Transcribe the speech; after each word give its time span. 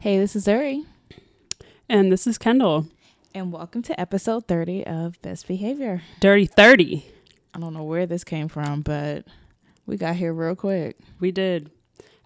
Hey, 0.00 0.18
this 0.18 0.34
is 0.36 0.46
Zuri, 0.46 0.84
And 1.88 2.10
this 2.12 2.26
is 2.26 2.38
Kendall. 2.38 2.86
and 3.34 3.52
welcome 3.52 3.82
to 3.82 4.00
episode 4.00 4.46
30 4.46 4.86
of 4.86 5.20
Best 5.22 5.46
Behavior. 5.46 6.02
Dirty 6.20 6.46
30. 6.46 7.04
I 7.58 7.60
don't 7.60 7.74
know 7.74 7.82
where 7.82 8.06
this 8.06 8.22
came 8.22 8.46
from, 8.46 8.82
but 8.82 9.26
we 9.84 9.96
got 9.96 10.14
here 10.14 10.32
real 10.32 10.54
quick. 10.54 10.96
We 11.18 11.32
did. 11.32 11.72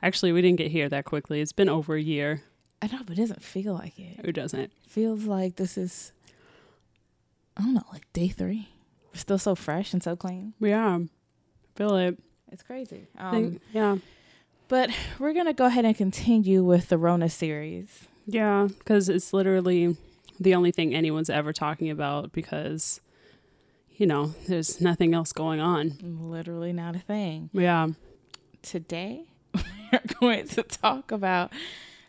Actually, 0.02 0.32
we 0.32 0.42
didn't 0.42 0.58
get 0.58 0.70
here 0.70 0.91
that 0.91 1.06
quickly. 1.06 1.41
It's 1.41 1.52
been 1.52 1.70
over 1.70 1.95
a 1.95 2.02
year. 2.02 2.42
I 2.82 2.86
don't 2.86 3.00
know, 3.00 3.05
but 3.06 3.16
it 3.16 3.22
doesn't 3.22 3.42
feel 3.42 3.72
like 3.72 3.98
it. 3.98 4.20
It 4.22 4.32
doesn't. 4.32 4.70
feels 4.86 5.24
like 5.24 5.56
this 5.56 5.78
is, 5.78 6.12
I 7.56 7.62
don't 7.62 7.72
know, 7.72 7.86
like 7.95 8.12
day 8.12 8.28
three. 8.28 8.68
We're 9.14 9.20
still 9.20 9.38
so 9.38 9.55
fresh 9.55 9.95
and 9.95 10.02
so 10.02 10.16
clean. 10.16 10.52
Yeah. 10.60 10.98
Feel 11.77 11.96
it. 11.96 12.19
It's 12.50 12.62
crazy. 12.62 13.06
Um, 13.16 13.30
think, 13.30 13.62
yeah. 13.72 13.96
but 14.69 14.91
we're 15.19 15.33
going 15.33 15.46
to 15.46 15.55
go 15.55 15.64
ahead 15.64 15.86
and 15.86 15.96
continue 15.96 16.62
with 16.62 16.91
the 16.91 16.98
Rona 16.98 17.30
series. 17.30 18.06
Yeah. 18.27 18.69
Because 18.69 19.08
it's 19.08 19.33
literally 19.33 19.96
the 20.38 20.55
only 20.55 20.72
thing 20.72 20.94
anyone's 20.94 21.30
ever 21.30 21.55
talking 21.55 21.88
about 21.88 22.33
because, 22.33 23.00
you 23.96 24.06
know, 24.06 24.34
there's 24.48 24.80
nothing 24.80 25.14
else 25.14 25.32
going 25.32 25.60
on. 25.60 25.98
Literally 26.02 26.73
not 26.73 26.96
a 26.96 27.00
thing. 27.00 27.50
Yeah. 27.52 27.88
Today, 28.62 29.25
we're 29.55 30.00
going 30.20 30.48
to 30.48 30.62
talk 30.62 31.12
about 31.12 31.53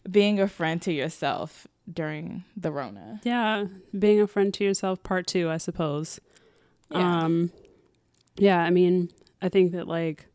being 0.10 0.40
a 0.40 0.48
friend 0.48 0.82
to 0.84 0.94
yourself 0.94 1.68
during 1.92 2.44
the 2.56 2.72
Rona. 2.72 3.20
Yeah. 3.24 3.66
Being 3.98 4.22
a 4.22 4.28
friend 4.28 4.54
to 4.56 4.64
yourself, 4.64 5.04
part 5.04 5.28
two, 5.28 5.50
I 5.50 5.58
suppose. 5.58 6.20
Yeah. 6.90 7.24
Um, 7.24 7.52
yeah, 8.36 8.60
I 8.60 8.70
mean, 8.70 9.10
I 9.42 9.50
think 9.50 9.74
that 9.74 9.88
like 9.88 10.26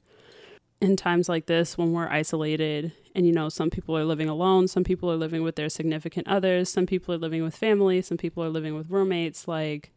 in 0.81 0.97
times 0.97 1.29
like 1.29 1.47
this 1.47 1.77
when 1.77 1.93
we're 1.93 2.09
isolated 2.09 2.93
and 3.15 3.27
you 3.27 3.33
know 3.33 3.49
some 3.49 3.71
people 3.71 3.97
are 3.97 4.05
living 4.05 4.29
alone, 4.29 4.69
some 4.69 4.85
people 4.85 5.11
are 5.11 5.17
living 5.17 5.43
with 5.43 5.57
their 5.57 5.69
significant 5.69 6.29
others, 6.29 6.69
some 6.69 6.87
people 6.87 7.15
are 7.15 7.19
living 7.19 7.43
with 7.43 7.57
family, 7.57 8.03
some 8.03 8.17
people 8.17 8.45
are 8.45 8.49
living 8.49 8.77
with 8.77 8.91
roommates, 8.91 9.49
like 9.49 9.93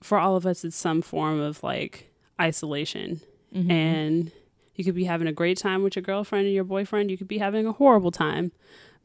for 0.00 0.18
all 0.18 0.36
of 0.36 0.46
us 0.46 0.64
it's 0.64 0.76
some 0.76 1.02
form 1.02 1.40
of 1.40 1.62
like 1.62 2.10
isolation. 2.40 3.20
Mhm. 3.54 3.70
And 3.70 4.32
you 4.76 4.84
could 4.84 4.94
be 4.94 5.04
having 5.04 5.26
a 5.26 5.32
great 5.32 5.58
time 5.58 5.82
with 5.82 5.96
your 5.96 6.02
girlfriend 6.02 6.46
and 6.46 6.54
your 6.54 6.64
boyfriend, 6.64 7.10
you 7.10 7.16
could 7.18 7.26
be 7.28 7.38
having 7.38 7.66
a 7.66 7.72
horrible 7.72 8.10
time. 8.12 8.52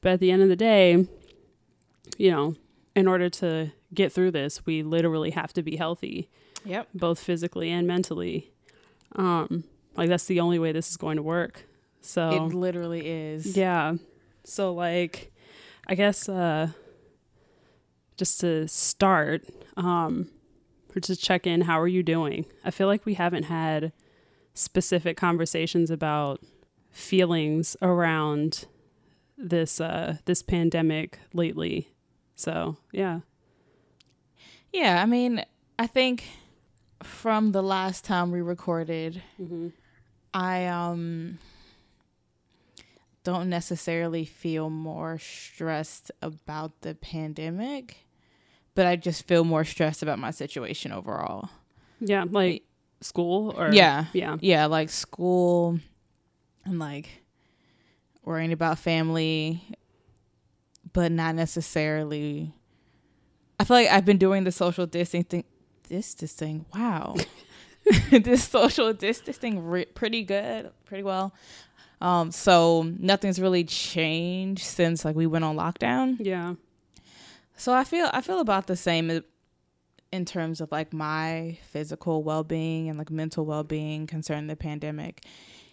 But 0.01 0.13
at 0.13 0.19
the 0.19 0.31
end 0.31 0.41
of 0.43 0.49
the 0.49 0.55
day, 0.55 1.07
you 2.17 2.29
know, 2.29 2.55
in 2.95 3.07
order 3.07 3.29
to 3.29 3.71
get 3.93 4.11
through 4.11 4.31
this, 4.31 4.65
we 4.65 4.83
literally 4.83 5.31
have 5.31 5.51
to 5.53 5.63
be 5.63 5.77
healthy, 5.77 6.29
Yep. 6.65 6.89
both 6.93 7.19
physically 7.19 7.71
and 7.71 7.87
mentally. 7.87 8.51
Um, 9.15 9.63
like 9.95 10.09
that's 10.09 10.25
the 10.25 10.39
only 10.41 10.59
way 10.59 10.71
this 10.71 10.89
is 10.89 10.97
going 10.97 11.15
to 11.17 11.23
work. 11.23 11.65
So 12.01 12.29
It 12.29 12.53
literally 12.53 13.07
is. 13.07 13.55
yeah. 13.57 13.95
So 14.43 14.73
like 14.73 15.31
I 15.87 15.95
guess 15.95 16.27
uh 16.29 16.67
just 18.17 18.39
to 18.41 18.67
start, 18.67 19.43
um 19.77 20.29
or 20.95 20.99
to 21.01 21.15
check 21.15 21.45
in, 21.47 21.61
how 21.61 21.79
are 21.79 21.87
you 21.87 22.03
doing? 22.03 22.45
I 22.63 22.71
feel 22.71 22.87
like 22.87 23.05
we 23.05 23.15
haven't 23.15 23.43
had 23.43 23.91
specific 24.53 25.17
conversations 25.17 25.89
about 25.89 26.41
feelings 26.91 27.75
around 27.81 28.65
this 29.35 29.81
uh 29.81 30.17
this 30.25 30.43
pandemic 30.43 31.19
lately. 31.33 31.89
So, 32.35 32.77
yeah. 32.91 33.21
Yeah, 34.71 35.01
I 35.01 35.05
mean, 35.05 35.43
I 35.79 35.87
think 35.87 36.23
from 37.01 37.51
the 37.51 37.63
last 37.63 38.05
time 38.05 38.31
we 38.31 38.41
recorded, 38.41 39.21
Mm-hmm. 39.41 39.69
I 40.33 40.67
um 40.67 41.39
don't 43.23 43.49
necessarily 43.49 44.25
feel 44.25 44.69
more 44.69 45.17
stressed 45.17 46.11
about 46.21 46.81
the 46.81 46.93
pandemic, 46.95 48.02
but 48.75 48.85
I 48.85 48.95
just 48.95 49.27
feel 49.27 49.43
more 49.43 49.63
stressed 49.63 50.01
about 50.03 50.19
my 50.19 50.31
situation 50.31 50.91
overall. 50.91 51.49
Yeah, 51.99 52.25
like 52.29 52.63
school 53.01 53.53
or 53.57 53.71
Yeah. 53.73 54.05
Yeah. 54.13 54.37
Yeah, 54.39 54.65
like 54.65 54.89
school 54.89 55.79
and 56.65 56.79
like 56.79 57.09
worrying 58.23 58.51
about 58.53 58.79
family, 58.79 59.61
but 60.93 61.11
not 61.11 61.35
necessarily. 61.35 62.53
I 63.59 63.65
feel 63.65 63.77
like 63.77 63.89
I've 63.89 64.05
been 64.05 64.17
doing 64.17 64.43
the 64.43 64.51
social 64.51 64.85
distancing, 64.85 65.43
distancing. 65.87 66.65
Wow, 66.73 67.15
this 68.11 68.43
social 68.45 68.93
distancing 68.93 69.65
re- 69.65 69.85
pretty 69.85 70.23
good, 70.23 70.71
pretty 70.85 71.03
well. 71.03 71.33
Um, 72.01 72.31
so 72.31 72.83
nothing's 72.83 73.39
really 73.39 73.63
changed 73.63 74.63
since 74.63 75.05
like 75.05 75.15
we 75.15 75.27
went 75.27 75.45
on 75.45 75.55
lockdown. 75.55 76.17
Yeah. 76.19 76.55
So 77.63 77.73
I 77.73 77.85
feel 77.85 78.09
I 78.11 78.19
feel 78.19 78.41
about 78.41 78.67
the 78.67 78.75
same 78.75 79.23
in 80.11 80.25
terms 80.25 80.59
of 80.59 80.69
like 80.69 80.91
my 80.91 81.57
physical 81.71 82.21
well 82.21 82.43
being 82.43 82.89
and 82.89 82.97
like 82.97 83.09
mental 83.09 83.45
well 83.45 83.63
being 83.63 84.05
concerning 84.05 84.47
the 84.47 84.57
pandemic. 84.57 85.25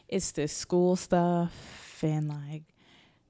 It's 0.07 0.31
this 0.31 0.53
school 0.53 0.95
stuff 0.95 1.99
and 2.05 2.29
like 2.29 2.63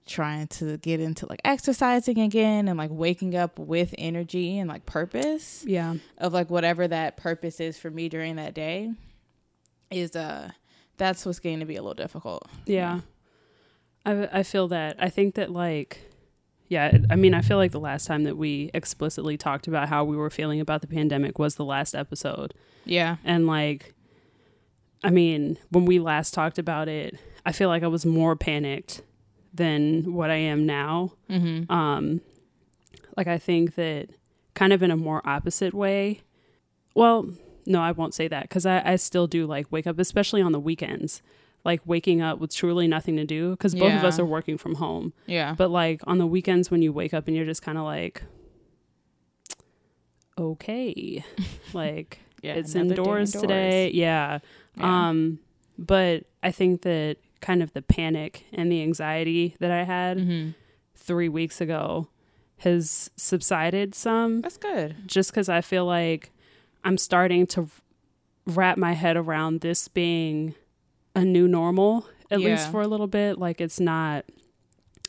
trying 0.07 0.47
to 0.49 0.77
get 0.77 1.01
into 1.01 1.25
like 1.27 1.41
exercising 1.43 2.19
again 2.19 2.69
and 2.69 2.77
like 2.77 2.91
waking 2.93 3.35
up 3.35 3.59
with 3.59 3.95
energy 3.97 4.59
and 4.59 4.69
like 4.69 4.85
purpose 4.85 5.65
Yeah. 5.67 5.95
of 6.19 6.35
like 6.35 6.51
whatever 6.51 6.87
that 6.87 7.17
purpose 7.17 7.61
is 7.61 7.79
for 7.79 7.91
me 7.91 8.11
during 8.11 8.37
that 8.37 8.53
day 8.53 8.93
is 9.91 10.15
uh 10.15 10.51
that's 10.99 11.25
what's 11.25 11.39
going 11.39 11.61
to 11.61 11.65
be 11.65 11.77
a 11.77 11.81
little 11.81 11.95
difficult. 11.95 12.47
Yeah. 12.67 13.01
I 14.05 14.29
I 14.31 14.43
feel 14.43 14.69
that. 14.69 14.97
I 14.99 15.09
think 15.09 15.37
that 15.37 15.51
like 15.51 16.10
yeah, 16.71 16.97
I 17.11 17.17
mean, 17.17 17.35
I 17.35 17.43
feel 17.43 17.57
like 17.59 17.73
the 17.73 17.81
last 17.81 18.07
time 18.07 18.23
that 18.25 18.37
we 18.39 18.71
explicitly 18.73 19.37
talked 19.37 19.67
about 19.67 19.89
how 19.89 20.05
we 20.05 20.17
were 20.17 20.31
feeling 20.31 20.61
about 20.61 20.81
the 20.81 20.87
pandemic 20.87 21.37
was 21.39 21.57
the 21.57 21.65
last 21.65 21.95
episode. 21.95 22.55
Yeah. 22.87 23.17
And 23.25 23.47
like 23.47 23.93
I 25.03 25.11
mean, 25.11 25.59
when 25.71 25.85
we 25.85 25.99
last 25.99 26.33
talked 26.33 26.59
about 26.59 26.87
it, 26.89 27.19
I 27.45 27.53
feel 27.53 27.69
like 27.69 27.83
I 27.83 27.89
was 27.89 28.07
more 28.07 28.37
panicked 28.37 29.03
than 29.53 30.15
what 30.15 30.31
I 30.31 30.37
am 30.37 30.65
now. 30.65 31.13
Mhm. 31.29 31.69
Um 31.71 32.21
like 33.17 33.27
I 33.27 33.37
think 33.39 33.75
that 33.75 34.09
kind 34.55 34.73
of 34.73 34.83
in 34.83 34.91
a 34.93 34.97
more 34.97 35.21
opposite 35.29 35.75
way. 35.75 36.21
Well, 36.95 37.29
no, 37.67 37.81
I 37.83 37.91
won't 37.93 38.15
say 38.15 38.29
that 38.29 38.43
because 38.45 38.65
I, 38.65 38.81
I 38.93 38.97
still 38.97 39.27
do 39.27 39.45
like 39.47 39.67
wake 39.73 39.87
up, 39.89 39.99
especially 39.99 40.41
on 40.41 40.53
the 40.53 40.61
weekends, 40.61 41.21
like 41.65 41.81
waking 41.85 42.23
up 42.23 42.39
with 42.39 42.55
truly 42.55 42.89
nothing 42.89 43.17
to 43.17 43.25
do 43.25 43.51
because 43.51 43.75
both 43.75 43.93
of 43.93 44.05
us 44.05 44.19
are 44.19 44.25
working 44.25 44.57
from 44.57 44.77
home. 44.77 45.13
Yeah. 45.27 45.55
But 45.57 45.71
like 45.71 46.01
on 46.07 46.19
the 46.19 46.27
weekends 46.27 46.71
when 46.71 46.81
you 46.83 46.93
wake 46.93 47.13
up 47.13 47.27
and 47.29 47.37
you're 47.37 47.45
just 47.47 47.63
kind 47.63 47.77
of 47.79 47.85
like, 47.85 48.23
okay, 50.39 51.25
like 51.73 52.19
yeah. 52.43 52.55
it's 52.55 52.73
day 52.73 52.81
indoors, 52.81 53.33
today. 53.33 53.91
Yeah. 53.91 54.39
Yeah. 54.77 55.09
Um, 55.09 55.39
but 55.79 56.25
I 56.43 56.51
think 56.51 56.83
that 56.83 57.17
kind 57.41 57.63
of 57.63 57.73
the 57.73 57.83
panic 57.83 58.45
and 58.53 58.71
the 58.71 58.83
anxiety 58.83 59.57
that 59.61 59.71
I 59.71 59.85
had 59.85 60.19
Mhm. 60.19 60.55
three 60.95 61.29
weeks 61.29 61.61
ago 61.61 62.09
has 62.59 63.11
subsided 63.17 63.95
some 63.95 64.41
That's 64.43 64.59
good. 64.59 64.97
just 65.07 65.31
because 65.31 65.49
I 65.49 65.63
feel 65.63 65.87
like 65.87 66.31
I'm 66.85 66.99
starting 66.99 67.47
to 67.49 67.69
wrap 68.47 68.77
my 68.77 68.93
head 68.93 69.17
around 69.17 69.61
this 69.61 69.89
being 69.89 70.55
a 71.15 71.25
new 71.25 71.49
normal, 71.49 72.07
at 72.31 72.41
least 72.41 72.71
for 72.71 72.81
a 72.83 72.87
little 72.87 73.07
bit. 73.07 73.39
Like, 73.39 73.61
it's 73.61 73.81
not 73.81 74.25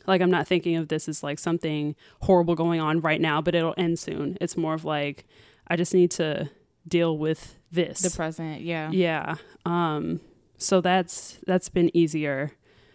like 0.06 0.20
I'm 0.20 0.30
not 0.30 0.46
thinking 0.46 0.76
of 0.76 0.88
this 0.88 1.08
as 1.08 1.22
like 1.22 1.38
something 1.38 1.94
horrible 2.22 2.54
going 2.54 2.80
on 2.80 3.00
right 3.00 3.20
now, 3.20 3.40
but 3.40 3.54
it'll 3.54 3.74
end 3.76 3.98
soon. 3.98 4.36
It's 4.40 4.56
more 4.56 4.74
of 4.74 4.84
like, 4.84 5.26
I 5.68 5.76
just 5.76 5.94
need 5.94 6.10
to 6.12 6.50
deal 6.86 7.16
with 7.16 7.56
this. 7.70 8.00
The 8.00 8.10
present, 8.10 8.62
yeah. 8.62 8.90
Yeah. 8.90 9.36
Um 9.64 10.20
so 10.58 10.80
that's 10.80 11.38
that's 11.46 11.68
been 11.68 11.94
easier 11.96 12.52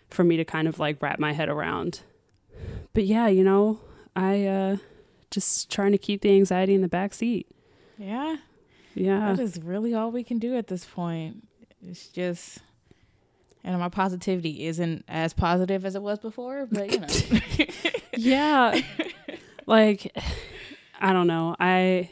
for 0.10 0.24
me 0.24 0.38
to 0.38 0.45
kind 0.45 0.68
of 0.68 0.80
like 0.80 1.01
wrap 1.01 1.19
my 1.19 1.33
head 1.33 1.50
around. 1.50 2.01
But 2.94 3.06
yeah, 3.06 3.27
you 3.27 3.44
know, 3.44 3.80
I 4.15 4.45
uh 4.45 4.77
just 5.31 5.71
trying 5.71 5.92
to 5.92 5.98
keep 5.98 6.21
the 6.21 6.31
anxiety 6.31 6.74
in 6.74 6.81
the 6.81 6.88
back 6.88 7.13
seat. 7.13 7.48
Yeah. 7.98 8.38
Yeah. 8.94 9.33
That 9.33 9.42
is 9.42 9.62
really 9.62 9.94
all 9.94 10.12
we 10.12 10.24
can 10.24 10.39
do 10.39 10.56
at 10.57 10.68
this 10.68 10.86
point. 10.86 11.48
It's 11.81 12.07
just 12.07 12.60
and 13.68 13.80
my 13.80 13.90
positivity 13.90 14.66
isn't 14.66 15.04
as 15.10 15.34
positive 15.34 15.86
as 15.86 15.96
it 15.96 16.02
was 16.02 16.19
before, 16.19 16.68
but 16.72 16.90
you 16.90 17.00
know. 17.00 17.68
yeah. 18.18 18.80
like 19.66 20.16
I 21.00 21.12
don't 21.12 21.28
know. 21.28 21.56
I 21.60 22.10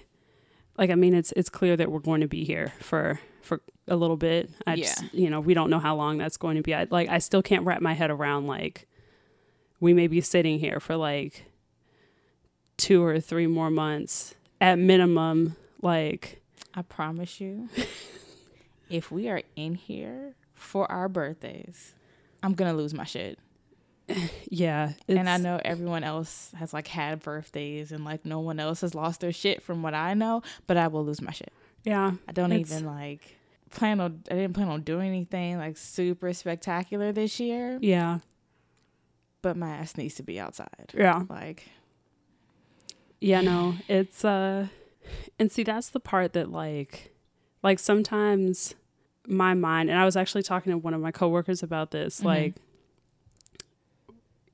like 0.78 0.90
I 0.90 0.96
mean 0.96 1.14
it's 1.14 1.32
it's 1.32 1.50
clear 1.50 1.78
that 1.78 1.90
we're 1.90 2.00
going 2.00 2.22
to 2.22 2.28
be 2.28 2.44
here 2.44 2.74
for 2.82 3.20
for 3.42 3.62
a 3.88 3.96
little 3.96 4.18
bit. 4.18 4.50
I 4.68 4.76
just 4.76 5.02
Yeah. 5.02 5.10
you 5.14 5.30
know, 5.30 5.40
we 5.40 5.54
don't 5.54 5.70
know 5.70 5.80
how 5.80 5.96
long 5.96 6.18
that's 6.18 6.36
going 6.36 6.58
to 6.58 6.62
be. 6.62 6.76
I 6.76 6.88
like 6.90 7.08
I 7.08 7.20
still 7.20 7.42
can't 7.42 7.66
wrap 7.66 7.82
my 7.82 7.94
head 7.94 8.12
around 8.12 8.48
like 8.48 8.86
we 9.80 9.94
may 9.94 10.08
be 10.08 10.20
sitting 10.20 10.60
here 10.60 10.82
for 10.82 10.98
like 10.98 11.46
two 12.76 13.02
or 13.02 13.22
three 13.22 13.48
more 13.48 13.70
months 13.70 14.36
at 14.60 14.78
minimum 14.78 15.56
like 15.82 16.42
I 16.74 16.82
promise 16.82 17.40
you, 17.40 17.70
if 18.90 19.10
we 19.10 19.30
are 19.30 19.42
in 19.56 19.76
here 19.76 20.36
for 20.66 20.92
our 20.92 21.08
birthdays, 21.08 21.94
I'm 22.44 22.54
gonna 22.54 22.74
lose 22.74 22.94
my 22.94 23.06
shit. 23.06 23.40
yeah 24.52 24.94
and 25.08 25.28
I 25.28 25.38
know 25.38 25.60
everyone 25.66 26.04
else 26.04 26.52
has 26.56 26.74
like 26.76 26.88
had 26.88 27.24
birthdays 27.24 27.92
and 27.92 28.06
like 28.06 28.24
no 28.24 28.40
one 28.40 28.60
else 28.60 28.82
has 28.82 28.94
lost 28.94 29.22
their 29.22 29.32
shit 29.32 29.64
from 29.64 29.82
what 29.82 29.96
I 29.96 30.14
know, 30.14 30.44
but 30.68 30.78
I 30.78 30.90
will 30.90 31.04
lose 31.04 31.22
my 31.22 31.32
shit. 31.32 31.52
yeah 31.84 32.12
I 32.28 32.32
don't 32.32 32.54
even 32.54 32.86
like 32.86 33.38
plan 33.72 34.00
on 34.00 34.22
I 34.30 34.36
didn't 34.36 34.54
plan 34.54 34.68
on 34.68 34.82
doing 34.82 35.08
anything 35.08 35.58
like 35.58 35.76
super 35.76 36.32
spectacular 36.34 37.12
this 37.12 37.40
year, 37.40 37.80
yeah 37.82 38.20
but 39.42 39.58
my 39.58 39.70
ass 39.70 39.96
needs 39.98 40.16
to 40.16 40.24
be 40.24 40.40
outside. 40.40 40.92
yeah 40.94 41.24
Like 41.30 41.70
Yeah, 43.20 43.42
no, 43.42 43.76
it's 43.88 44.24
uh 44.24 44.68
and 45.40 45.52
see 45.52 45.64
that's 45.64 45.90
the 45.90 46.00
part 46.00 46.34
that 46.34 46.52
like 46.52 47.12
like 47.64 47.80
sometimes 47.80 48.76
my 49.28 49.54
mind 49.54 49.90
and 49.90 49.98
I 50.00 50.06
was 50.06 50.16
actually 50.16 50.44
talking 50.44 50.72
to 50.72 50.78
one 50.78 50.94
of 50.94 51.02
my 51.02 51.12
coworkers 51.12 51.64
about 51.64 51.92
this, 51.92 52.22
Mhm. 52.22 52.26
like 52.26 52.56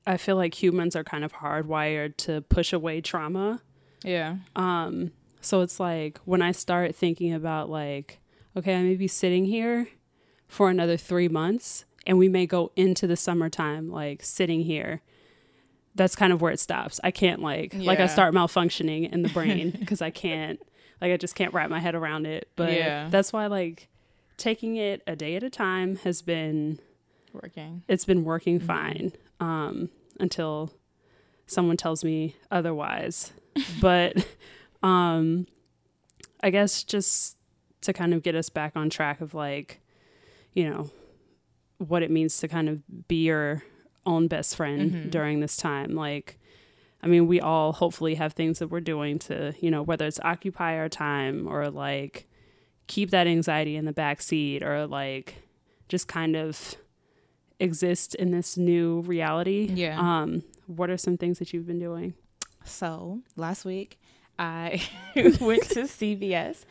I 0.05 0.17
feel 0.17 0.35
like 0.35 0.61
humans 0.61 0.95
are 0.95 1.03
kind 1.03 1.23
of 1.23 1.33
hardwired 1.33 2.17
to 2.17 2.41
push 2.41 2.73
away 2.73 3.01
trauma. 3.01 3.61
yeah. 4.03 4.37
Um 4.55 5.11
so 5.43 5.61
it's 5.61 5.79
like 5.79 6.19
when 6.25 6.41
I 6.41 6.51
start 6.51 6.95
thinking 6.95 7.33
about 7.33 7.69
like 7.69 8.19
okay, 8.57 8.75
I 8.75 8.83
may 8.83 8.95
be 8.95 9.07
sitting 9.07 9.45
here 9.45 9.87
for 10.47 10.69
another 10.69 10.97
3 10.97 11.27
months 11.29 11.85
and 12.05 12.17
we 12.17 12.27
may 12.27 12.45
go 12.45 12.71
into 12.75 13.07
the 13.07 13.15
summertime 13.15 13.89
like 13.89 14.23
sitting 14.23 14.61
here 14.63 15.01
that's 15.93 16.15
kind 16.15 16.31
of 16.33 16.41
where 16.41 16.51
it 16.51 16.59
stops. 16.59 16.99
I 17.03 17.11
can't 17.11 17.41
like 17.41 17.73
like 17.75 17.99
I 17.99 18.07
start 18.07 18.33
malfunctioning 18.33 19.11
in 19.11 19.21
the 19.21 19.29
brain 19.37 19.71
because 19.79 20.01
I 20.01 20.09
can't 20.09 20.59
like 20.99 21.11
I 21.11 21.17
just 21.17 21.35
can't 21.35 21.53
wrap 21.53 21.69
my 21.69 21.79
head 21.79 21.95
around 21.95 22.25
it. 22.25 22.49
But 22.55 22.73
Yeah. 22.73 23.07
that's 23.09 23.31
why 23.33 23.47
like 23.47 23.87
taking 24.41 24.75
it 24.75 25.01
a 25.07 25.15
day 25.15 25.35
at 25.35 25.43
a 25.43 25.49
time 25.49 25.95
has 25.97 26.21
been 26.21 26.79
Working. 27.33 27.83
it's 27.87 28.05
been 28.05 28.23
working 28.25 28.59
Mhm. 28.59 28.63
fine 28.63 29.11
um 29.39 29.89
until 30.19 30.71
someone 31.47 31.77
tells 31.77 32.03
me 32.03 32.35
otherwise. 32.49 33.31
but 33.81 34.15
um 34.83 35.47
I 36.43 36.49
guess 36.49 36.83
just 36.83 37.37
to 37.81 37.93
kind 37.93 38.13
of 38.13 38.23
get 38.23 38.35
us 38.35 38.49
back 38.49 38.75
on 38.75 38.89
track 38.89 39.21
of 39.21 39.33
like 39.33 39.79
you 40.53 40.69
know 40.69 40.89
what 41.77 42.03
it 42.03 42.11
means 42.11 42.37
to 42.39 42.47
kind 42.47 42.69
of 42.69 43.07
be 43.07 43.23
your 43.23 43.63
own 44.05 44.27
best 44.27 44.55
friend 44.55 44.91
Mhm. 44.91 45.11
during 45.11 45.39
this 45.39 45.57
time 45.57 45.95
like 45.95 46.37
I 47.03 47.07
mean 47.07 47.27
we 47.27 47.39
all 47.41 47.73
hopefully 47.73 48.15
have 48.15 48.33
things 48.33 48.59
that 48.59 48.67
we're 48.67 48.79
doing 48.81 49.17
to 49.19 49.53
you 49.59 49.71
know 49.71 49.81
whether 49.83 50.05
it's 50.05 50.19
occupy 50.23 50.77
our 50.77 50.89
time 50.89 51.47
or 51.47 51.69
like 51.69 52.27
keep 52.87 53.11
that 53.11 53.27
anxiety 53.27 53.75
in 53.75 53.85
the 53.85 53.93
back 53.93 54.21
seat 54.21 54.63
or 54.63 54.85
like 54.87 55.35
just 55.89 56.07
kind 56.07 56.35
of 56.35 56.75
exist 57.59 58.15
in 58.15 58.31
this 58.31 58.57
new 58.57 59.01
reality 59.01 59.69
Yeah. 59.73 59.99
um 59.99 60.43
what 60.67 60.89
are 60.89 60.97
some 60.97 61.17
things 61.17 61.39
that 61.39 61.53
you've 61.53 61.67
been 61.67 61.79
doing 61.79 62.13
So 62.65 63.19
last 63.35 63.65
week 63.65 63.99
I 64.39 64.81
went 65.15 65.63
to 65.69 65.81
CVS 65.83 66.65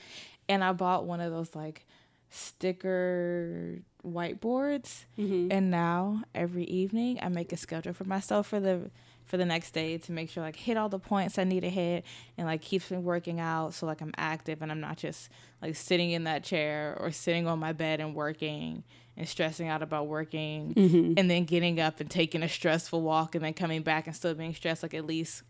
and 0.49 0.65
I 0.65 0.73
bought 0.73 1.05
one 1.07 1.21
of 1.21 1.31
those 1.33 1.55
like 1.55 1.87
sticker 2.31 3.79
whiteboards 4.05 5.05
mm-hmm. 5.19 5.49
and 5.51 5.71
now 5.71 6.23
every 6.35 6.65
evening 6.65 7.19
I 7.23 7.29
make 7.29 7.53
a 7.53 7.57
schedule 7.57 7.93
for 7.93 8.05
myself 8.05 8.47
for 8.49 8.61
the 8.61 8.91
for 9.31 9.37
the 9.37 9.45
next 9.45 9.71
day 9.71 9.97
to 9.97 10.11
make 10.11 10.29
sure 10.29 10.43
like 10.43 10.57
hit 10.57 10.77
all 10.77 10.89
the 10.89 10.99
points 10.99 11.39
I 11.39 11.45
need 11.45 11.61
to 11.61 11.71
hit 11.71 12.05
and 12.37 12.47
like 12.49 12.61
keeps 12.63 12.91
me 12.91 12.99
working 12.99 13.39
out 13.39 13.75
so 13.75 13.87
like 13.87 14.01
I'm 14.01 14.13
active 14.19 14.61
and 14.61 14.73
I'm 14.73 14.81
not 14.81 14.97
just 14.97 15.29
like 15.63 15.77
sitting 15.77 16.11
in 16.11 16.25
that 16.25 16.43
chair 16.43 16.97
or 16.99 17.13
sitting 17.13 17.47
on 17.47 17.61
my 17.61 17.73
bed 17.73 18.01
and 18.01 18.13
working 18.15 18.83
and 19.17 19.29
stressing 19.29 19.69
out 19.69 19.83
about 19.83 20.09
working 20.09 20.75
Mm-hmm. 20.75 21.13
and 21.17 21.31
then 21.31 21.45
getting 21.45 21.79
up 21.79 22.01
and 22.01 22.11
taking 22.11 22.43
a 22.43 22.49
stressful 22.49 23.01
walk 23.03 23.37
and 23.37 23.45
then 23.45 23.55
coming 23.55 23.83
back 23.83 24.09
and 24.09 24.17
still 24.17 24.35
being 24.35 24.53
stressed 24.53 24.83
like 24.83 24.95
at 24.95 25.07
least 25.07 25.45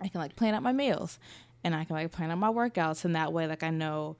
I 0.00 0.08
can 0.08 0.20
like 0.20 0.34
plan 0.34 0.54
out 0.54 0.62
my 0.62 0.72
meals 0.72 1.18
and 1.62 1.74
I 1.74 1.84
can 1.84 1.94
like 1.96 2.10
plan 2.12 2.30
out 2.30 2.38
my 2.38 2.48
workouts 2.50 3.04
and 3.04 3.14
that 3.14 3.32
way 3.32 3.46
like 3.46 3.62
I 3.62 3.68
know 3.70 4.16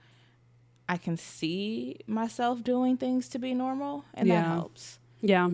I 0.87 0.99
can 0.99 1.17
see 1.17 2.01
myself 2.07 2.63
doing 2.63 2.99
things 2.99 3.29
to 3.31 3.39
be 3.39 3.55
normal 3.55 4.05
and 4.13 4.29
that 4.31 4.45
helps. 4.45 4.99
yeah 5.23 5.49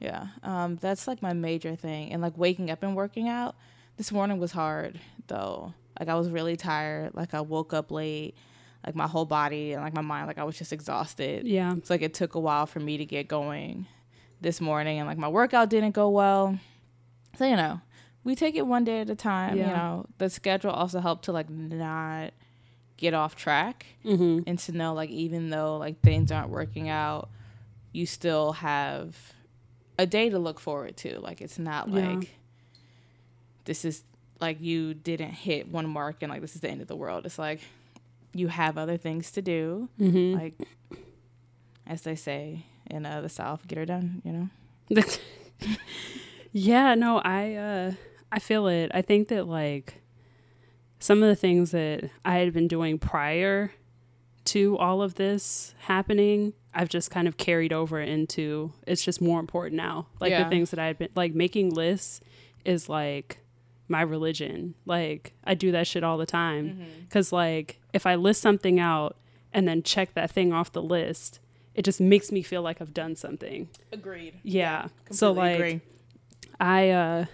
Yeah. 0.00 0.26
Um 0.42 0.76
that's 0.76 1.06
like 1.08 1.22
my 1.22 1.32
major 1.32 1.74
thing 1.76 2.12
and 2.12 2.20
like 2.22 2.36
waking 2.36 2.70
up 2.70 2.82
and 2.82 2.94
working 2.96 3.28
out. 3.28 3.56
This 3.96 4.12
morning 4.12 4.38
was 4.38 4.52
hard 4.52 5.00
though. 5.26 5.72
Like 5.98 6.08
I 6.08 6.14
was 6.14 6.28
really 6.30 6.56
tired. 6.56 7.14
Like 7.14 7.34
I 7.34 7.40
woke 7.40 7.72
up 7.72 7.90
late. 7.90 8.34
Like 8.84 8.94
my 8.94 9.06
whole 9.08 9.24
body 9.24 9.72
and 9.72 9.82
like 9.82 9.94
my 9.94 10.02
mind 10.02 10.28
like 10.28 10.38
I 10.38 10.44
was 10.44 10.56
just 10.56 10.72
exhausted. 10.72 11.46
yeah 11.46 11.74
It's 11.76 11.90
like 11.90 12.02
it 12.02 12.14
took 12.14 12.34
a 12.34 12.40
while 12.40 12.66
for 12.66 12.78
me 12.78 12.98
to 12.98 13.04
get 13.04 13.26
going 13.26 13.86
this 14.40 14.60
morning 14.60 14.98
and 14.98 15.08
like 15.08 15.18
my 15.18 15.28
workout 15.28 15.70
didn't 15.70 15.92
go 15.92 16.08
well. 16.10 16.58
So, 17.36 17.46
you 17.46 17.56
know, 17.56 17.80
we 18.22 18.34
take 18.34 18.54
it 18.54 18.66
one 18.66 18.84
day 18.84 19.00
at 19.00 19.10
a 19.10 19.14
time, 19.16 19.56
Yeah. 19.56 19.68
you 19.68 19.72
know. 19.76 20.06
The 20.18 20.30
schedule 20.30 20.70
also 20.70 21.00
helped 21.00 21.24
to 21.24 21.32
like 21.32 21.50
not 21.50 22.32
get 22.96 23.12
off 23.12 23.34
track 23.36 23.86
mm-hmm. 24.04 24.40
and 24.46 24.58
to 24.58 24.72
know 24.72 24.94
like 24.94 25.10
even 25.10 25.50
though 25.50 25.78
like 25.78 26.00
things 26.00 26.30
aren't 26.30 26.50
working 26.50 26.88
out, 26.88 27.28
you 27.92 28.06
still 28.06 28.52
have 28.52 29.32
a 29.98 30.06
day 30.06 30.28
to 30.30 30.38
look 30.38 30.60
forward 30.60 30.96
to. 30.98 31.18
Like 31.20 31.40
it's 31.40 31.58
not 31.58 31.88
Yeah. 31.88 32.08
like 32.10 32.34
this 33.64 33.84
is 33.84 34.02
like 34.40 34.60
you 34.60 34.94
didn't 34.94 35.30
hit 35.32 35.68
one 35.68 35.88
mark 35.88 36.16
and 36.22 36.30
like 36.30 36.40
this 36.42 36.54
is 36.54 36.60
the 36.60 36.68
end 36.70 36.80
of 36.82 36.88
the 36.88 36.96
world. 36.96 37.24
It's 37.26 37.38
like 37.38 37.60
you 38.34 38.48
have 38.48 38.76
other 38.76 38.96
things 38.98 39.30
to 39.32 39.42
do 39.42 39.88
Mm-hmm. 40.00 40.38
like 40.38 40.54
as 41.86 42.02
they 42.02 42.16
say 42.16 42.66
in 42.90 43.06
uh, 43.06 43.20
the 43.22 43.28
south 43.28 43.66
get 43.66 43.78
her 43.78 43.86
done 43.86 44.20
you 44.24 44.32
know 44.32 44.48
yeah 46.52 46.94
no 46.94 47.18
i 47.18 47.54
uh 47.54 47.92
i 48.32 48.38
feel 48.38 48.66
it 48.66 48.90
i 48.94 49.00
think 49.02 49.28
that 49.28 49.46
like 49.46 49.94
some 50.98 51.22
of 51.22 51.28
the 51.28 51.36
things 51.36 51.70
that 51.72 52.08
i 52.24 52.36
had 52.36 52.52
been 52.52 52.68
doing 52.68 52.98
prior 52.98 53.72
to 54.44 54.76
all 54.78 55.02
of 55.02 55.14
this 55.14 55.74
happening 55.80 56.52
i've 56.76 56.88
just 56.88 57.10
kind 57.10 57.26
of 57.26 57.36
carried 57.36 57.72
over 57.72 58.00
into 58.00 58.72
it's 58.86 59.04
just 59.04 59.20
more 59.20 59.40
important 59.40 59.74
now. 59.76 60.06
Like 60.20 60.30
Yeah. 60.30 60.44
the 60.44 60.50
things 60.50 60.70
that 60.70 60.78
i 60.78 60.86
had 60.86 60.98
been 60.98 61.08
like 61.16 61.34
making 61.34 61.70
lists 61.74 62.20
is 62.64 62.88
like 62.88 63.38
my 63.88 64.02
religion. 64.02 64.74
Like 64.84 65.32
i 65.44 65.54
do 65.54 65.72
that 65.72 65.86
shit 65.86 66.04
all 66.04 66.18
the 66.18 66.26
time. 66.26 66.86
Because 67.08 67.32
like 67.32 67.78
if 67.92 68.04
i 68.06 68.14
list 68.14 68.40
something 68.42 68.78
out 68.78 69.16
and 69.52 69.66
then 69.66 69.82
check 69.82 70.12
that 70.14 70.30
thing 70.30 70.52
off 70.52 70.70
the 70.72 70.82
list 70.82 71.40
it 71.74 71.84
just 71.84 72.00
makes 72.00 72.32
me 72.32 72.42
feel 72.42 72.62
like 72.62 72.80
i've 72.80 72.94
done 72.94 73.16
something. 73.16 73.68
Agreed. 73.92 74.34
Yeah, 74.42 74.88
so 75.10 75.32
like 75.32 75.80
I 76.60 76.90
uh 76.90 77.24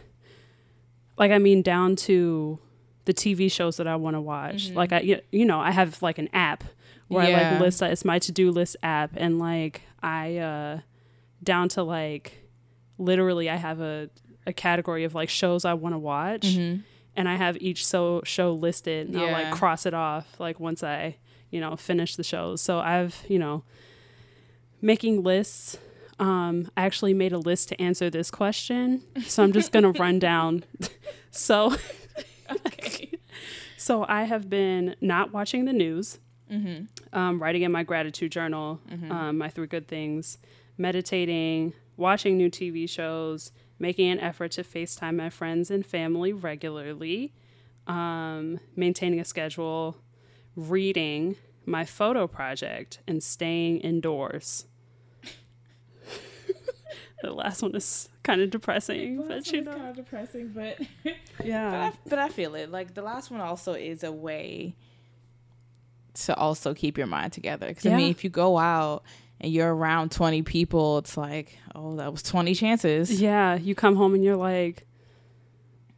like 1.18 1.30
I 1.32 1.38
mean 1.38 1.62
down 1.62 1.96
to 1.96 2.58
the 3.04 3.14
TV 3.14 3.50
shows 3.50 3.76
that 3.78 3.86
I 3.86 3.96
want 3.96 4.14
to 4.14 4.20
watch. 4.20 4.70
Mhm. 4.70 4.74
Like 4.76 4.92
I 4.92 5.00
you 5.30 5.44
know, 5.44 5.60
I 5.60 5.70
have 5.72 6.00
like 6.02 6.18
an 6.18 6.28
app 6.32 6.64
where 7.12 7.24
I 7.24 7.50
like 7.50 7.60
list 7.60 7.82
it's 7.82 8.04
my 8.04 8.18
to-do 8.18 8.50
list 8.50 8.76
app 8.82 9.12
and 9.16 9.38
like 9.38 9.82
I 10.02 10.36
uh 10.38 10.80
down 11.42 11.68
to 11.70 11.82
like 11.82 12.48
literally 12.98 13.50
I 13.50 13.56
have 13.56 13.80
a 13.80 14.10
a 14.46 14.52
category 14.52 15.04
of 15.04 15.14
like 15.14 15.28
shows 15.28 15.64
I 15.64 15.74
want 15.74 15.94
to 15.94 15.98
watch 15.98 16.42
mm-hmm. 16.42 16.80
and 17.16 17.28
I 17.28 17.36
have 17.36 17.56
each 17.58 17.86
so 17.86 18.22
show 18.24 18.52
listed 18.52 19.08
and 19.08 19.18
I'll 19.18 19.32
like 19.32 19.52
cross 19.52 19.86
it 19.86 19.94
off 19.94 20.26
like 20.40 20.58
once 20.58 20.82
I, 20.82 21.16
you 21.50 21.60
know, 21.60 21.76
finish 21.76 22.16
the 22.16 22.24
shows. 22.24 22.60
So 22.60 22.80
I've, 22.80 23.22
you 23.28 23.38
know, 23.38 23.64
making 24.80 25.22
lists. 25.22 25.78
Um, 26.18 26.70
I 26.76 26.84
actually 26.84 27.14
made 27.14 27.32
a 27.32 27.38
list 27.38 27.68
to 27.70 27.80
answer 27.80 28.10
this 28.10 28.30
question. 28.30 29.02
So 29.26 29.42
I'm 29.42 29.52
just 29.52 29.72
gonna 29.72 29.92
run 29.92 30.18
down. 30.18 30.64
So 31.30 31.74
so 33.76 34.04
I 34.08 34.24
have 34.24 34.50
been 34.50 34.96
not 35.00 35.32
watching 35.32 35.64
the 35.64 35.72
news, 35.72 36.18
Mm-hmm. 36.52 37.16
um, 37.18 37.42
writing 37.42 37.62
in 37.62 37.72
my 37.72 37.82
gratitude 37.82 38.30
journal, 38.30 38.78
Mhm. 38.90 39.10
um, 39.10 39.38
my 39.38 39.48
three 39.48 39.66
good 39.66 39.88
things, 39.88 40.38
meditating, 40.76 41.72
watching 41.96 42.36
new 42.36 42.50
TV 42.50 42.86
shows, 42.88 43.52
making 43.78 44.10
an 44.10 44.20
effort 44.20 44.50
to 44.52 44.62
FaceTime 44.62 45.16
my 45.16 45.30
friends 45.30 45.70
and 45.70 45.84
family 45.86 46.32
regularly, 46.32 47.32
um, 47.86 48.60
maintaining 48.76 49.18
a 49.18 49.24
schedule, 49.24 49.96
reading, 50.54 51.36
my 51.64 51.84
photo 51.84 52.26
project, 52.26 53.00
and 53.06 53.22
staying 53.22 53.78
indoors. 53.80 54.66
the 57.22 57.32
last 57.32 57.62
one 57.62 57.74
is 57.74 58.08
kind 58.22 58.40
of 58.40 58.50
depressing, 58.50 59.24
but 59.26 59.50
you 59.52 59.62
know, 59.62 59.72
kind 59.72 59.88
of 59.88 59.96
depressing 59.96 60.48
but 60.48 60.78
but 61.04 61.14
yeah, 61.46 61.90
I, 61.92 62.08
but 62.08 62.18
I 62.18 62.28
feel 62.28 62.54
it 62.54 62.70
like 62.70 62.94
the 62.94 63.02
last 63.02 63.30
one 63.30 63.40
also 63.40 63.72
is 63.74 64.04
a 64.04 64.12
way 64.12 64.74
to 66.14 66.34
also 66.36 66.74
keep 66.74 66.98
your 66.98 67.06
mind 67.06 67.32
together. 67.32 67.66
Because 67.68 67.86
I 67.86 67.96
mean, 67.96 68.10
if 68.10 68.24
you 68.24 68.30
go 68.30 68.58
out 68.58 69.02
and 69.40 69.52
you're 69.52 69.74
around 69.74 70.12
20 70.12 70.42
people, 70.42 70.98
it's 70.98 71.16
like, 71.16 71.56
oh, 71.74 71.96
that 71.96 72.12
was 72.12 72.22
20 72.22 72.54
chances. 72.54 73.20
Yeah, 73.20 73.54
you 73.54 73.74
come 73.74 73.96
home 73.96 74.14
and 74.14 74.22
you're 74.22 74.36
like, 74.36 74.86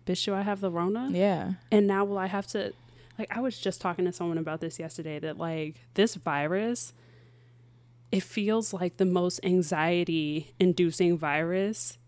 bitch, 0.07 0.25
do 0.25 0.35
I 0.35 0.43
have 0.43 0.61
the 0.61 0.71
Rona? 0.71 1.09
Yeah. 1.11 1.53
And 1.71 1.87
now 1.87 2.05
will 2.05 2.19
I 2.19 2.27
have 2.27 2.47
to 2.49 2.73
like 3.19 3.35
I 3.37 3.41
was 3.41 3.59
just 3.59 3.81
talking 3.81 4.05
to 4.07 4.13
someone 4.13 4.39
about 4.39 4.61
this 4.61 4.79
yesterday 4.79 5.19
that 5.21 5.39
like 5.39 5.77
this 5.95 6.15
virus 6.17 6.93
it 8.11 8.23
feels 8.23 8.73
like 8.73 8.97
the 8.97 9.05
most 9.05 9.41
anxiety 9.45 10.53
inducing 10.61 11.17
virus 11.19 11.99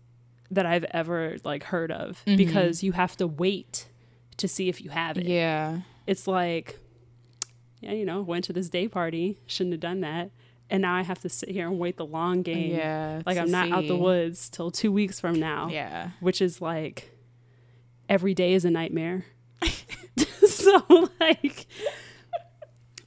that 0.51 0.65
I've 0.65 0.85
ever 0.85 1.37
like 1.43 1.63
heard 1.63 1.91
of 1.91 2.21
Mhm. 2.25 2.37
because 2.37 2.83
you 2.83 2.93
have 2.93 3.17
to 3.17 3.27
wait 3.27 3.87
to 4.37 4.47
see 4.47 4.69
if 4.69 4.81
you 4.81 4.89
have 4.89 5.17
it. 5.17 5.25
Yeah. 5.25 5.79
It's 6.05 6.27
like 6.27 6.77
yeah, 7.81 7.91
you 7.93 8.05
know, 8.05 8.21
went 8.21 8.43
to 8.45 8.53
this 8.53 8.69
day 8.69 8.87
party, 8.87 9.39
shouldn't 9.45 9.73
have 9.73 9.79
done 9.81 10.01
that. 10.01 10.31
And 10.69 10.81
now 10.81 10.95
I 10.95 11.01
have 11.03 11.19
to 11.19 11.29
sit 11.29 11.49
here 11.49 11.67
and 11.67 11.79
wait 11.79 11.95
the 11.97 12.05
long 12.05 12.41
game. 12.41 12.75
Yeah. 12.75 13.21
Like 13.25 13.37
I'm 13.37 13.49
not 13.51 13.71
out 13.71 13.87
the 13.87 13.95
woods 13.95 14.49
till 14.49 14.69
2 14.69 14.91
weeks 14.91 15.17
from 15.19 15.39
now 15.39 15.69
Yeah. 15.69 16.09
which 16.19 16.41
is 16.41 16.61
like 16.61 17.11
every 18.09 18.33
day 18.33 18.53
is 18.53 18.65
a 18.65 18.69
nightmare. 18.71 19.25
so 20.47 21.09
like 21.21 21.67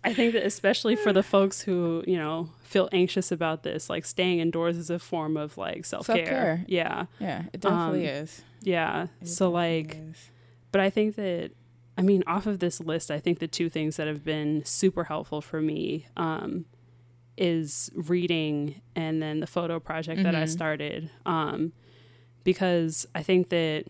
I 0.03 0.15
think 0.15 0.33
that 0.33 0.47
especially 0.47 0.97
for 0.97 1.13
the 1.13 1.23
folks 1.23 1.61
who, 1.61 2.03
you 2.07 2.17
know, 2.17 2.49
feel 2.63 2.89
anxious 2.93 3.31
about 3.31 3.63
this, 3.65 3.91
like 3.91 4.07
staying 4.07 4.39
indoors 4.39 4.79
is 4.79 4.89
a 4.89 4.99
form 4.99 5.37
of 5.37 5.59
like 5.59 5.85
self-care. 5.85 6.17
Self-care. 6.17 6.65
Yeah. 6.67 7.05
Yeah. 7.19 7.43
It 7.53 7.61
definitely 7.61 8.09
Um, 8.09 8.15
is. 8.15 8.43
Yeah. 8.63 9.09
It 9.21 9.29
so 9.29 9.51
like 9.51 9.97
is. 9.97 10.31
but 10.73 10.81
I 10.81 10.89
think 10.89 11.17
that 11.17 11.51
I 12.01 12.03
mean, 12.03 12.25
off 12.27 12.47
of 12.47 12.61
this 12.61 12.81
list, 12.81 13.11
I 13.11 13.21
think 13.21 13.41
the 13.41 13.47
two 13.47 13.69
things 13.69 13.97
that 13.97 14.07
have 14.07 14.25
been 14.25 14.65
super 14.65 15.05
helpful 15.05 15.43
for 15.43 15.61
me 15.61 16.07
um, 16.17 16.65
is 17.37 17.91
reading 17.95 18.81
and 18.97 19.23
then 19.23 19.41
the 19.41 19.47
photo 19.47 19.79
project 19.79 20.23
that 20.23 20.35
I 20.35 20.45
Mhm. 20.45 20.49
started. 20.49 21.11
Um, 21.27 21.73
because 22.43 23.07
I 23.15 23.23
think 23.23 23.51
that 23.51 23.85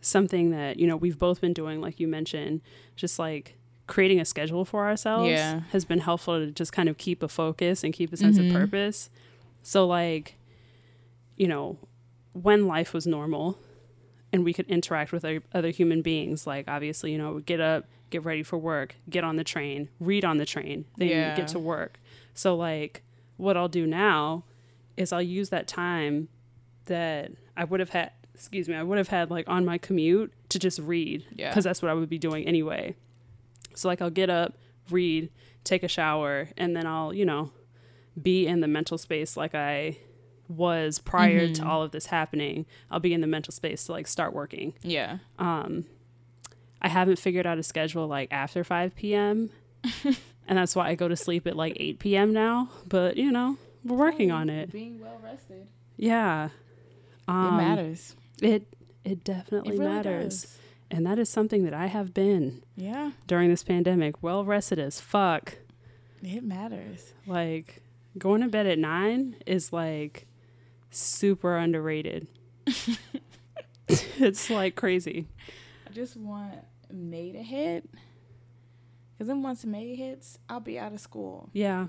something 0.00 0.50
that, 0.50 0.78
you 0.78 0.86
know, 0.86 0.96
we've 0.96 1.18
both 1.18 1.40
been 1.40 1.52
doing, 1.52 1.80
like 1.80 1.98
you 1.98 2.06
mentioned, 2.06 2.60
just 2.94 3.18
like 3.18 3.56
creating 3.86 4.20
a 4.20 4.24
schedule 4.24 4.64
for 4.64 4.84
ourselves 4.86 5.26
Yeah. 5.30 5.60
has 5.70 5.84
been 5.84 5.98
helpful 6.00 6.38
to 6.38 6.50
just 6.52 6.72
kind 6.72 6.88
of 6.88 6.96
keep 6.96 7.22
a 7.22 7.28
focus 7.28 7.82
and 7.82 7.92
keep 7.92 8.12
a 8.12 8.16
sense 8.16 8.38
Mhm. 8.38 8.46
of 8.48 8.52
purpose. 8.52 9.10
So, 9.62 9.86
like, 9.86 10.36
you 11.36 11.48
know, 11.48 11.78
when 12.34 12.66
life 12.66 12.92
was 12.94 13.06
normal, 13.06 13.58
and 14.34 14.44
we 14.44 14.52
could 14.52 14.66
interact 14.68 15.12
with 15.12 15.24
other- 15.24 15.42
other 15.54 15.70
human 15.70 16.02
beings. 16.02 16.44
Like 16.46 16.66
obviously, 16.68 17.12
you 17.12 17.18
know, 17.18 17.38
get 17.38 17.60
up, 17.60 17.86
get 18.10 18.24
ready 18.24 18.42
for 18.42 18.58
work, 18.58 18.96
get 19.08 19.22
on 19.22 19.36
the 19.36 19.44
train, 19.44 19.88
read 20.00 20.24
on 20.24 20.38
the 20.38 20.44
train, 20.44 20.84
then 20.96 21.08
Yeah. 21.08 21.36
get 21.36 21.48
to 21.48 21.58
work. 21.60 22.00
So 22.34 22.56
like 22.56 23.02
what 23.36 23.56
I'll 23.56 23.68
do 23.68 23.86
now 23.86 24.44
is 24.96 25.12
I'll 25.12 25.22
use 25.22 25.50
that 25.50 25.66
time 25.68 26.28
that 26.86 27.30
I 27.56 27.64
would 27.64 27.80
have 27.80 27.90
had 27.90 28.10
excuse 28.34 28.68
me, 28.68 28.74
I 28.74 28.82
would 28.82 28.98
have 28.98 29.08
had 29.08 29.30
like 29.30 29.48
on 29.48 29.64
my 29.64 29.78
commute 29.78 30.32
to 30.48 30.58
just 30.58 30.80
read 30.80 31.24
Yeah. 31.32 31.50
because 31.50 31.62
that's 31.62 31.80
what 31.80 31.90
I 31.90 31.94
would 31.94 32.08
be 32.10 32.18
doing 32.18 32.44
anyway. 32.46 32.96
So 33.74 33.86
like 33.86 34.02
I'll 34.02 34.10
get 34.10 34.28
up, 34.28 34.58
read, 34.90 35.30
take 35.62 35.84
a 35.84 35.88
shower, 35.88 36.48
and 36.56 36.76
then 36.76 36.84
I'll, 36.86 37.14
you 37.14 37.24
know, 37.24 37.52
be 38.20 38.46
in 38.48 38.58
the 38.60 38.66
mental 38.68 38.98
space 38.98 39.36
like 39.36 39.54
I 39.54 39.98
was 40.48 40.98
prior 40.98 41.48
to 41.52 41.62
Mhm. 41.62 41.66
all 41.66 41.82
of 41.82 41.90
this 41.92 42.06
happening. 42.06 42.66
I'll 42.90 43.00
be 43.00 43.14
in 43.14 43.20
the 43.20 43.26
mental 43.26 43.52
space 43.52 43.86
to 43.86 43.92
like 43.92 44.06
start 44.06 44.32
working. 44.32 44.74
Yeah. 44.82 45.18
Um 45.38 45.86
I 46.82 46.88
haven't 46.88 47.18
figured 47.18 47.46
out 47.46 47.58
a 47.58 47.62
schedule 47.62 48.06
like 48.06 48.30
after 48.32 48.62
5 48.62 48.94
p.m. 48.94 49.50
and 50.04 50.58
that's 50.58 50.76
why 50.76 50.88
I 50.88 50.94
go 50.94 51.08
to 51.08 51.16
sleep 51.16 51.46
at 51.46 51.56
like 51.56 51.76
8 51.80 51.98
p.m. 51.98 52.32
now, 52.32 52.68
but 52.88 53.16
you 53.16 53.30
know, 53.32 53.56
we're 53.84 53.96
working 53.96 54.30
on 54.30 54.50
it. 54.50 54.70
Being 54.72 55.00
well 55.00 55.18
rested. 55.22 55.66
Yeah. 55.96 56.50
Um, 57.26 57.54
it 57.54 57.56
matters. 57.56 58.16
It 58.42 58.66
it 59.04 59.24
definitely 59.24 59.76
It 59.76 59.78
really 59.78 59.92
matters. 59.92 60.42
does. 60.42 60.58
And 60.90 61.06
that 61.06 61.18
is 61.18 61.28
something 61.28 61.64
that 61.64 61.74
I 61.74 61.86
have 61.86 62.12
been 62.14 62.62
Yeah. 62.76 63.12
during 63.26 63.48
this 63.50 63.62
pandemic. 63.62 64.22
Well 64.22 64.44
rested 64.44 64.78
as 64.78 65.00
fuck. 65.00 65.56
It 66.22 66.42
matters. 66.44 67.12
Like 67.26 67.82
going 68.18 68.42
to 68.42 68.48
bed 68.48 68.66
at 68.66 68.78
9 68.78 69.36
is 69.46 69.72
like 69.72 70.26
super 70.98 71.56
underrated. 71.56 72.26
it's 73.88 74.50
like 74.50 74.76
crazy. 74.76 75.28
I 75.86 75.92
just 75.92 76.16
want 76.16 76.54
May 76.90 77.32
to 77.32 77.42
hit. 77.42 77.88
Because 79.12 79.28
then 79.28 79.42
once 79.42 79.64
May 79.64 79.94
hits, 79.94 80.38
I'll 80.48 80.60
be 80.60 80.78
out 80.78 80.92
of 80.92 81.00
school. 81.00 81.50
Yeah. 81.52 81.86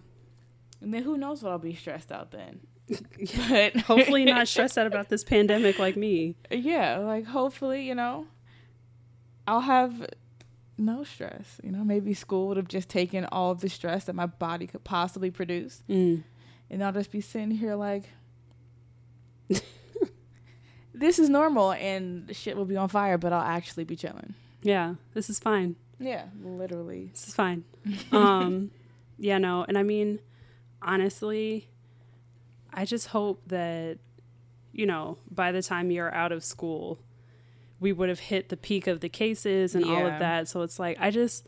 And 0.82 0.94
then 0.94 1.04
who 1.04 1.18
knows 1.18 1.42
what 1.42 1.52
I'll 1.52 1.60
be 1.60 1.74
stressed 1.74 2.12
out 2.12 2.32
then. 2.32 2.60
but 3.50 3.76
Hopefully 3.78 4.26
not 4.26 4.48
stressed 4.48 4.78
out 4.78 4.88
about 4.88 5.10
this 5.10 5.24
pandemic 5.24 5.80
like 5.80 5.96
me. 5.96 6.36
Yeah, 6.52 6.98
like 6.98 7.26
hopefully, 7.26 7.88
you 7.88 7.96
know, 7.96 8.28
I'll 9.48 9.62
have 9.62 10.08
no 10.78 11.04
stress. 11.04 11.60
You 11.64 11.72
know, 11.72 11.84
maybe 11.84 12.14
school 12.14 12.48
would 12.50 12.58
have 12.58 12.68
just 12.68 12.90
taken 12.90 13.26
all 13.26 13.52
of 13.52 13.62
the 13.62 13.70
stress 13.70 14.06
that 14.06 14.16
my 14.16 14.26
body 14.26 14.68
could 14.68 14.84
possibly 14.84 15.32
produce. 15.32 15.84
Mm. 15.90 16.24
And 16.70 16.84
I'll 16.84 16.94
just 16.94 17.12
be 17.12 17.22
sitting 17.22 17.52
here 17.52 17.76
like, 17.76 18.10
this 20.94 21.20
is 21.20 21.30
normal 21.30 21.72
and 21.74 22.36
shit 22.36 22.56
will 22.56 22.66
be 22.66 22.78
on 22.78 22.90
fire, 22.90 23.18
but 23.18 23.34
I'll 23.34 23.42
actually 23.42 23.84
be 23.84 23.96
chilling. 23.96 24.34
Yeah, 24.62 24.96
this 25.14 25.30
is 25.30 25.40
fine. 25.40 25.76
Yeah, 26.00 26.26
literally. 26.42 27.10
This 27.12 27.28
is 27.28 27.34
fine. 27.34 27.64
um 28.12 28.72
yeah, 29.18 29.38
no, 29.38 29.66
and 29.68 29.78
I 29.78 29.84
mean 29.84 30.20
honestly, 30.82 31.68
I 32.74 32.86
just 32.86 33.08
hope 33.08 33.42
that 33.48 34.00
you 34.72 34.86
know, 34.86 35.18
by 35.32 35.54
the 35.54 35.62
time 35.62 35.90
you're 35.90 36.14
out 36.14 36.34
of 36.34 36.44
school, 36.44 37.00
we 37.80 37.94
would 37.94 38.10
have 38.10 38.20
hit 38.20 38.50
the 38.50 38.58
peak 38.58 38.88
of 38.88 39.00
the 39.00 39.08
cases 39.08 39.74
and 39.74 39.86
all 39.86 40.06
of 40.06 40.20
that. 40.20 40.48
So 40.50 40.62
it's 40.64 40.80
like 40.80 40.98
I 41.00 41.12
just 41.12 41.48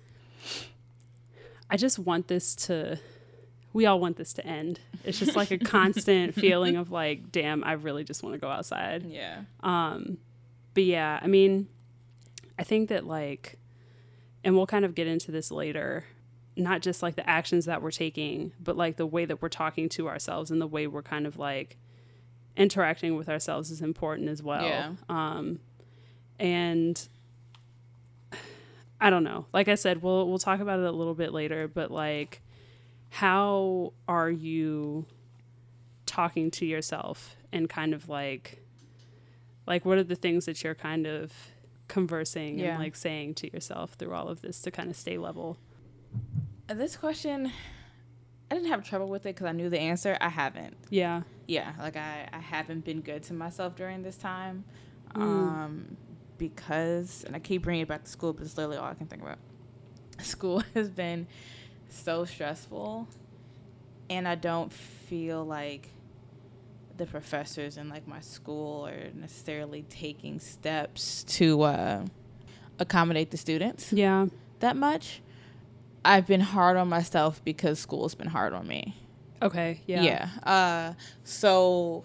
I 1.70 1.78
just 1.78 2.00
want 2.00 2.28
this 2.28 2.56
to 2.68 3.00
we 3.74 3.86
all 3.86 4.00
want 4.00 4.18
this 4.18 4.34
to 4.34 4.46
end. 4.46 4.80
It's 5.04 5.20
just 5.20 5.36
like 5.36 5.52
a 5.52 5.58
constant 5.58 6.36
feeling 6.40 6.76
of 6.76 6.92
like, 6.92 7.32
damn, 7.32 7.64
I 7.64 7.74
really 7.74 8.04
just 8.04 8.24
want 8.24 8.34
to 8.34 8.40
go 8.40 8.50
outside. 8.50 9.06
Yeah. 9.10 9.42
Um, 9.62 10.18
but 10.74 10.84
yeah, 10.84 11.20
I 11.22 11.28
mean, 11.28 11.68
I 12.58 12.64
think 12.64 12.90
that 12.90 13.06
like, 13.06 13.58
and 14.44 14.56
we'll 14.56 14.68
kind 14.68 14.86
of 14.86 14.96
get 14.96 15.08
into 15.08 15.32
this 15.32 15.52
later, 15.52 16.06
not 16.56 16.82
just 16.82 17.04
like 17.04 17.16
the 17.16 17.30
actions 17.30 17.66
that 17.66 17.82
we're 17.82 17.92
taking, 17.92 18.54
but 18.60 18.76
like 18.78 18.96
the 18.96 19.06
way 19.06 19.26
that 19.26 19.42
we're 19.42 19.50
talking 19.50 19.90
to 19.90 20.08
ourselves 20.08 20.50
and 20.50 20.62
the 20.62 20.68
way 20.68 20.88
we're 20.88 21.04
kind 21.04 21.28
of 21.28 21.38
like 21.38 21.78
interacting 22.56 23.16
with 23.16 23.30
ourselves 23.30 23.70
is 23.70 23.82
important 23.82 24.30
as 24.30 24.42
well. 24.42 24.64
Yeah. 24.64 24.92
Um, 25.10 25.60
and 26.40 27.08
I 29.00 29.10
don't 29.10 29.24
know. 29.24 29.46
Like 29.54 29.68
I 29.68 29.76
said, 29.76 30.02
we'll 30.02 30.28
we'll 30.28 30.40
talk 30.40 30.60
about 30.60 30.80
it 30.80 30.86
a 30.86 30.92
little 30.92 31.14
bit 31.14 31.32
later, 31.32 31.68
but 31.68 31.92
like 31.92 32.42
how 33.10 33.94
are 34.08 34.30
you 34.30 35.06
talking 36.06 36.52
to 36.52 36.66
yourself 36.66 37.36
and 37.52 37.70
kind 37.70 37.94
of 37.94 38.10
like 38.10 38.62
like 39.66 39.86
what 39.86 39.98
are 39.98 40.04
the 40.04 40.16
things 40.16 40.46
that 40.46 40.64
you're 40.64 40.76
kind 40.76 41.06
of 41.06 41.34
conversing 41.88 42.60
Yeah. 42.60 42.72
and 42.76 42.80
like 42.84 42.96
saying 42.96 43.36
to 43.36 43.52
yourself 43.54 43.94
through 43.94 44.14
all 44.14 44.28
of 44.28 44.42
this 44.42 44.62
to 44.62 44.72
kind 44.72 44.90
of 44.90 44.96
stay 44.96 45.18
level? 45.18 45.58
This 46.68 46.96
question, 46.98 47.52
I 48.52 48.56
didn't 48.56 48.70
have 48.70 48.84
trouble 48.84 49.08
with 49.08 49.26
it 49.26 49.36
because 49.36 49.46
I 49.46 49.52
knew 49.54 49.70
the 49.70 49.80
answer. 49.80 50.18
I 50.20 50.30
haven't. 50.30 50.76
Yeah. 50.90 51.22
Yeah, 51.48 51.74
like 51.80 51.96
I, 51.96 52.28
I 52.32 52.40
haven't 52.40 52.84
been 52.84 53.00
good 53.02 53.24
to 53.24 53.34
myself 53.34 53.76
during 53.76 54.04
this 54.04 54.18
time. 54.18 54.66
Mm. 55.16 55.22
Um, 55.22 55.98
because, 56.38 57.24
and 57.26 57.36
I 57.36 57.40
keep 57.40 57.64
bringing 57.64 57.84
it 57.84 57.88
back 57.88 58.04
to 58.04 58.10
school, 58.10 58.34
but 58.34 58.44
it's 58.44 58.58
literally 58.58 58.78
all 58.78 58.86
I 58.86 58.94
can 58.94 59.08
think 59.08 59.22
about. 59.22 59.40
School 60.22 60.62
has 60.74 60.90
been 60.90 61.26
so 61.90 62.26
stressful, 62.26 63.08
and 64.10 64.28
I 64.28 64.36
don't 64.36 64.72
feel 64.72 65.44
like 65.46 65.90
the 66.98 67.06
professors 67.06 67.78
in 67.78 67.90
like 67.90 68.08
my 68.08 68.20
school 68.22 68.88
are 68.88 69.10
necessarily 69.14 69.84
taking 69.84 70.40
steps 70.40 71.24
to 71.26 71.62
uh, 71.62 72.06
accommodate 72.80 73.30
the 73.32 73.38
students 73.38 73.94
Yeah. 73.94 74.28
that 74.60 74.76
much. 74.76 75.22
I've 76.04 76.26
been 76.26 76.42
hard 76.42 76.78
on 76.78 76.88
myself 76.90 77.44
because 77.44 77.80
school's 77.80 78.16
been 78.16 78.28
hard 78.30 78.54
on 78.54 78.68
me. 78.68 78.96
Okay. 79.42 79.82
Yeah. 79.86 80.02
Yeah. 80.02 80.30
Uh, 80.44 80.94
so 81.24 82.04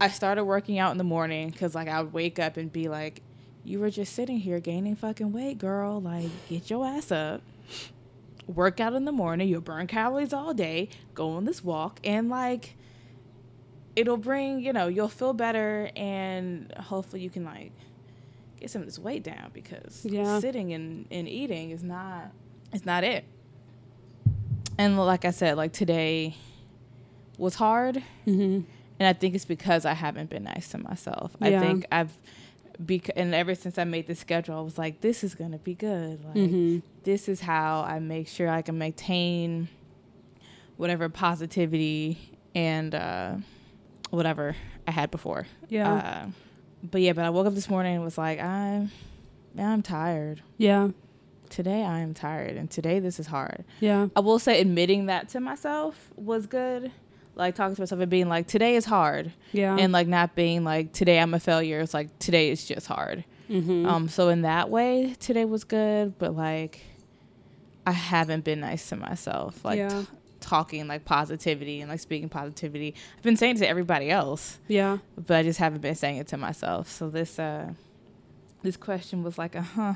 I 0.00 0.08
started 0.08 0.44
working 0.44 0.78
out 0.78 0.90
in 0.92 0.98
the 0.98 1.04
morning 1.04 1.48
because 1.50 1.74
like 1.74 1.88
I 1.88 2.02
would 2.02 2.12
wake 2.12 2.38
up 2.38 2.58
and 2.58 2.70
be 2.70 2.88
like, 2.88 3.22
"You 3.64 3.80
were 3.80 3.88
just 3.90 4.12
sitting 4.12 4.38
here 4.38 4.60
gaining 4.60 4.96
fucking 4.96 5.32
weight, 5.32 5.56
girl. 5.58 6.00
Like, 6.02 6.28
get 6.50 6.68
your 6.68 6.84
ass 6.86 7.10
up." 7.10 7.40
Work 8.46 8.80
out 8.80 8.92
in 8.94 9.04
the 9.04 9.12
morning. 9.12 9.48
You'll 9.48 9.60
burn 9.60 9.86
calories 9.86 10.32
all 10.32 10.54
day. 10.54 10.88
Go 11.14 11.30
on 11.30 11.44
this 11.44 11.64
walk, 11.64 11.98
and 12.04 12.28
like, 12.28 12.76
it'll 13.96 14.16
bring 14.16 14.60
you 14.60 14.72
know 14.72 14.86
you'll 14.88 15.08
feel 15.08 15.32
better, 15.32 15.90
and 15.96 16.72
hopefully 16.78 17.22
you 17.22 17.30
can 17.30 17.44
like 17.44 17.72
get 18.60 18.70
some 18.70 18.82
of 18.82 18.86
this 18.86 18.98
weight 18.98 19.22
down 19.24 19.50
because 19.52 20.04
Yeah. 20.08 20.38
sitting 20.40 20.72
and, 20.72 21.06
and 21.10 21.28
eating 21.28 21.70
is 21.70 21.82
not 21.82 22.30
it's 22.72 22.86
not 22.86 23.04
it. 23.04 23.24
And 24.78 24.96
like 24.98 25.24
I 25.24 25.30
said, 25.30 25.56
like 25.56 25.72
today 25.72 26.36
was 27.38 27.54
hard. 27.56 28.02
Mm-hmm. 28.26 28.60
And 28.98 29.06
I 29.06 29.12
think 29.12 29.34
it's 29.34 29.44
because 29.44 29.84
I 29.84 29.92
haven't 29.92 30.30
been 30.30 30.44
nice 30.44 30.68
to 30.70 30.78
myself. 30.78 31.32
Yeah. 31.40 31.48
I 31.48 31.60
think 31.60 31.86
I've 31.92 32.16
bec- 32.84 33.10
and 33.16 33.34
ever 33.34 33.54
since 33.54 33.78
I 33.78 33.84
made 33.84 34.06
the 34.06 34.14
schedule, 34.14 34.56
I 34.56 34.60
was 34.60 34.78
like, 34.78 35.00
this 35.00 35.22
is 35.24 35.34
gonna 35.34 35.58
be 35.58 35.74
good. 35.74 36.24
Like 36.24 36.34
Mm-hmm. 36.34 36.78
this 37.04 37.28
is 37.28 37.40
how 37.40 37.82
I 37.82 37.98
make 37.98 38.28
sure 38.28 38.48
I 38.48 38.62
can 38.62 38.78
maintain 38.78 39.68
whatever 40.76 41.08
positivity 41.08 42.18
and 42.54 42.94
uh, 42.94 43.36
whatever 44.10 44.54
I 44.86 44.90
had 44.90 45.10
before. 45.10 45.46
Yeah. 45.68 45.92
Uh, 45.92 46.26
but 46.82 47.00
yeah, 47.00 47.12
but 47.12 47.24
I 47.24 47.30
woke 47.30 47.46
up 47.46 47.54
this 47.54 47.68
morning 47.70 47.94
and 47.96 48.04
was 48.04 48.18
like, 48.18 48.40
I'm, 48.40 48.90
I'm 49.58 49.82
tired. 49.82 50.42
yeah. 50.58 50.88
Today 51.48 51.84
I 51.84 52.00
am 52.00 52.12
tired, 52.12 52.56
and 52.56 52.68
today 52.68 52.98
this 52.98 53.20
is 53.20 53.28
hard. 53.28 53.64
Yeah. 53.78 54.08
I 54.16 54.20
will 54.20 54.40
say 54.40 54.60
admitting 54.60 55.06
that 55.06 55.28
to 55.28 55.40
myself 55.40 56.10
was 56.16 56.46
good. 56.46 56.90
Like 57.36 57.54
talking 57.54 57.74
to 57.76 57.82
myself 57.82 58.00
and 58.00 58.10
being 58.10 58.28
like, 58.28 58.46
today 58.48 58.74
is 58.76 58.84
hard, 58.86 59.30
Yeah. 59.52 59.76
and 59.78 59.92
like 59.92 60.08
not 60.08 60.34
being 60.34 60.64
like, 60.64 60.92
today 60.92 61.20
I'm 61.20 61.34
a 61.34 61.38
failure. 61.40 61.80
It's 61.80 61.94
like 61.94 62.18
today 62.18 62.50
is 62.50 62.64
just 62.64 62.86
hard. 62.86 63.24
mm-hmm. 63.48 63.86
Um, 63.86 64.08
so 64.08 64.28
in 64.30 64.42
that 64.42 64.70
way, 64.70 65.14
today 65.20 65.44
was 65.44 65.62
good, 65.64 66.18
but 66.18 66.34
like, 66.34 66.80
I 67.86 67.92
haven't 67.92 68.44
been 68.44 68.60
nice 68.60 68.88
to 68.88 68.96
myself. 68.96 69.64
Like 69.64 69.78
Yeah. 69.78 69.90
t- 69.90 70.06
talking 70.40 70.86
like 70.88 71.04
positivity 71.04 71.80
and 71.82 71.90
like 71.90 72.00
speaking 72.00 72.28
positivity. 72.28 72.94
I've 73.16 73.22
been 73.22 73.36
saying 73.36 73.56
it 73.56 73.58
to 73.60 73.68
everybody 73.68 74.10
else, 74.10 74.58
yeah. 74.66 74.98
but 75.16 75.36
I 75.36 75.42
just 75.42 75.58
haven't 75.58 75.82
been 75.82 75.94
saying 75.94 76.16
it 76.16 76.28
to 76.28 76.36
myself. 76.38 76.88
So 76.90 77.10
this 77.10 77.38
uh, 77.38 77.72
this 78.62 78.76
question 78.78 79.22
was 79.22 79.36
like, 79.38 79.54
uh 79.54 79.60
huh. 79.62 79.94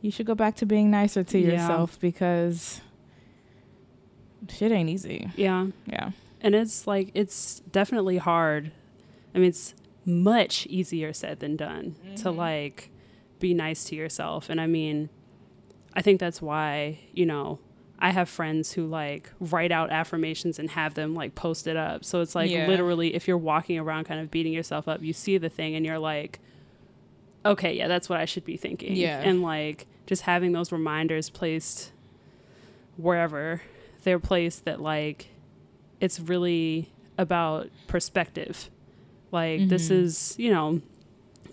You 0.00 0.10
should 0.10 0.24
go 0.26 0.34
back 0.34 0.56
to 0.56 0.66
being 0.66 0.90
nicer 0.90 1.22
to 1.24 1.38
Yeah. 1.38 1.52
yourself 1.52 2.00
because 2.00 2.80
shit 4.48 4.72
ain't 4.72 4.88
easy. 4.88 5.30
Yeah. 5.36 5.66
Yeah. 5.86 6.10
And 6.40 6.54
it's 6.54 6.86
like 6.86 7.10
it's 7.14 7.60
definitely 7.70 8.16
hard. 8.18 8.70
I 9.34 9.38
mean, 9.38 9.48
it's 9.48 9.74
much 10.06 10.66
easier 10.66 11.12
said 11.12 11.40
than 11.40 11.56
done 11.56 11.94
to 12.16 12.24
Mhm. 12.28 12.36
like 12.36 12.90
be 13.38 13.52
nice 13.54 13.84
to 13.84 13.96
yourself. 13.96 14.48
And 14.50 14.60
I 14.60 14.66
mean, 14.66 15.08
I 15.94 16.02
think 16.02 16.20
that's 16.20 16.40
why, 16.40 16.98
you 17.12 17.26
know, 17.26 17.58
I 17.98 18.10
have 18.10 18.28
friends 18.30 18.72
who 18.72 18.86
like 18.86 19.30
write 19.40 19.70
out 19.70 19.90
affirmations 19.90 20.58
and 20.58 20.70
have 20.70 20.94
them 20.94 21.14
like 21.14 21.34
posted 21.34 21.76
up. 21.76 22.04
So 22.04 22.22
it's 22.22 22.34
like 22.34 22.50
Yeah. 22.50 22.66
literally 22.66 23.14
if 23.14 23.28
you're 23.28 23.36
walking 23.38 23.78
around 23.78 24.04
kind 24.04 24.20
of 24.20 24.30
beating 24.30 24.52
yourself 24.54 24.88
up, 24.88 25.02
you 25.02 25.12
see 25.12 25.36
the 25.36 25.50
thing 25.50 25.74
and 25.74 25.84
you're 25.84 25.98
like, 25.98 26.38
okay, 27.44 27.74
yeah, 27.74 27.88
that's 27.88 28.08
what 28.08 28.18
I 28.20 28.24
should 28.24 28.44
be 28.44 28.56
thinking. 28.56 28.96
Yeah. 28.96 29.20
And 29.20 29.42
like 29.42 29.86
just 30.06 30.22
having 30.22 30.52
those 30.52 30.72
reminders 30.72 31.28
placed 31.28 31.92
wherever 32.96 33.62
they're 34.04 34.18
placed 34.18 34.64
that 34.64 34.80
like 34.80 35.28
it's 36.00 36.18
really 36.20 36.90
about 37.18 37.68
perspective. 37.86 38.70
Like 39.32 39.68
this 39.68 39.88
Mhm. 39.88 40.02
is, 40.02 40.34
you 40.38 40.50
know, 40.50 40.80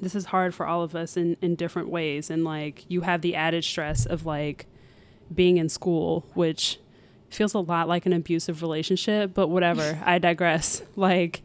this 0.02 0.16
is 0.16 0.26
hard 0.26 0.54
for 0.56 0.66
all 0.66 0.84
of 0.84 0.96
us 0.96 1.18
in, 1.18 1.38
in 1.42 1.56
different 1.56 1.90
ways. 1.90 2.30
And 2.30 2.44
like 2.44 2.86
you 2.88 3.02
have 3.02 3.22
the 3.22 3.36
added 3.36 3.64
stress 3.64 4.06
of 4.06 4.26
like 4.26 4.66
being 5.34 5.58
in 5.58 5.68
school, 5.70 6.26
which 6.34 6.80
feels 7.30 7.54
a 7.54 7.60
lot 7.60 7.88
like 7.90 8.06
an 8.06 8.14
abusive 8.14 8.62
relationship, 8.62 9.34
but 9.34 9.50
whatever. 9.50 10.00
I 10.06 10.18
digress. 10.20 10.82
Like 10.96 11.42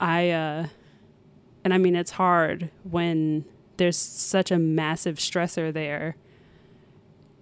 I 0.00 0.30
uh 0.30 0.66
and 1.64 1.72
I 1.72 1.78
mean 1.78 1.96
it's 1.96 2.10
hard 2.12 2.70
when 2.82 3.44
there's 3.78 3.96
such 3.96 4.50
a 4.50 4.58
massive 4.58 5.16
stressor 5.16 5.72
there. 5.72 6.16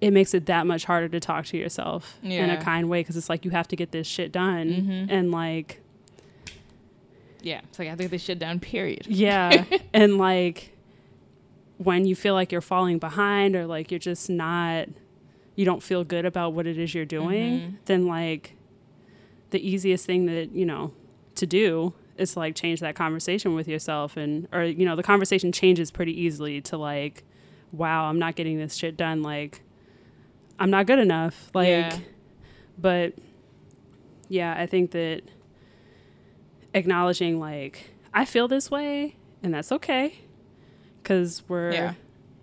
It 0.01 0.13
makes 0.13 0.33
it 0.35 0.47
that 0.47 0.67
much 0.67 0.85
harder 0.85 1.09
to 1.09 1.21
talk 1.21 1.45
to 1.47 1.59
yourself 1.59 2.19
in 2.23 2.49
a 2.51 2.57
kind 2.57 2.89
way 2.89 3.01
because 3.01 3.17
it's 3.17 3.29
like 3.29 3.45
you 3.45 3.51
have 3.51 3.69
to 3.69 3.77
get 3.77 3.91
this 3.93 4.07
shit 4.07 4.33
done 4.33 4.69
Mhm. 4.69 5.07
and 5.11 5.31
like 5.31 5.81
Yeah. 7.43 7.61
It's 7.69 7.79
like 7.79 7.87
I 7.87 7.91
have 7.91 7.99
to 7.99 8.05
get 8.05 8.11
this 8.11 8.23
shit 8.23 8.39
done 8.39 8.61
Period. 8.61 9.07
yeah 9.07 9.65
and 9.95 10.19
like 10.19 10.73
when 11.79 12.05
you 12.05 12.15
feel 12.15 12.35
like 12.35 12.53
you're 12.53 12.61
falling 12.61 12.99
behind 12.99 13.57
or 13.57 13.67
like 13.67 13.91
you're 13.91 13.99
just 13.99 14.29
not 14.29 14.89
you 15.57 15.65
don't 15.65 15.83
feel 15.83 16.05
good 16.05 16.25
about 16.27 16.53
what 16.53 16.67
it 16.67 16.79
is 16.79 16.95
you're 16.95 17.05
doing 17.07 17.61
Mhm. 17.61 17.75
then 17.87 18.07
like 18.07 18.57
the 19.51 19.67
easiest 19.67 20.07
thing 20.07 20.27
that 20.27 20.53
you 20.53 20.65
know 20.67 20.93
to 21.37 21.47
do 21.47 21.93
is 22.19 22.35
to, 22.35 22.39
like 22.39 22.55
change 22.55 22.81
that 22.81 22.95
conversation 22.95 23.55
with 23.55 23.67
yourself 23.67 24.17
and 24.17 24.47
or 24.53 24.63
you 24.65 24.85
know 24.85 24.95
the 24.95 25.03
conversation 25.03 25.51
changes 25.53 25.91
pretty 25.91 26.19
easily 26.19 26.61
to 26.61 26.77
like 26.77 27.25
wow 27.73 28.05
i'm 28.11 28.19
not 28.19 28.37
getting 28.37 28.59
this 28.59 28.75
shit 28.75 28.97
done 28.97 29.23
like 29.23 29.63
i'm 30.61 30.71
not 30.71 30.87
good 30.87 30.99
enough 31.01 31.51
like 31.55 31.69
Yeah. 31.69 31.99
but 32.79 33.15
yeah 34.29 34.55
i 34.57 34.67
think 34.67 34.93
that 34.93 35.23
acknowledging 36.75 37.41
like 37.41 37.91
i 38.15 38.25
feel 38.25 38.47
this 38.47 38.71
way 38.71 39.17
and 39.43 39.53
that's 39.53 39.73
okay 39.73 40.21
because 41.03 41.43
we're 41.49 41.73
Yeah. 41.73 41.95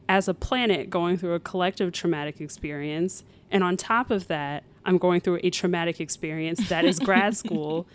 as 0.09 0.27
a 0.27 0.33
planet 0.33 0.89
going 0.89 1.17
through 1.17 1.33
a 1.35 1.39
collective 1.39 1.91
traumatic 1.93 2.41
experience 2.41 3.23
and 3.51 3.63
on 3.63 3.77
top 3.77 4.11
of 4.11 4.27
that 4.27 4.63
i'm 4.85 4.97
going 4.97 5.21
through 5.21 5.39
a 5.43 5.49
traumatic 5.49 6.01
experience 6.01 6.67
that 6.69 6.83
is 6.83 6.99
grad 6.99 7.37
school 7.43 7.87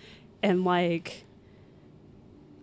and 0.43 0.65
like 0.65 1.25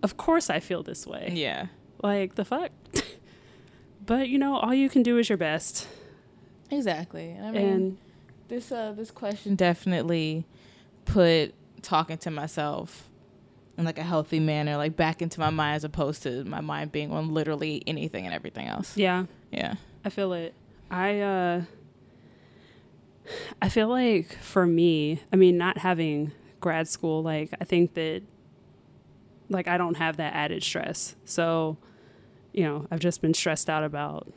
of 0.02 0.18
course 0.18 0.50
i 0.50 0.60
feel 0.60 0.82
this 0.82 1.06
way 1.06 1.30
Yeah. 1.34 1.68
like 2.02 2.36
the 2.36 2.46
fuck 2.46 2.72
but 4.06 4.30
you 4.30 4.40
know 4.40 4.56
all 4.58 4.74
you 4.74 4.90
can 4.90 5.04
do 5.04 5.18
is 5.20 5.30
your 5.30 5.38
best 5.38 5.88
Exactly. 6.72 7.32
And 7.32 7.46
I 7.46 7.52
mean, 7.52 7.62
and 7.64 7.98
this 8.48 8.72
uh 8.72 8.92
this 8.94 9.12
question 9.12 9.56
definitely 9.56 10.46
put 11.06 11.54
talking 11.82 12.18
to 12.20 12.32
myself 12.32 13.10
in 13.78 13.86
like 13.86 13.98
a 13.98 14.04
healthy 14.04 14.40
manner, 14.40 14.76
like 14.78 14.96
back 14.96 15.22
into 15.22 15.40
my 15.40 15.50
mind 15.50 15.78
as 15.78 15.84
opposed 15.84 16.24
to 16.24 16.44
my 16.44 16.62
mind 16.62 16.92
being 16.92 17.12
on 17.12 17.34
literally 17.34 17.82
anything 17.88 18.26
and 18.26 18.34
everything 18.34 18.68
else. 18.68 18.98
yeah 18.98 19.26
Yeah. 19.52 19.76
I 20.06 20.10
feel 20.10 20.34
it. 20.34 20.54
I 20.92 21.20
uh 21.22 21.62
I 23.62 23.70
feel 23.70 23.88
like 23.88 24.34
for 24.40 24.66
me, 24.66 25.22
I 25.32 25.36
mean 25.36 25.58
not 25.58 25.78
having 25.78 26.32
grad 26.60 26.88
school, 26.88 27.24
like 27.24 27.52
I 27.60 27.64
think 27.64 27.94
that 27.94 28.22
like 29.50 29.68
I 29.68 29.78
don't 29.78 29.96
have 29.96 30.18
that 30.18 30.34
added 30.34 30.64
stress. 30.64 31.16
So, 31.26 31.78
you 32.54 32.64
know, 32.64 32.86
I've 32.92 33.00
just 33.00 33.22
been 33.22 33.34
stressed 33.34 33.70
out 33.70 33.84
about 33.84 34.32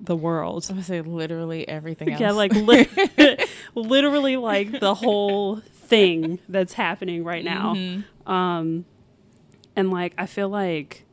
the 0.00 0.16
world. 0.16 0.66
I'm 0.68 0.76
gonna 0.76 0.84
say 0.84 1.00
literally 1.00 1.68
everything 1.68 2.10
else. 2.12 2.20
Yeah, 2.20 2.32
like 2.32 2.52
li- 2.54 2.88
literally 3.74 4.36
like 4.36 4.80
the 4.80 4.94
whole 4.94 5.56
thing 5.60 6.38
that's 6.48 6.72
happening 6.72 7.24
right 7.24 7.44
now. 7.44 7.74
Mhm. 7.74 8.04
Um, 8.26 8.84
and 9.76 9.90
like 9.90 10.14
I 10.18 10.26
feel 10.26 10.48
like 10.48 11.04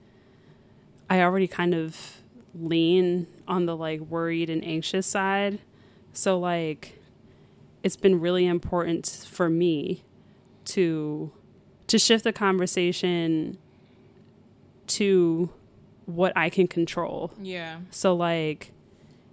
I 1.10 1.22
already 1.22 1.48
kind 1.48 1.74
of 1.74 2.18
lean 2.56 3.28
on 3.48 3.66
the 3.66 3.76
like 3.76 4.00
worried 4.02 4.50
and 4.50 4.64
anxious 4.64 5.06
side. 5.08 5.60
So 6.14 6.40
like 6.40 7.00
it's 7.84 7.96
been 7.96 8.20
really 8.20 8.46
important 8.48 9.26
for 9.30 9.50
me 9.50 10.04
to 10.66 11.32
to 11.88 11.98
shift 12.00 12.24
the 12.24 12.34
conversation 12.34 13.58
to 14.88 15.50
what 16.06 16.34
I 16.36 16.50
can 16.50 16.68
control. 16.68 17.32
Yeah. 17.42 17.80
So 17.92 18.16
like 18.16 18.72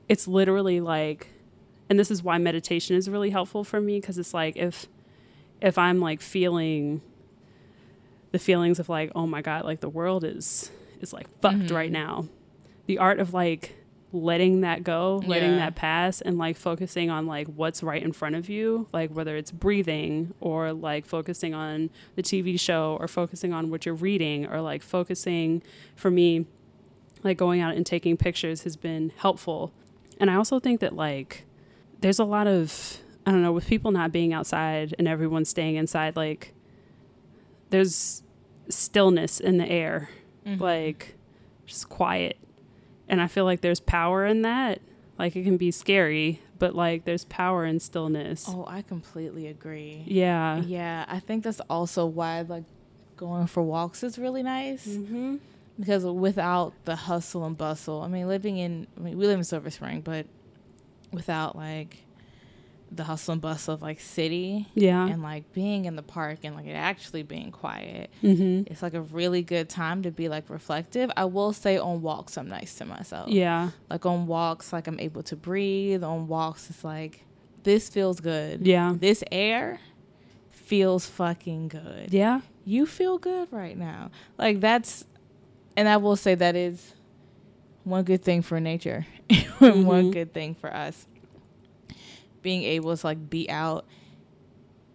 it's 0.09 0.27
literally 0.29 0.81
like 0.81 1.29
and 1.89 1.99
this 1.99 2.11
is 2.11 2.23
why 2.23 2.39
meditation 2.39 2.97
is 2.97 3.09
really 3.11 3.31
helpful 3.31 3.65
for 3.65 3.81
me 3.81 4.01
because 4.01 4.19
it's 4.19 4.35
like 4.35 4.57
if 4.57 4.87
if 5.61 5.79
I'm 5.79 6.01
like 6.01 6.21
feeling 6.21 7.01
the 8.33 8.39
feelings 8.39 8.79
of 8.79 8.89
like 8.89 9.13
oh 9.15 9.27
my 9.27 9.43
god 9.43 9.65
like 9.65 9.81
the 9.81 9.89
world 9.89 10.25
is 10.25 10.71
is 11.01 11.13
like 11.13 11.29
fucked 11.41 11.57
Mhm. 11.71 11.75
right 11.75 11.93
now. 11.93 12.27
The 12.87 12.99
art 12.99 13.19
of 13.19 13.33
like 13.35 13.77
letting 14.13 14.61
that 14.61 14.85
go, 14.85 15.21
letting 15.27 15.51
Yeah. 15.53 15.57
that 15.57 15.75
pass 15.75 16.21
and 16.21 16.39
like 16.39 16.57
focusing 16.57 17.11
on 17.11 17.27
like 17.27 17.49
what's 17.49 17.83
right 17.83 18.01
in 18.03 18.13
front 18.13 18.37
of 18.37 18.49
you, 18.49 18.87
like 18.93 19.11
whether 19.11 19.37
it's 19.37 19.51
breathing 19.51 20.33
or 20.41 20.73
like 20.73 21.05
focusing 21.05 21.53
on 21.53 21.91
the 22.15 22.23
TV 22.23 22.59
show 22.59 22.97
or 23.01 23.09
focusing 23.09 23.53
on 23.53 23.71
what 23.71 23.85
you're 23.85 23.95
reading 23.95 24.47
or 24.47 24.61
like 24.61 24.83
focusing 24.83 25.63
for 25.97 26.11
me 26.11 26.47
like 27.25 27.37
going 27.37 27.61
out 27.61 27.75
and 27.75 27.85
taking 27.85 28.17
pictures 28.17 28.63
has 28.63 28.77
been 28.77 29.13
helpful. 29.17 29.73
And 30.21 30.31
I 30.31 30.35
also 30.37 30.61
think 30.61 30.81
that 30.81 30.95
like 30.95 31.45
there's 32.01 32.19
a 32.19 32.25
lot 32.25 32.47
of 32.47 32.99
I 33.27 33.31
don't 33.31 33.43
know 33.43 33.53
with 33.53 33.67
people 33.67 33.91
not 33.91 34.13
being 34.13 34.33
outside 34.33 34.95
and 34.99 35.09
everyone 35.09 35.45
staying 35.45 35.77
inside 35.77 36.15
like 36.17 36.53
there's 37.71 38.23
stillness 38.69 39.41
in 39.41 39.59
the 39.59 39.69
air 39.69 40.09
Mhm. 40.47 40.61
like 40.61 41.15
just 41.67 41.89
quiet. 41.89 42.37
And 43.09 43.21
I 43.21 43.27
feel 43.27 43.45
like 43.45 43.61
there's 43.61 43.81
power 43.81 44.25
in 44.27 44.43
that. 44.43 44.81
Like 45.19 45.37
it 45.37 45.45
can 45.45 45.57
be 45.57 45.71
scary, 45.71 46.41
but 46.59 46.75
like 46.75 47.05
there's 47.05 47.25
power 47.27 47.65
in 47.65 47.81
stillness. 47.81 48.47
Oh, 48.49 48.65
I 48.69 48.83
completely 48.83 49.47
agree. 49.47 50.03
Yeah. 50.07 50.61
Yeah, 50.63 51.05
I 51.09 51.21
think 51.21 51.45
that's 51.45 51.61
also 51.71 52.05
why 52.07 52.43
like 52.43 52.65
going 53.17 53.47
for 53.47 53.63
walks 53.63 54.03
is 54.03 54.19
really 54.19 54.43
nice 54.43 54.87
Mm-hmm. 54.87 55.37
Because 55.79 56.05
without 56.05 56.73
the 56.85 56.97
hustle 56.97 57.45
and 57.45 57.57
bustle, 57.57 58.03
I 58.03 58.09
mean, 58.09 58.29
living 58.29 58.57
in 58.59 58.87
I 58.97 59.01
mean, 59.01 59.19
we 59.19 59.27
live 59.27 59.39
in 59.39 59.45
Silver 59.45 59.71
Spring, 59.71 60.01
but 60.01 60.27
without 61.13 61.57
like 61.57 61.99
the 62.91 63.03
hustle 63.05 63.33
and 63.33 63.41
bustle 63.43 63.75
of 63.75 63.83
like 63.83 63.99
city 63.99 64.69
Yeah. 64.75 65.05
and 65.09 65.21
like 65.21 65.53
being 65.53 65.85
in 65.87 65.97
the 65.97 66.03
park 66.03 66.41
and 66.45 66.55
like 66.55 66.67
it 66.67 66.73
actually 66.75 67.25
being 67.25 67.51
quiet. 67.51 68.11
mm-hmm. 68.23 68.71
It's 68.71 68.83
like 68.83 68.95
a 68.95 69.01
really 69.01 69.43
good 69.43 69.69
time 69.69 70.03
to 70.03 70.13
be 70.13 70.29
like 70.29 70.49
reflective. 70.49 71.11
I 71.17 71.25
will 71.25 71.53
say 71.53 71.77
on 71.77 72.03
walks 72.03 72.37
I'm 72.37 72.49
nice 72.49 72.75
to 72.77 72.85
myself. 72.85 73.31
Yeah. 73.31 73.71
Like 73.91 74.07
on 74.07 74.27
walks 74.29 74.73
like 74.73 74.87
I'm 74.87 75.01
able 75.01 75.25
to 75.25 75.35
breathe. 75.37 76.05
On 76.05 76.29
walks 76.29 76.71
it's 76.71 76.85
like 76.85 77.25
this 77.65 77.89
feels 77.89 78.21
good. 78.21 78.65
Yeah. 78.65 78.95
This 78.97 79.25
air 79.33 79.81
feels 80.51 81.07
fucking 81.07 81.69
good. 81.69 82.13
Yeah. 82.13 82.43
You 82.65 82.87
feel 82.87 83.19
good 83.19 83.49
right 83.51 83.77
now. 83.77 84.11
Like 84.39 84.61
that's 84.61 85.05
and 85.77 85.89
I 85.89 85.97
will 85.99 86.17
say 86.17 86.35
that 86.35 86.57
is 86.57 86.95
one 87.85 88.05
good 88.05 88.23
thing 88.23 88.43
for 88.43 88.59
nature. 88.61 89.07
One 89.59 89.85
Mhm. 89.85 90.13
good 90.13 90.33
thing 90.35 90.55
for 90.55 90.73
us. 90.75 91.07
Being 92.43 92.63
able 92.65 92.97
to 92.97 93.07
like 93.07 93.31
be 93.31 93.49
out 93.49 93.87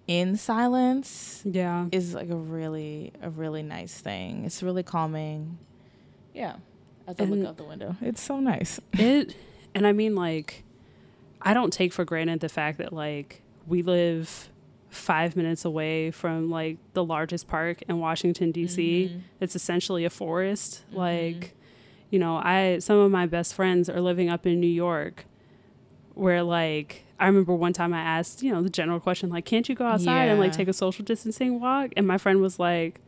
in 0.08 0.36
silence 0.38 1.42
Yeah. 1.46 1.88
is 1.92 2.14
like 2.14 2.30
a 2.30 2.36
really 2.36 3.12
a 3.22 3.30
really 3.30 3.64
nice 3.64 4.00
thing. 4.00 4.46
It's 4.46 4.62
really 4.64 4.84
calming. 4.84 5.58
Yeah. 6.34 6.56
As 7.08 7.16
I 7.20 7.24
look 7.24 7.48
out 7.48 7.58
the 7.58 7.64
window. 7.64 7.96
It's 8.02 8.22
so 8.22 8.40
nice. 8.40 8.80
It 8.94 9.36
and 9.74 9.86
I 9.88 9.94
mean 9.94 10.16
like 10.16 10.64
I 11.42 11.54
don't 11.54 11.72
take 11.74 11.94
for 11.94 12.06
granted 12.06 12.40
the 12.40 12.50
fact 12.50 12.78
that 12.80 12.92
like 12.94 13.42
we 13.68 13.82
live 13.82 14.50
5 14.90 15.36
minutes 15.36 15.66
away 15.66 16.12
from 16.12 16.50
like 16.50 16.78
the 16.94 17.04
largest 17.04 17.48
park 17.48 17.82
in 17.88 18.00
Washington 18.00 18.52
DC. 18.52 19.10
Mhm. 19.10 19.22
It's 19.40 19.56
essentially 19.56 20.04
a 20.06 20.10
forest. 20.10 20.84
Mhm. 20.92 20.98
Like 20.98 21.56
you 22.10 22.18
know, 22.20 22.38
I 22.44 22.80
some 22.80 22.98
of 22.98 23.12
my 23.12 23.26
best 23.28 23.54
friends 23.54 23.88
are 23.90 24.02
living 24.02 24.30
up 24.30 24.46
in 24.48 24.60
New 24.60 24.68
York 24.68 25.26
where 26.16 26.42
like 26.44 27.04
I 27.20 27.28
remember 27.28 27.54
one 27.54 27.74
time 27.74 27.94
I 27.94 28.00
asked, 28.02 28.42
you 28.42 28.52
know, 28.52 28.62
the 28.64 28.70
general 28.70 29.00
question 29.00 29.30
like 29.30 29.46
can't 29.46 29.68
you 29.70 29.76
go 29.76 29.86
outside 29.86 30.30
and 30.30 30.40
like 30.40 30.52
take 30.54 30.68
a 30.68 30.74
social 30.74 31.06
distancing 31.06 31.60
walk? 31.60 31.92
And 31.98 32.08
my 32.08 32.18
friend 32.18 32.42
was 32.42 32.58
like, 32.60 33.02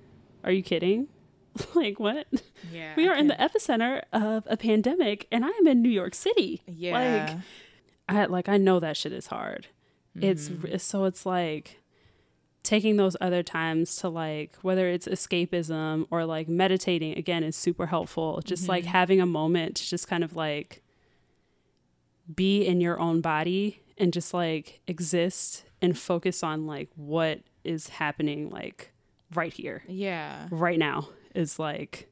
"Are 0.43 0.51
you 0.51 0.61
kidding?" 0.63 1.07
like 1.75 1.99
what? 1.99 2.27
Yeah. 2.71 2.93
We 2.95 3.07
are 3.07 3.15
in 3.15 3.27
the 3.27 3.33
epicenter 3.35 4.03
of 4.13 4.43
a 4.47 4.55
pandemic 4.55 5.27
and 5.31 5.43
I 5.43 5.49
am 5.49 5.67
in 5.67 5.81
New 5.81 5.89
York 5.89 6.13
City. 6.13 6.61
Yeah. 6.67 7.39
I 8.07 8.25
like 8.25 8.47
I 8.49 8.57
know 8.57 8.79
that 8.79 8.97
shit 8.97 9.13
is 9.13 9.27
hard. 9.27 9.67
It's 10.19 10.49
Mhm. 10.49 10.65
it's 10.65 10.83
so 10.83 11.05
it's 11.05 11.25
like 11.25 11.79
taking 12.63 12.97
those 12.97 13.17
other 13.21 13.41
times 13.41 13.95
to 13.97 14.09
like 14.09 14.55
whether 14.61 14.87
it's 14.87 15.07
escapism 15.07 16.05
or 16.11 16.25
like 16.25 16.47
meditating 16.47 17.17
again 17.17 17.43
is 17.43 17.55
super 17.55 17.87
helpful. 17.87 18.41
Just 18.43 18.67
like 18.67 18.83
Mhm. 18.83 18.87
having 18.87 19.21
a 19.21 19.25
moment 19.25 19.75
to 19.77 19.87
just 19.87 20.07
kind 20.07 20.23
of 20.23 20.35
like 20.35 20.83
be 22.33 22.65
in 22.65 22.79
your 22.81 22.99
own 22.99 23.21
body 23.21 23.81
and 23.97 24.13
just 24.13 24.33
like 24.33 24.81
exist 24.87 25.63
and 25.81 25.97
focus 25.97 26.43
on 26.43 26.67
like 26.67 26.89
what 26.95 27.39
is 27.63 27.89
happening 27.89 28.49
like 28.49 28.91
right 29.33 29.53
here, 29.53 29.83
yeah. 29.87 30.47
right 30.51 30.77
now 30.79 31.09
is 31.33 31.57
like 31.59 32.09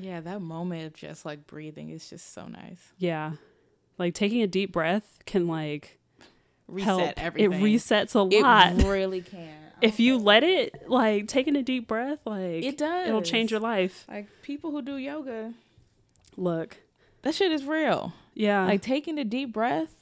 Yeah, 0.00 0.20
that 0.20 0.40
moment 0.40 0.86
of 0.86 0.94
just 0.94 1.24
like 1.26 1.46
breathing 1.46 1.90
is 1.90 2.08
just 2.08 2.32
so 2.32 2.46
nice. 2.46 2.92
Yeah. 2.98 3.32
Like 3.98 4.14
taking 4.14 4.42
a 4.42 4.46
deep 4.46 4.72
breath 4.72 5.18
can 5.26 5.46
like 5.48 5.97
Reset 6.68 6.86
help. 6.86 7.12
everything. 7.16 7.52
It 7.52 7.60
resets 7.64 8.14
a 8.14 8.36
It 8.36 8.42
lot. 8.42 8.82
really 8.84 9.22
can. 9.22 9.54
if 9.82 9.98
you 9.98 10.18
let 10.18 10.44
it, 10.44 10.88
like 10.88 11.26
taking 11.28 11.56
a 11.56 11.62
deep 11.62 11.88
breath, 11.88 12.18
like 12.24 12.62
it 12.64 12.76
does. 12.78 13.08
it'll 13.08 13.22
change 13.22 13.50
your 13.50 13.60
life. 13.60 14.04
like 14.08 14.26
people 14.42 14.70
who 14.70 14.82
do 14.82 14.96
yoga. 14.96 15.54
Look. 16.36 16.76
That 17.22 17.34
shit 17.34 17.50
is 17.52 17.64
real. 17.64 18.12
Yeah. 18.34 18.64
Like 18.66 18.82
taking 18.82 19.18
a 19.18 19.24
deep 19.24 19.52
breath. 19.52 19.94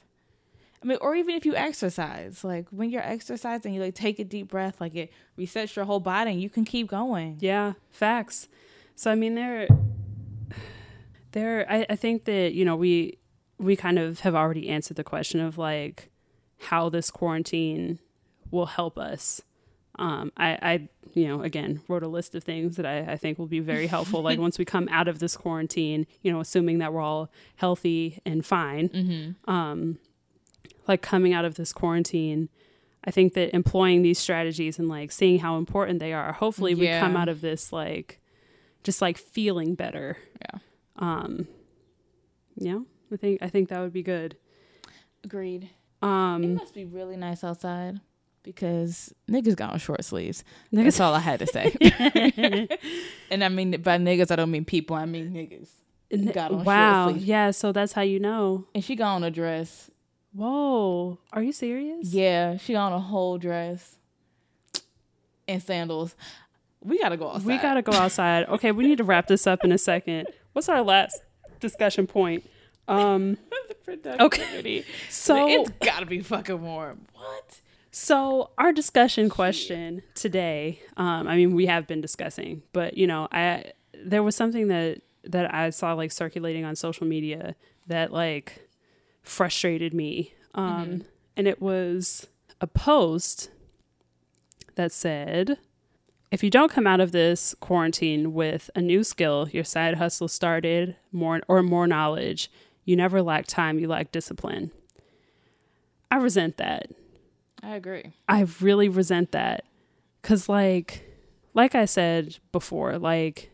I 0.83 0.85
mean, 0.85 0.99
or 1.01 1.15
even 1.15 1.33
if 1.35 1.43
you 1.45 1.55
exercise, 1.55 2.43
like 2.43 2.67
when 2.69 2.91
you're 2.91 3.01
exercising, 3.01 3.73
you 3.73 3.81
like 3.81 3.95
take 3.95 4.19
a 4.19 4.23
deep 4.23 4.49
breath, 4.49 4.79
like 4.79 4.93
it 4.95 5.11
resets 5.37 5.75
your 5.75 5.85
whole 5.85 5.99
body 5.99 6.31
and 6.31 6.41
you 6.41 6.49
can 6.49 6.65
keep 6.65 6.87
going. 6.87 7.37
yeah, 7.39 7.73
facts. 7.89 8.47
So 8.95 9.09
I 9.11 9.15
mean 9.15 9.33
there 9.35 9.67
there 11.31 11.65
I, 11.69 11.85
I 11.89 11.95
think 11.95 12.25
that, 12.25 12.53
you 12.53 12.65
know, 12.65 12.75
we 12.75 13.17
we 13.57 13.75
kind 13.75 13.97
of 13.97 14.19
have 14.21 14.35
already 14.35 14.69
answered 14.69 14.97
the 14.97 15.03
question 15.03 15.39
of 15.39 15.57
like 15.57 16.09
how 16.59 16.89
this 16.89 17.11
quarantine 17.11 17.99
will 18.51 18.65
help 18.67 18.97
us. 18.97 19.41
Um, 19.99 20.31
I, 20.37 20.49
I, 20.61 20.89
you 21.15 21.27
know, 21.27 21.41
again, 21.41 21.81
wrote 21.87 22.03
a 22.03 22.07
list 22.07 22.35
of 22.35 22.43
things 22.43 22.75
that 22.75 22.85
I, 22.85 22.99
I 23.13 23.15
think 23.17 23.39
will 23.39 23.47
be 23.47 23.59
very 23.59 23.87
helpful. 23.87 24.21
like 24.21 24.37
once 24.47 24.59
we 24.59 24.65
come 24.65 24.87
out 24.91 25.07
of 25.07 25.19
this 25.19 25.35
quarantine, 25.35 26.05
you 26.21 26.31
know, 26.31 26.39
assuming 26.39 26.77
that 26.79 26.93
we're 26.93 27.01
all 27.01 27.31
healthy 27.55 28.19
and 28.25 28.45
fine, 28.45 28.89
Mm-hmm. 28.89 29.49
um, 29.49 29.97
like 30.87 31.01
coming 31.01 31.33
out 31.33 31.45
of 31.45 31.55
this 31.55 31.73
quarantine, 31.73 32.49
I 33.03 33.11
think 33.11 33.33
that 33.33 33.53
employing 33.55 34.03
these 34.03 34.19
strategies 34.19 34.77
and 34.79 34.87
like 34.87 35.11
seeing 35.11 35.39
how 35.39 35.57
important 35.57 35.99
they 35.99 36.13
are, 36.13 36.31
hopefully 36.33 36.75
we 36.75 36.87
come 36.87 37.15
out 37.17 37.27
of 37.29 37.41
this 37.41 37.73
like 37.73 38.19
just 38.83 39.01
like 39.01 39.17
feeling 39.17 39.75
better. 39.75 40.17
Yeah. 40.41 40.59
Um, 40.97 41.47
yeah, 42.55 42.79
I 43.11 43.17
think 43.17 43.41
I 43.41 43.49
think 43.49 43.69
that 43.69 43.79
would 43.81 43.93
be 43.93 44.03
good. 44.03 44.37
Agreed. 45.23 45.69
It 46.01 46.05
Um, 46.05 46.53
must 46.55 46.73
be 46.73 46.85
really 46.85 47.17
nice 47.17 47.43
outside 47.43 47.99
because 48.43 49.13
niggas 49.29 49.55
got 49.55 49.73
on 49.73 49.79
short 49.79 50.03
sleeves. 50.05 50.43
niggas- 50.73 50.83
That's 50.83 50.99
all 50.99 51.13
I 51.13 51.19
had 51.19 51.39
to 51.39 51.47
say. 51.47 51.75
and 53.31 53.43
I 53.43 53.49
mean 53.49 53.71
by 53.81 53.97
niggas, 53.97 54.31
I 54.31 54.35
don't 54.35 54.51
mean 54.51 54.65
people. 54.65 54.95
I 54.95 55.05
mean 55.05 55.31
niggas. 55.31 55.69
N- 56.11 56.25
got 56.27 56.51
on 56.51 56.57
short 56.59 56.65
wow, 56.67 57.09
yeah. 57.09 57.51
So 57.51 57.71
that's 57.71 57.93
how 57.93 58.01
you 58.03 58.19
know. 58.19 58.65
And 58.75 58.83
she 58.83 58.95
got 58.95 59.15
on 59.15 59.23
a 59.23 59.31
dress. 59.31 59.89
Whoa, 60.33 61.17
are 61.33 61.41
you 61.41 61.51
serious? 61.51 62.13
Yeah, 62.13 62.57
she 62.57 62.73
got 62.73 62.91
on 62.91 62.93
a 62.93 62.99
whole 62.99 63.37
dress 63.37 63.97
and 65.47 65.61
sandals. 65.63 66.15
We 66.81 66.99
gotta 66.99 67.17
go 67.17 67.29
outside. 67.29 67.45
We 67.47 67.57
gotta 67.57 67.81
go 67.81 67.91
outside. 67.93 68.45
Okay, 68.49 68.71
we 68.71 68.85
need 68.85 68.99
to 68.99 69.03
wrap 69.03 69.27
this 69.27 69.47
up 69.47 69.63
in 69.63 69.71
a 69.71 69.77
second. 69.77 70.27
What's 70.53 70.69
our 70.69 70.81
last 70.83 71.21
discussion 71.59 72.05
point? 72.07 72.47
Um, 72.87 73.37
productivity. 73.85 74.85
so 75.09 75.47
it's 75.47 75.71
gotta 75.81 76.05
be 76.05 76.21
fucking 76.21 76.61
warm. 76.61 77.05
What? 77.13 77.61
So 77.91 78.51
our 78.57 78.71
discussion 78.73 79.29
question 79.29 80.03
today, 80.13 80.81
um, 80.97 81.27
I 81.27 81.35
mean, 81.35 81.55
we 81.55 81.65
have 81.65 81.87
been 81.87 82.01
discussing, 82.01 82.61
but 82.71 82.97
you 82.97 83.07
know, 83.07 83.27
I 83.31 83.71
there 83.93 84.23
was 84.23 84.35
something 84.35 84.67
that 84.67 85.01
that 85.23 85.53
I 85.53 85.69
saw 85.71 85.93
like 85.93 86.11
circulating 86.11 86.63
on 86.63 86.75
social 86.75 87.07
media 87.07 87.55
that 87.87 88.13
like 88.13 88.69
frustrated 89.23 89.93
me, 89.93 90.33
um, 90.53 91.05
and 91.35 91.47
it 91.47 91.61
was 91.61 92.27
a 92.61 92.67
post 92.67 93.49
that 94.75 94.91
said, 94.91 95.57
"If 96.31 96.43
you 96.43 96.49
don't 96.49 96.71
come 96.71 96.87
out 96.87 96.99
of 96.99 97.11
this 97.11 97.55
quarantine 97.59 98.33
with 98.33 98.69
a 98.75 98.81
new 98.81 99.03
skill, 99.03 99.49
your 99.51 99.63
side 99.63 99.95
hustle 99.95 100.27
started, 100.27 100.95
more 101.11 101.41
or 101.47 101.63
more 101.63 101.87
knowledge, 101.87 102.49
you 102.87 102.95
never 102.95 103.21
lack 103.21 103.45
time, 103.45 103.77
you 103.77 103.87
lack 103.87 104.11
discipline." 104.11 104.71
I 106.09 106.15
resent 106.17 106.57
that. 106.57 106.89
I 107.61 107.75
agree. 107.75 108.13
I 108.27 108.47
really 108.61 108.89
resent 108.89 109.31
that 109.33 109.65
cuz 110.23 110.47
like 110.49 111.03
like 111.53 111.75
I 111.75 111.85
said 111.85 112.37
before, 112.51 112.97
like 112.97 113.51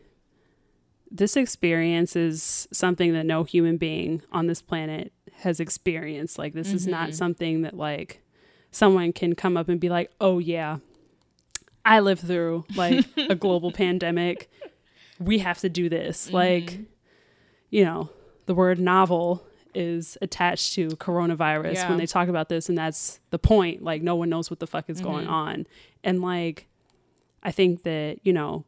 this 1.10 1.36
experience 1.36 2.16
is 2.16 2.66
something 2.72 3.12
that 3.12 3.24
no 3.26 3.44
human 3.44 3.76
being 3.76 4.22
on 4.32 4.46
this 4.46 4.60
planet 4.62 5.12
has 5.38 5.60
experienced. 5.60 6.38
Like 6.38 6.54
this 6.54 6.72
is 6.72 6.86
not 6.86 7.10
Mhm. 7.10 7.14
something 7.14 7.62
that 7.62 7.76
like 7.76 8.22
someone 8.70 9.12
can 9.12 9.34
come 9.34 9.56
up 9.56 9.68
and 9.68 9.80
be 9.80 9.88
like, 9.88 10.10
"Oh 10.20 10.38
yeah, 10.38 10.78
I 11.84 12.00
lived 12.00 12.22
through 12.22 12.64
like 12.74 13.04
a 13.30 13.34
global 13.34 13.70
pandemic. 13.72 14.50
We 15.18 15.38
have 15.38 15.58
to 15.60 15.68
do 15.68 15.88
this." 15.88 16.32
Like, 16.32 16.66
Mhm. 16.72 16.86
you 17.70 17.84
know, 17.84 18.10
the 18.46 18.54
word 18.54 18.78
novel 18.78 19.46
is 19.74 20.16
attached 20.22 20.74
to 20.74 20.88
coronavirus 20.90 21.74
Yeah. 21.74 21.88
when 21.88 21.98
they 21.98 22.06
talk 22.06 22.28
about 22.28 22.48
this 22.48 22.68
and 22.68 22.78
that's 22.78 23.18
the 23.30 23.38
point 23.38 23.82
like 23.82 24.02
no 24.02 24.14
one 24.14 24.28
knows 24.28 24.48
what 24.50 24.60
the 24.60 24.66
fuck 24.66 24.88
is 24.88 25.00
going 25.00 25.26
Mhm. 25.26 25.30
on 25.30 25.66
and 26.04 26.22
like 26.22 26.68
i 27.42 27.50
think 27.50 27.82
that 27.82 28.18
you 28.22 28.32
know 28.32 28.64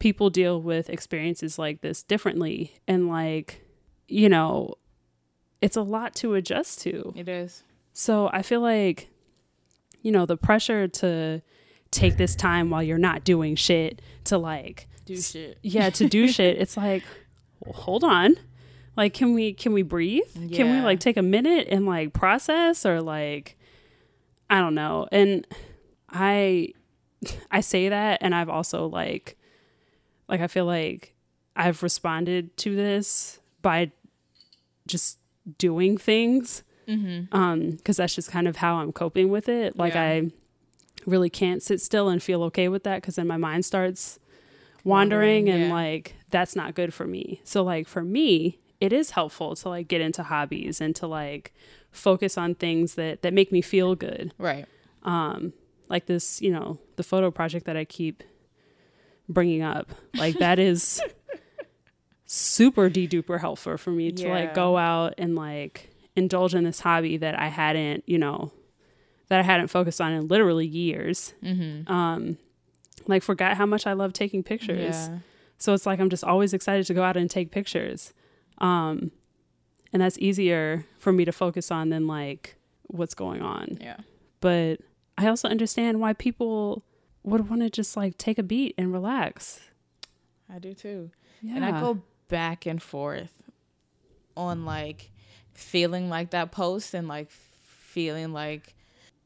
people 0.00 0.28
deal 0.30 0.60
with 0.60 0.90
experiences 0.90 1.58
like 1.58 1.80
this 1.82 2.02
differently 2.02 2.74
and 2.88 3.06
like 3.08 3.64
you 4.08 4.28
know 4.28 4.74
it's 5.60 5.76
a 5.76 5.82
lot 5.82 6.14
to 6.16 6.34
adjust 6.34 6.80
to 6.80 7.12
it 7.16 7.28
is. 7.28 7.62
so 7.92 8.28
i 8.32 8.42
feel 8.42 8.60
like 8.60 9.08
you 10.02 10.10
know 10.10 10.26
the 10.26 10.36
pressure 10.36 10.88
to 10.88 11.40
take 11.92 12.16
this 12.16 12.34
time 12.34 12.70
while 12.70 12.82
you're 12.82 12.98
not 12.98 13.22
doing 13.22 13.54
shit 13.54 14.02
to 14.24 14.36
like 14.36 14.88
Do 15.04 15.16
shit. 15.20 15.58
yeah 15.62 15.90
to 15.90 16.08
do 16.08 16.26
shit 16.26 16.56
it's 16.60 16.76
like 16.76 17.04
well, 17.64 17.74
hold 17.74 18.02
on 18.02 18.34
like 18.96 19.14
can 19.14 19.34
we 19.34 19.52
can 19.52 19.72
we 19.72 19.82
breathe 19.82 20.22
can 20.52 20.70
we 20.70 20.80
like 20.80 21.00
take 21.00 21.16
a 21.16 21.22
minute 21.22 21.68
and 21.70 21.86
like 21.86 22.12
process 22.12 22.84
or 22.84 23.00
like 23.00 23.56
i 24.50 24.58
don't 24.60 24.74
know 24.74 25.06
and 25.12 25.46
i 26.10 26.68
i 27.50 27.60
say 27.60 27.88
that 27.88 28.18
and 28.20 28.34
i've 28.34 28.48
also 28.48 28.86
like 28.86 29.36
like 30.28 30.40
i 30.40 30.46
feel 30.46 30.66
like 30.66 31.14
i've 31.56 31.82
responded 31.82 32.56
to 32.56 32.74
this 32.76 33.40
by 33.62 33.90
just 34.86 35.18
doing 35.58 35.96
things 35.96 36.62
Mm-hmm. 36.88 37.34
Um, 37.34 37.70
because 37.70 37.96
that's 37.96 38.14
just 38.14 38.30
kind 38.30 38.48
of 38.48 38.56
how 38.56 38.76
I'm 38.76 38.92
coping 38.92 39.30
with 39.30 39.48
it. 39.48 39.76
Like 39.78 39.94
Yeah. 39.94 40.02
I 40.02 40.30
really 41.06 41.30
can't 41.30 41.62
sit 41.62 41.80
still 41.80 42.08
and 42.08 42.22
feel 42.22 42.42
okay 42.44 42.68
with 42.68 42.82
that 42.84 42.96
because 42.96 43.16
then 43.16 43.26
my 43.26 43.36
mind 43.36 43.64
starts 43.64 44.18
wandering, 44.84 45.44
Wandering, 45.44 45.48
and 45.48 45.62
yeah. 45.68 45.72
like 45.72 46.16
that's 46.30 46.56
not 46.56 46.74
good 46.74 46.92
for 46.92 47.06
me. 47.06 47.40
So 47.44 47.62
like 47.62 47.86
for 47.86 48.02
me, 48.02 48.58
it 48.82 48.92
is 48.92 49.12
helpful 49.12 49.54
to 49.54 49.68
like 49.68 49.86
get 49.86 50.00
into 50.00 50.22
hobbies 50.24 50.80
and 50.80 50.96
to 50.96 51.06
like 51.06 51.54
focus 51.92 52.36
on 52.36 52.54
things 52.56 52.96
that 52.96 53.22
that 53.22 53.32
make 53.32 53.52
me 53.52 53.62
feel 53.62 53.94
good. 53.94 54.34
Right. 54.38 54.66
Um, 55.04 55.52
like 55.88 56.06
this, 56.06 56.42
you 56.42 56.50
know, 56.50 56.78
the 56.96 57.02
photo 57.04 57.30
project 57.30 57.64
that 57.66 57.76
I 57.76 57.84
keep 57.84 58.22
bringing 59.28 59.62
up, 59.62 59.92
like 60.16 60.38
that 60.38 60.58
is 60.70 61.00
super 62.26 62.88
de 62.88 63.06
duper 63.06 63.40
helpful 63.40 63.76
for 63.76 63.90
me 63.90 64.10
to 64.12 64.24
Yeah. 64.24 64.32
like 64.34 64.54
go 64.54 64.76
out 64.76 65.14
and 65.18 65.34
like 65.36 65.90
indulge 66.16 66.54
in 66.54 66.64
this 66.64 66.80
hobby 66.80 67.16
that 67.18 67.38
I 67.38 67.48
hadn't, 67.48 68.04
you 68.06 68.18
know, 68.18 68.52
that 69.28 69.38
I 69.38 69.42
hadn't 69.42 69.68
focused 69.68 70.00
on 70.00 70.12
in 70.12 70.28
literally 70.28 70.66
years. 70.66 71.34
Mm-hmm. 71.42 71.90
Um, 71.92 72.38
like 73.06 73.22
forgot 73.22 73.56
how 73.56 73.66
much 73.66 73.86
I 73.86 73.92
love 73.92 74.12
taking 74.12 74.42
pictures. 74.42 74.94
Yeah. 75.08 75.18
So 75.58 75.72
it's 75.74 75.86
like 75.86 76.00
I'm 76.00 76.10
just 76.10 76.24
always 76.24 76.52
excited 76.52 76.86
to 76.86 76.94
go 76.94 77.02
out 77.02 77.16
and 77.16 77.30
take 77.30 77.50
pictures. 77.50 78.12
Um, 78.62 79.10
and 79.92 80.00
that's 80.00 80.16
easier 80.18 80.86
for 80.98 81.12
me 81.12 81.24
to 81.26 81.32
focus 81.32 81.70
on 81.70 81.90
than 81.90 82.06
like 82.06 82.56
what's 82.84 83.14
going 83.14 83.42
on. 83.42 83.76
Yeah. 83.80 83.98
But 84.40 84.80
I 85.18 85.26
also 85.26 85.48
understand 85.48 86.00
why 86.00 86.14
people 86.14 86.84
would 87.24 87.48
want 87.50 87.62
to 87.62 87.70
just 87.70 87.96
like 87.96 88.16
take 88.16 88.38
a 88.38 88.42
beat 88.42 88.74
and 88.78 88.92
relax. 88.92 89.60
I 90.52 90.58
do 90.58 90.72
too. 90.72 91.10
Yeah. 91.42 91.56
And 91.56 91.64
I 91.64 91.78
go 91.80 92.02
back 92.28 92.66
and 92.66 92.82
forth 92.82 93.32
on 94.36 94.64
like 94.64 95.10
feeling 95.52 96.08
like 96.08 96.30
that 96.30 96.52
post 96.52 96.94
and 96.94 97.08
like 97.08 97.30
feeling 97.30 98.32
like 98.32 98.74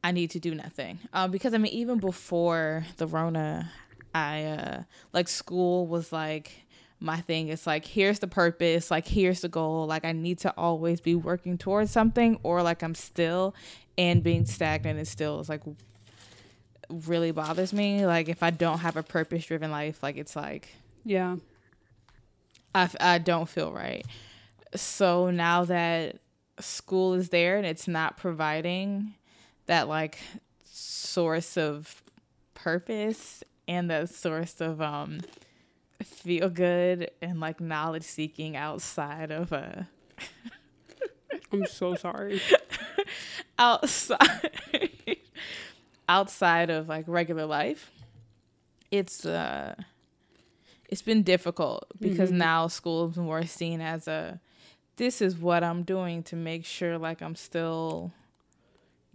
I 0.03 0.12
need 0.12 0.31
to 0.31 0.40
do 0.40 0.55
nothing. 0.55 0.99
Um, 1.12 1.31
because 1.31 1.55
I 1.55 1.59
mean, 1.59 1.72
even 1.72 1.99
before 1.99 2.85
the 2.96 3.07
Rona, 3.07 3.70
I 4.14 4.44
uh, 4.44 4.83
like 5.12 5.29
school 5.29 5.87
was 5.87 6.12
like 6.12 6.53
my 7.00 7.20
thing. 7.20 7.48
It's 7.48 7.66
like 7.66 7.85
here's 7.85 8.18
the 8.18 8.26
purpose, 8.26 8.90
like 8.90 9.06
here's 9.06 9.40
the 9.40 9.48
goal. 9.48 9.87
Like 9.87 10.04
I 10.04 10.12
need 10.12 10.38
to 10.40 10.54
always 10.56 11.00
be 11.00 11.14
working 11.14 11.59
towards 11.59 11.90
something, 11.90 12.38
or 12.42 12.62
like 12.62 12.82
I'm 12.82 12.94
still 12.94 13.54
and 13.98 14.22
being 14.22 14.44
stagnant 14.46 14.98
and 14.98 15.09
still 15.09 15.40
is 15.40 15.48
like 15.48 15.62
really 16.90 17.30
bothers 17.30 17.72
me. 17.72 18.06
Like 18.06 18.28
if 18.28 18.42
I 18.42 18.50
don't 18.50 18.78
have 18.78 18.96
a 18.96 19.02
purpose 19.02 19.46
driven 19.46 19.70
life, 19.70 20.02
like 20.02 20.16
it's 20.16 20.37
like 20.37 20.68
yeah. 21.04 21.37
I, 22.74 22.90
I 23.00 23.18
don't 23.18 23.48
feel 23.48 23.72
right. 23.72 24.04
So 24.74 25.30
now 25.30 25.64
that 25.64 26.18
school 26.61 27.14
is 27.14 27.30
there 27.30 27.56
and 27.56 27.66
it's 27.66 27.88
not 27.88 28.16
providing 28.16 29.14
that 29.66 29.88
like 29.88 30.18
source 30.64 31.56
of 31.56 32.02
purpose 32.54 33.42
and 33.68 33.90
that 33.90 34.09
source 34.09 34.61
of 34.61 34.80
um 34.80 35.20
feel 36.02 36.48
good 36.50 37.11
and 37.22 37.40
like 37.40 37.61
knowledge 37.61 38.02
seeking 38.04 38.56
outside 38.56 39.30
of 39.30 39.52
uh 39.52 39.82
I'm 41.52 41.64
so 41.66 41.94
sorry. 41.94 42.40
outside 43.59 44.50
outside 46.09 46.70
of 46.70 46.88
like 46.88 47.04
regular 47.09 47.46
life 47.46 47.90
it's 48.90 49.24
uh 49.24 49.74
it's 50.88 51.02
been 51.02 51.22
difficult 51.22 51.87
because 52.00 52.30
Mhm. 52.30 52.37
now 52.37 52.66
school's 52.68 53.12
is 53.12 53.18
more 53.18 53.44
seen 53.44 53.80
as 53.80 54.06
a 54.06 54.40
this 54.96 55.20
is 55.20 55.37
what 55.37 55.64
i'm 55.64 55.82
doing 55.82 56.22
to 56.24 56.37
make 56.37 56.64
sure 56.64 56.96
like 56.98 57.20
i'm 57.22 57.35
still 57.35 58.12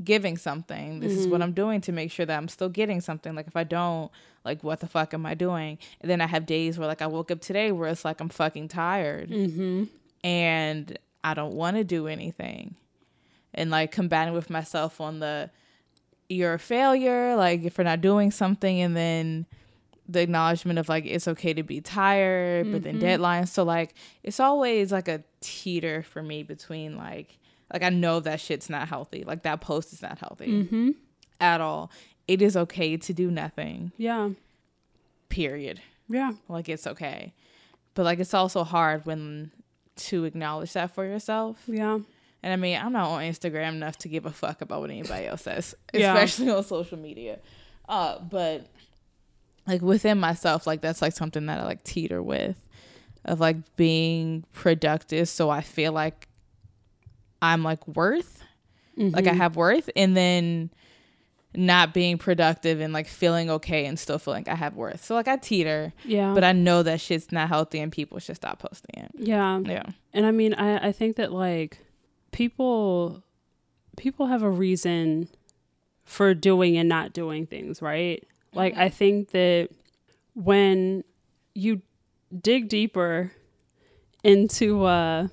giving 0.03 0.37
something 0.37 0.99
this 0.99 1.11
is 1.13 1.27
what 1.27 1.39
Mhm. 1.41 1.43
i'm 1.45 1.51
doing 1.53 1.81
to 1.81 1.91
make 1.91 2.11
sure 2.11 2.25
that 2.25 2.37
i'm 2.37 2.47
still 2.47 2.69
getting 2.69 3.01
something 3.01 3.35
like 3.35 3.47
if 3.47 3.55
i 3.55 3.63
don't 3.63 4.11
like 4.43 4.63
what 4.63 4.79
the 4.79 4.87
fuck 4.87 5.13
am 5.13 5.25
i 5.25 5.33
doing 5.33 5.77
and 6.01 6.09
then 6.09 6.21
i 6.21 6.27
have 6.27 6.45
days 6.45 6.77
where 6.77 6.87
like 6.87 7.01
i 7.01 7.07
woke 7.07 7.29
up 7.31 7.41
today 7.41 7.71
where 7.71 7.89
it's 7.89 8.03
like 8.05 8.19
i'm 8.21 8.29
fucking 8.29 8.67
tired 8.67 9.29
mm-hmm. 9.29 9.83
and 10.23 10.97
I 11.23 11.35
don't 11.35 11.53
want 11.53 11.77
to 11.77 11.83
do 11.83 12.07
anything. 12.07 12.73
And 13.53 13.69
like 13.69 13.91
combating 13.91 14.33
with 14.33 14.49
myself 14.49 14.99
on 14.99 15.19
the 15.19 15.51
you're 16.29 16.55
a 16.55 16.59
failure, 16.59 17.35
like 17.35 17.63
if 17.63 17.77
you're 17.77 17.85
not 17.85 18.01
doing 18.01 18.31
something, 18.31 18.81
and 18.81 18.97
then 18.97 19.45
the 20.09 20.21
acknowledgement 20.21 20.79
of 20.79 20.89
like 20.89 21.05
it's 21.05 21.27
okay 21.27 21.53
to 21.53 21.61
be 21.61 21.79
tired, 21.79 22.71
but 22.71 22.81
then 22.81 22.99
Mhm. 22.99 23.03
deadlines. 23.03 23.49
So 23.49 23.63
like 23.63 23.93
it's 24.23 24.39
always 24.39 24.91
like 24.91 25.07
a 25.07 25.23
teeter 25.41 26.01
for 26.01 26.23
me 26.23 26.41
between 26.41 26.97
like 26.97 27.37
like 27.71 27.83
I 27.83 27.89
know 27.89 28.19
that 28.19 28.39
shit's 28.39 28.69
not 28.69 28.87
healthy. 28.87 29.23
Like 29.23 29.43
that 29.43 29.61
post 29.61 29.93
is 29.93 30.01
not 30.01 30.17
healthy 30.19 30.47
Mm-hmm. 30.47 30.89
at 31.39 31.61
all. 31.61 31.91
It 32.27 32.41
is 32.41 32.55
okay 32.55 32.97
to 32.97 33.13
do 33.13 33.29
nothing. 33.31 33.91
Yeah. 33.97 34.29
Period. 35.29 35.81
Yeah. 36.07 36.31
Like 36.49 36.67
it's 36.69 36.85
okay. 36.87 37.33
But 37.93 38.03
like 38.03 38.19
it's 38.19 38.33
also 38.33 38.63
hard 38.63 39.05
when 39.05 39.51
to 39.97 40.25
acknowledge 40.25 40.73
that 40.73 40.93
for 40.93 41.05
yourself. 41.05 41.61
Yeah. 41.67 41.99
And 42.43 42.53
I 42.53 42.55
mean, 42.55 42.77
I'm 42.81 42.91
not 42.93 43.07
on 43.09 43.21
Instagram 43.21 43.73
enough 43.73 43.97
to 43.99 44.07
give 44.09 44.25
a 44.25 44.31
fuck 44.31 44.61
about 44.61 44.81
what 44.81 44.89
anybody 44.89 45.27
else 45.27 45.43
says, 45.43 45.75
Yeah. 45.93 46.13
especially 46.15 46.49
on 46.51 46.63
social 46.63 46.97
media. 46.97 47.39
Uh, 47.87 48.19
but 48.19 48.67
like 49.67 49.81
within 49.81 50.17
myself, 50.19 50.65
like 50.65 50.81
that's 50.81 51.01
like 51.01 51.13
something 51.13 51.45
that 51.45 51.59
I 51.59 51.65
like 51.65 51.83
teeter 51.83 52.21
with 52.21 52.57
of 53.25 53.39
like 53.39 53.57
being 53.75 54.43
productive. 54.53 55.29
So 55.29 55.49
I 55.49 55.61
feel 55.61 55.91
like 55.91 56.27
I'm 57.41 57.63
like 57.63 57.87
worth, 57.87 58.43
like 58.97 59.27
I 59.27 59.31
Mhm. 59.31 59.37
have 59.37 59.55
worth, 59.55 59.89
and 59.95 60.15
then 60.15 60.69
not 61.53 61.93
being 61.93 62.17
productive 62.17 62.79
and 62.79 62.93
like 62.93 63.07
feeling 63.07 63.49
okay 63.49 63.85
and 63.85 63.99
still 63.99 64.17
feeling 64.17 64.41
like 64.45 64.47
I 64.47 64.55
have 64.55 64.75
worth. 64.75 65.03
So 65.03 65.15
like 65.15 65.27
I 65.27 65.35
teeter, 65.35 65.91
Yeah. 66.05 66.33
but 66.33 66.43
I 66.45 66.53
know 66.53 66.81
that 66.83 67.01
shit's 67.01 67.31
not 67.31 67.49
healthy 67.49 67.79
and 67.79 67.91
people 67.91 68.19
should 68.19 68.37
stop 68.37 68.59
posting 68.59 69.03
it. 69.03 69.11
yeah. 69.17 69.59
Yeah. 69.65 69.83
And 70.13 70.25
I 70.25 70.31
mean, 70.31 70.53
I, 70.53 70.87
I 70.87 70.91
think 70.93 71.17
that 71.17 71.33
like 71.33 71.79
people 72.31 73.23
people 73.97 74.27
have 74.27 74.43
a 74.43 74.49
reason 74.49 75.27
for 76.05 76.33
doing 76.33 76.77
and 76.77 76.87
not 76.87 77.11
doing 77.11 77.45
things, 77.45 77.81
right? 77.81 78.23
Like 78.53 78.77
I 78.77 78.87
think 78.89 79.31
that 79.31 79.69
when 80.33 81.03
you 81.53 81.81
dig 82.41 82.69
deeper 82.69 83.31
into 84.23 84.85
uh 84.85 85.27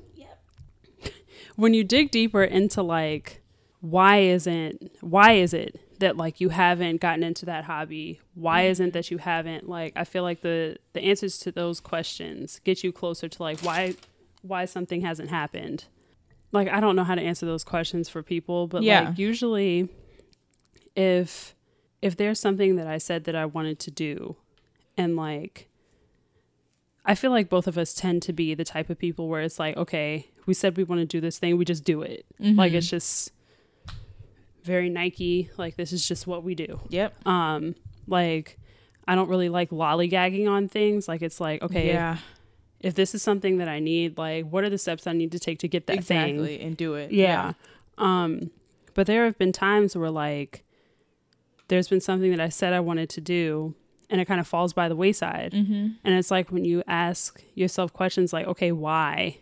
when 1.58 1.74
you 1.74 1.82
dig 1.82 2.12
deeper 2.12 2.44
into 2.44 2.84
like 2.84 3.42
why 3.80 4.18
isn't 4.18 4.92
why 5.00 5.32
is 5.32 5.52
it 5.52 5.80
that 5.98 6.16
like 6.16 6.40
you 6.40 6.50
haven't 6.50 7.00
gotten 7.00 7.24
into 7.24 7.46
that 7.46 7.64
hobby? 7.64 8.20
Why 8.34 8.62
mm-hmm. 8.62 8.70
isn't 8.70 8.92
that 8.92 9.10
you 9.10 9.18
haven't? 9.18 9.68
Like 9.68 9.92
i 9.96 10.04
feel 10.04 10.22
like 10.22 10.40
the 10.42 10.76
the 10.92 11.00
answers 11.02 11.36
to 11.40 11.50
those 11.50 11.80
questions 11.80 12.60
get 12.62 12.84
you 12.84 12.92
closer 12.92 13.28
to 13.28 13.42
like 13.42 13.58
why 13.60 13.96
why 14.42 14.66
something 14.66 15.00
hasn't 15.00 15.30
happened. 15.30 15.86
Like 16.52 16.68
i 16.68 16.78
don't 16.78 16.94
know 16.94 17.02
how 17.02 17.16
to 17.16 17.22
answer 17.22 17.44
those 17.44 17.64
questions 17.64 18.08
for 18.08 18.22
people 18.22 18.68
but 18.68 18.84
Yeah. 18.84 19.08
like 19.08 19.18
usually 19.18 19.88
if 20.94 21.56
if 22.00 22.16
there's 22.16 22.38
something 22.38 22.76
that 22.76 22.86
i 22.86 22.98
said 22.98 23.24
that 23.24 23.34
i 23.34 23.44
wanted 23.44 23.78
to 23.80 23.90
do 23.90 24.36
and 24.96 25.14
like 25.14 25.68
i 27.04 27.14
feel 27.14 27.30
like 27.30 27.48
both 27.50 27.66
of 27.66 27.76
us 27.76 27.92
tend 27.92 28.22
to 28.22 28.32
be 28.32 28.54
the 28.54 28.64
type 28.64 28.88
of 28.88 28.98
people 28.98 29.28
where 29.28 29.42
it's 29.42 29.58
like 29.58 29.76
okay 29.76 30.28
we 30.48 30.54
said 30.54 30.76
we 30.76 30.82
want 30.82 30.98
to 31.00 31.06
do 31.06 31.20
this 31.20 31.38
thing 31.38 31.56
we 31.56 31.64
just 31.64 31.84
do 31.84 32.02
it 32.02 32.26
like 32.40 32.72
Mhm. 32.72 32.76
it's 32.78 32.88
just 32.90 33.30
very 34.64 34.88
nike 34.90 35.50
like 35.56 35.76
this 35.76 35.92
is 35.92 36.06
just 36.06 36.26
what 36.26 36.42
we 36.42 36.54
do 36.54 36.80
Yep. 36.88 37.26
um 37.26 37.74
like 38.06 38.58
i 39.06 39.14
don't 39.14 39.28
really 39.28 39.48
like 39.48 39.70
lollygagging 39.70 40.48
on 40.50 40.68
things 40.68 41.06
like 41.08 41.22
it's 41.22 41.40
like 41.40 41.62
okay 41.62 41.88
Yeah. 41.88 42.18
if 42.80 42.94
this 42.94 43.14
is 43.14 43.22
something 43.22 43.58
that 43.58 43.68
i 43.68 43.78
need 43.78 44.18
like 44.18 44.44
what 44.46 44.64
are 44.64 44.70
the 44.70 44.78
steps 44.78 45.06
i 45.06 45.12
need 45.12 45.32
to 45.32 45.38
take 45.38 45.58
to 45.60 45.68
get 45.68 45.86
that 45.86 46.02
thing 46.04 46.36
exactly. 46.40 46.60
And 46.60 46.76
do 46.76 46.94
it. 46.94 47.12
yeah. 47.12 47.52
Um, 47.98 48.50
but 48.94 49.06
there 49.06 49.24
have 49.24 49.36
been 49.38 49.52
times 49.52 49.96
where 49.96 50.10
like 50.10 50.64
there's 51.68 51.88
been 51.88 52.00
something 52.00 52.30
that 52.30 52.40
I 52.40 52.48
said 52.48 52.72
I 52.72 52.80
wanted 52.80 53.10
to 53.10 53.20
do 53.20 53.74
and 54.08 54.20
it 54.20 54.24
kind 54.26 54.40
of 54.40 54.46
falls 54.46 54.72
by 54.72 54.88
the 54.88 54.96
wayside. 54.96 55.52
Mm-hmm. 55.52 55.88
And 56.04 56.14
it's 56.14 56.30
like 56.30 56.50
when 56.50 56.64
you 56.64 56.82
ask 56.86 57.42
yourself 57.54 57.92
questions 57.92 58.32
like, 58.32 58.46
okay, 58.46 58.72
why 58.72 59.38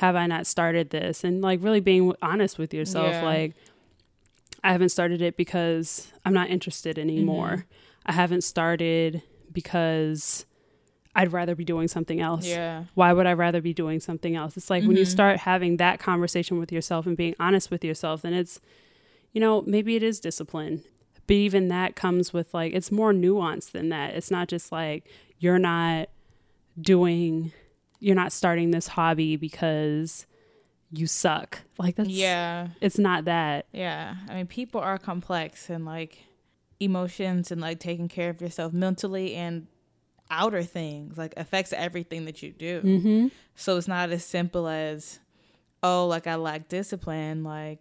have 0.00 0.16
I 0.16 0.26
not 0.26 0.46
started 0.46 0.88
this? 0.90 1.24
And 1.24 1.42
like 1.42 1.62
really 1.62 1.80
being 1.80 2.14
honest 2.22 2.58
with 2.58 2.72
yourself, 2.72 3.12
Yeah. 3.12 3.22
like 3.22 3.54
I 4.64 4.72
haven't 4.72 4.88
started 4.90 5.20
it 5.22 5.36
because 5.36 6.10
I'm 6.24 6.32
not 6.32 6.48
interested 6.48 6.98
anymore. 6.98 7.48
Mm-hmm. 7.50 8.06
I 8.06 8.12
haven't 8.12 8.42
started 8.42 9.22
because 9.52 10.46
I'd 11.14 11.32
rather 11.32 11.54
be 11.54 11.64
doing 11.64 11.86
something 11.88 12.20
else 12.20 12.46
Yeah. 12.46 12.84
why 12.94 13.12
would 13.12 13.26
I 13.26 13.32
rather 13.34 13.60
be 13.60 13.74
doing 13.74 14.00
something 14.00 14.36
else? 14.36 14.56
It's 14.56 14.70
like 14.70 14.84
when 14.84 14.96
you 14.96 15.02
Mhm. 15.04 15.08
start 15.18 15.36
having 15.40 15.76
that 15.76 15.98
conversation 15.98 16.58
with 16.58 16.72
yourself 16.72 17.04
and 17.06 17.16
being 17.16 17.34
honest 17.38 17.70
with 17.70 17.84
yourself, 17.84 18.22
then 18.22 18.32
it's, 18.32 18.58
you 19.32 19.40
know, 19.40 19.62
maybe 19.66 19.96
it 19.96 20.02
is 20.02 20.18
discipline. 20.20 20.82
But 21.26 21.34
even 21.34 21.68
that 21.68 21.94
comes 21.94 22.32
with 22.32 22.54
like, 22.54 22.72
it's 22.72 22.90
more 22.90 23.12
nuanced 23.12 23.72
than 23.72 23.88
that. 23.90 24.14
It's 24.14 24.30
not 24.30 24.48
just 24.48 24.72
like 24.72 25.04
you're 25.38 25.58
not 25.58 26.08
doing, 26.80 27.52
you're 28.00 28.16
not 28.16 28.32
starting 28.32 28.70
this 28.72 28.88
hobby 28.88 29.36
because 29.36 30.26
you 30.90 31.06
suck. 31.06 31.60
Like 31.78 31.96
that's 31.96 32.08
yeah. 32.08 32.68
It's 32.80 32.98
not 32.98 33.26
that. 33.26 33.66
Yeah. 33.72 34.16
I 34.28 34.34
mean, 34.34 34.46
people 34.46 34.80
are 34.80 34.98
complex 34.98 35.70
and 35.70 35.84
like 35.84 36.24
emotions 36.80 37.50
and 37.52 37.60
like 37.60 37.78
taking 37.78 38.08
care 38.08 38.30
of 38.30 38.40
yourself 38.40 38.72
mentally 38.72 39.34
and 39.34 39.66
outer 40.30 40.62
things 40.62 41.18
like 41.18 41.34
affects 41.36 41.72
everything 41.72 42.24
that 42.24 42.42
you 42.42 42.50
do. 42.52 42.80
Mm-hmm. 42.82 43.26
So 43.54 43.76
it's 43.76 43.86
not 43.88 44.10
as 44.10 44.24
simple 44.24 44.66
as, 44.68 45.18
oh, 45.82 46.06
like 46.06 46.26
I 46.26 46.36
lack 46.36 46.68
discipline. 46.68 47.44
Like 47.44 47.78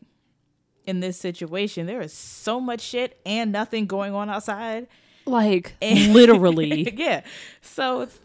in 0.85 0.99
this 0.99 1.17
situation, 1.17 1.85
there 1.85 2.01
is 2.01 2.13
so 2.13 2.59
much 2.59 2.81
shit 2.81 3.19
and 3.25 3.51
nothing 3.51 3.85
going 3.85 4.13
on 4.13 4.29
outside. 4.29 4.87
Like 5.25 5.75
And- 5.81 6.13
literally. 6.13 6.93
yeah. 6.95 7.21
So 7.61 8.01
it's 8.01 8.19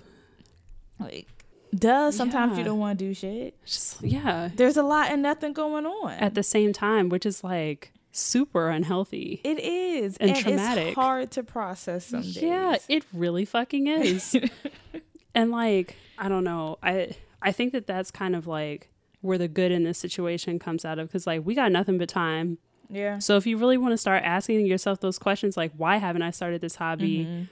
like, 0.98 1.28
duh, 1.74 2.10
sometimes 2.10 2.52
Yeah. 2.52 2.58
you 2.58 2.64
don't 2.64 2.78
want 2.78 2.98
to 2.98 3.04
do 3.04 3.14
shit. 3.14 3.54
Just 3.64 4.02
yeah. 4.02 4.50
There's 4.54 4.76
a 4.76 4.82
lot 4.82 5.10
and 5.10 5.22
nothing 5.22 5.52
going 5.52 5.86
on. 5.86 6.12
At 6.12 6.34
the 6.34 6.42
same 6.42 6.72
time, 6.72 7.08
which 7.08 7.26
is 7.26 7.42
like 7.44 7.92
super 8.12 8.68
unhealthy. 8.70 9.40
it 9.44 9.58
is. 9.60 10.16
and 10.18 10.30
and 10.30 10.38
traumatic. 10.40 10.86
It's 10.88 10.94
hard 10.94 11.30
to 11.32 11.42
process 11.42 12.06
some 12.06 12.22
days. 12.22 12.42
Yeah, 12.42 12.76
it 12.88 13.04
really 13.12 13.44
fucking 13.44 13.86
is. 13.88 14.36
and 15.34 15.50
like, 15.50 15.96
I 16.18 16.28
don't 16.28 16.44
know. 16.44 16.78
I 16.82 17.16
I 17.42 17.52
think 17.52 17.72
that 17.72 17.86
that's 17.86 18.10
kind 18.10 18.36
of 18.36 18.46
like 18.46 18.90
where 19.20 19.38
the 19.38 19.48
good 19.48 19.72
in 19.72 19.84
this 19.84 19.98
situation 19.98 20.58
comes 20.58 20.84
out 20.84 20.98
of 20.98 21.10
cuz 21.10 21.26
like 21.26 21.44
we 21.44 21.54
got 21.54 21.72
nothing 21.72 21.98
but 21.98 22.08
time. 22.08 22.58
yeah. 22.90 23.18
So 23.18 23.36
if 23.36 23.46
you 23.46 23.56
really 23.56 23.78
want 23.78 23.92
to 23.92 23.98
start 23.98 24.22
asking 24.22 24.66
yourself 24.66 25.00
those 25.00 25.18
questions 25.18 25.56
like 25.56 25.72
why 25.76 25.96
haven't 25.96 26.22
I 26.22 26.30
started 26.30 26.60
this 26.60 26.76
hobby? 26.76 27.20
Mm-hmm. 27.24 27.42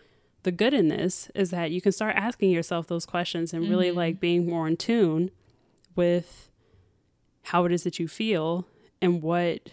The 0.44 0.52
good 0.52 0.74
in 0.74 0.88
this 0.88 1.31
is 1.35 1.50
that 1.50 1.70
you 1.70 1.81
can 1.81 1.92
start 1.92 2.16
asking 2.16 2.50
yourself 2.50 2.87
those 2.88 3.07
questions 3.07 3.52
and 3.52 3.68
really 3.68 3.88
Mm-hmm. 3.88 3.96
like 3.96 4.20
being 4.20 4.46
more 4.46 4.66
in 4.66 4.76
tune 4.76 5.31
with 5.94 6.50
how 7.44 7.64
it 7.64 7.72
is 7.72 7.85
that 7.85 7.98
you 7.98 8.09
feel 8.09 8.66
and 9.00 9.22
what 9.22 9.70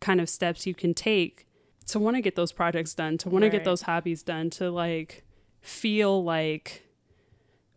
kind 0.00 0.20
of 0.20 0.28
steps 0.28 0.66
you 0.66 0.74
can 0.74 0.94
take 0.94 1.46
to 1.86 1.98
want 1.98 2.16
to 2.16 2.22
get 2.22 2.34
those 2.34 2.52
projects 2.52 2.94
done, 2.94 3.18
to 3.18 3.28
want 3.28 3.42
to 3.42 3.50
get 3.50 3.64
those 3.64 3.82
hobbies 3.82 4.22
done, 4.22 4.48
to 4.50 4.70
like 4.70 5.22
feel 5.60 6.24
like 6.24 6.82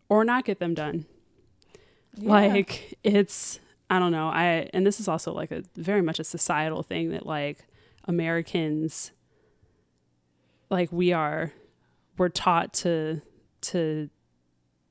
or 0.08 0.24
not 0.24 0.44
get 0.44 0.58
them 0.60 0.72
done. 0.74 1.04
Yeah. 2.14 2.30
Like 2.30 2.98
it's 3.04 3.60
I 3.90 3.98
don't 3.98 4.12
know. 4.12 4.28
I 4.28 4.68
and 4.72 4.86
this 4.86 4.98
is 5.00 5.08
also 5.08 5.32
like 5.32 5.50
a 5.50 5.62
very 5.76 6.02
much 6.02 6.18
a 6.18 6.24
societal 6.24 6.82
thing 6.82 7.10
that 7.10 7.26
like 7.26 7.66
Americans 8.06 9.12
like 10.70 10.90
we 10.92 11.12
are 11.12 11.52
we're 12.18 12.28
taught 12.28 12.72
to 12.74 13.20
to 13.60 14.08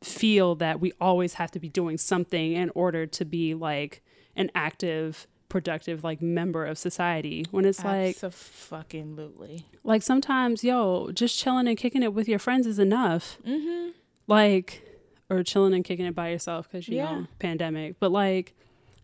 feel 0.03 0.55
that 0.55 0.79
we 0.79 0.91
always 1.01 1.35
have 1.35 1.51
to 1.51 1.59
be 1.59 1.69
doing 1.69 1.97
something 1.97 2.53
in 2.53 2.69
order 2.75 3.05
to 3.07 3.25
be 3.25 3.53
like 3.53 4.03
an 4.35 4.51
active 4.53 5.27
productive 5.49 6.03
like 6.03 6.21
member 6.21 6.65
of 6.65 6.77
society 6.77 7.45
when 7.51 7.63
it's 7.65 7.83
like 7.83 8.17
fucking 8.17 9.15
lutely. 9.15 9.65
like 9.83 10.03
sometimes 10.03 10.63
yo 10.63 11.09
just 11.13 11.39
chilling 11.39 11.67
and 11.67 11.77
kicking 11.77 12.03
it 12.03 12.13
with 12.13 12.27
your 12.27 12.37
friends 12.39 12.67
is 12.67 12.79
enough 12.79 13.37
Mm-hmm. 13.47 13.91
like 14.27 14.83
or 15.29 15.43
chilling 15.43 15.73
and 15.73 15.83
kicking 15.85 16.05
it 16.05 16.13
by 16.13 16.29
yourself 16.29 16.69
because 16.69 16.87
you 16.89 16.97
Yeah. 16.97 17.19
know 17.21 17.27
pandemic 17.39 17.97
but 17.99 18.11
like 18.11 18.53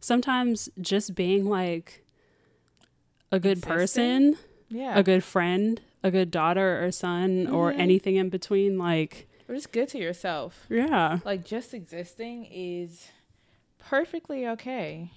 sometimes 0.01 0.67
just 0.81 1.15
being 1.15 1.45
like 1.45 2.03
a 3.31 3.39
good 3.39 3.59
Existing? 3.59 3.73
person 4.33 4.37
Yeah. 4.69 4.99
a 4.99 5.01
good 5.03 5.23
friend 5.23 5.81
a 6.03 6.11
good 6.11 6.29
daughter 6.31 6.83
or 6.83 6.91
son 6.91 7.47
or 7.47 7.71
Mhm. 7.71 7.79
anything 7.79 8.15
in 8.17 8.29
between 8.29 8.77
like 8.77 9.27
Or 9.47 9.55
just 9.55 9.71
good 9.71 9.87
to 9.89 9.97
yourself. 9.97 10.65
yeah 10.69 11.19
Like 11.25 11.43
just 11.45 11.73
existing 11.73 12.45
is 12.51 13.09
perfectly 13.79 14.47
okay. 14.47 15.11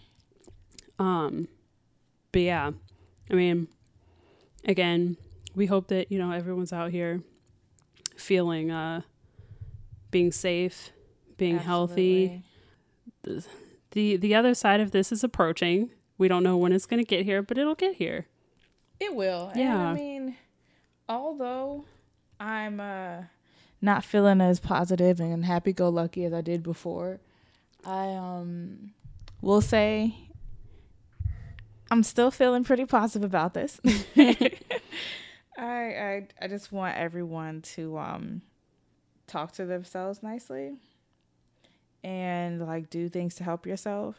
um 0.99 1.49
but 2.33 2.43
yeah 2.43 2.71
i 3.31 3.35
mean 3.35 3.69
again 4.65 5.17
we 5.55 5.67
hope 5.67 5.89
that 5.89 6.11
you 6.11 6.19
know 6.19 6.31
everyone's 6.33 6.73
out 6.73 6.91
here 6.91 7.23
feeling 8.17 8.71
uh 8.71 9.03
being 10.11 10.33
safe 10.33 10.91
being 11.37 11.59
healthy 11.59 12.43
Absolutely. 13.25 13.53
the 13.91 14.17
the 14.17 14.35
other 14.35 14.55
side 14.55 14.81
of 14.81 14.91
this 14.93 15.13
is 15.13 15.23
approaching. 15.25 15.91
We 16.19 16.29
don't 16.29 16.43
know 16.43 16.57
when 16.57 16.73
it's 16.73 16.87
going 16.87 17.03
to 17.03 17.07
get 17.07 17.25
here, 17.27 17.43
but 17.43 17.59
it'll 17.59 17.75
get 17.75 17.97
here. 17.97 18.27
It 19.01 19.15
will. 19.15 19.49
And 19.49 19.61
Yeah. 19.61 19.89
I 19.91 19.95
mean, 19.95 20.37
although 21.09 21.85
I'm 22.41 22.81
uh 22.81 23.23
not 23.83 24.05
feeling 24.05 24.41
as 24.41 24.59
positive 24.61 25.21
and 25.21 25.45
happy 25.45 25.73
go 25.73 25.89
lucky 25.89 26.25
as 26.25 26.33
I 26.33 26.41
did 26.41 26.63
before, 26.63 27.21
I 27.85 28.09
um 28.15 28.93
will 29.43 29.61
say 29.61 30.15
I'm 31.91 32.03
still 32.03 32.31
feeling 32.31 32.65
pretty 32.65 32.85
positive 32.87 33.29
about 33.31 33.55
this. 33.55 33.81
I 34.17 34.51
I 35.59 36.27
I 36.41 36.49
just 36.49 36.73
want 36.73 36.97
everyone 36.97 37.63
to 37.63 37.97
um 37.99 38.43
talk 39.27 39.53
to 39.53 39.65
themselves 39.67 40.23
nicely 40.23 40.75
and 42.05 42.61
like 42.67 42.91
do 42.91 43.09
things 43.09 43.35
to 43.37 43.45
help 43.45 43.67
yourself. 43.67 44.17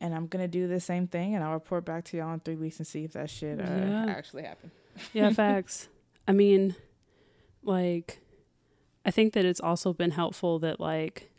And 0.00 0.14
I'm 0.14 0.28
gonna 0.28 0.46
do 0.48 0.68
the 0.68 0.78
same 0.80 1.08
thing, 1.08 1.34
and 1.34 1.42
I'll 1.42 1.54
report 1.54 1.84
back 1.84 2.04
to 2.06 2.16
y'all 2.16 2.32
in 2.32 2.38
three 2.40 2.54
weeks 2.54 2.78
and 2.78 2.86
see 2.86 3.02
if 3.04 3.12
that 3.14 3.28
shit 3.30 3.58
uh, 3.60 3.64
Yeah. 3.64 4.04
actually 4.08 4.44
happened. 4.44 4.70
Yeah, 5.12 5.30
facts. 5.32 5.88
I 6.26 6.32
mean, 6.32 6.74
like 7.62 8.20
I 9.04 9.10
think 9.10 9.32
that 9.34 9.44
it's 9.44 9.60
also 9.60 9.92
been 9.92 10.10
helpful 10.12 10.58
that 10.60 10.78
like 10.80 11.30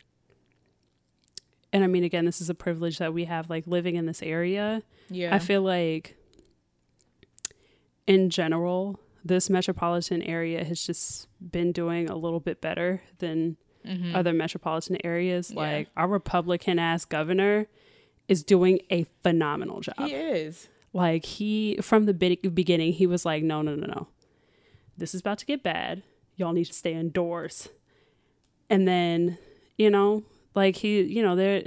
and 1.72 1.84
I 1.84 1.86
mean 1.86 2.02
again, 2.04 2.24
this 2.24 2.40
is 2.40 2.50
a 2.50 2.54
privilege 2.54 2.98
that 2.98 3.14
we 3.14 3.24
have 3.26 3.48
like 3.50 3.66
living 3.66 3.96
in 3.96 4.06
this 4.06 4.22
area. 4.22 4.82
Yeah, 5.08 5.34
I 5.34 5.38
feel 5.38 5.62
like 5.62 6.16
in 8.06 8.30
general, 8.30 8.98
this 9.24 9.48
metropolitan 9.50 10.22
area 10.22 10.64
has 10.64 10.84
just 10.84 11.28
been 11.40 11.72
doing 11.72 12.08
a 12.10 12.16
little 12.16 12.40
bit 12.40 12.60
better 12.60 13.02
than 13.18 13.56
Mhm. 13.86 14.14
other 14.14 14.32
metropolitan 14.32 14.98
areas. 15.04 15.50
Yeah. 15.50 15.56
Like 15.60 15.88
our 15.96 16.08
Republican 16.08 16.78
ass 16.78 17.04
governor 17.04 17.66
is 18.28 18.42
doing 18.42 18.80
a 18.90 19.04
phenomenal 19.22 19.80
job. 19.80 19.94
he 19.98 20.12
is. 20.14 20.68
Like 20.92 21.24
he 21.24 21.78
from 21.80 22.06
the 22.06 22.14
beginning, 22.14 22.92
he 22.92 23.06
was 23.06 23.24
like, 23.24 23.42
"No, 23.42 23.62
no, 23.62 23.74
no, 23.74 23.86
no. 23.86 24.08
This 24.96 25.14
is 25.14 25.20
about 25.20 25.38
to 25.38 25.46
get 25.46 25.62
bad. 25.62 26.02
Y'all 26.36 26.52
need 26.52 26.66
to 26.66 26.72
stay 26.72 26.94
indoors." 26.94 27.68
And 28.68 28.86
then, 28.86 29.38
you 29.76 29.90
know, 29.90 30.22
like 30.54 30.76
he, 30.76 31.02
you 31.02 31.22
know, 31.22 31.36
there 31.36 31.64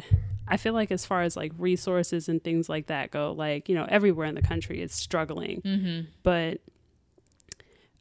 I 0.47 0.57
feel 0.57 0.73
like 0.73 0.91
as 0.91 1.05
far 1.05 1.21
as 1.21 1.38
like 1.38 1.51
resources 1.57 2.27
and 2.27 2.43
things 2.43 2.67
like 2.67 2.88
that 2.88 3.12
go, 3.12 3.31
like, 3.31 3.69
you 3.69 3.75
know, 3.75 3.86
everywhere 3.88 4.27
in 4.27 4.36
the 4.36 4.41
country 4.41 4.81
is 4.81 4.93
struggling. 4.93 5.62
Mm-hmm. 5.62 6.07
But 6.21 6.59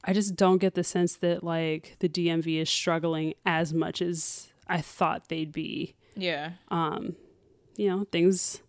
I 0.04 0.12
just 0.12 0.34
don't 0.34 0.58
get 0.58 0.74
the 0.74 0.84
sense 0.84 1.16
that 1.16 1.44
like 1.44 1.96
the 2.00 2.08
DMV 2.08 2.60
is 2.60 2.70
struggling 2.70 3.34
as 3.46 3.72
much 3.72 4.02
as 4.02 4.52
I 4.66 4.80
thought 4.80 5.28
they'd 5.28 5.52
be 5.52 5.94
Yeah, 6.16 6.52
um, 6.68 7.16
you 7.76 7.88
know, 7.88 8.04
things 8.10 8.60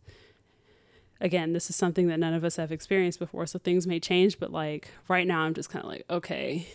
again, 1.23 1.53
this 1.53 1.69
is 1.71 1.75
something 1.75 2.07
that 2.09 2.19
none 2.19 2.33
of 2.36 2.43
us 2.43 2.57
have 2.57 2.71
experienced 2.71 3.17
before, 3.17 3.47
so 3.47 3.57
things 3.57 3.88
may 3.88 3.99
change, 3.99 4.39
but 4.39 4.51
like 4.51 4.89
right 5.07 5.25
now 5.25 5.39
I'm 5.41 5.55
just 5.55 5.69
kind 5.71 5.83
of 5.83 5.89
like, 5.89 6.05
okay, 6.09 6.67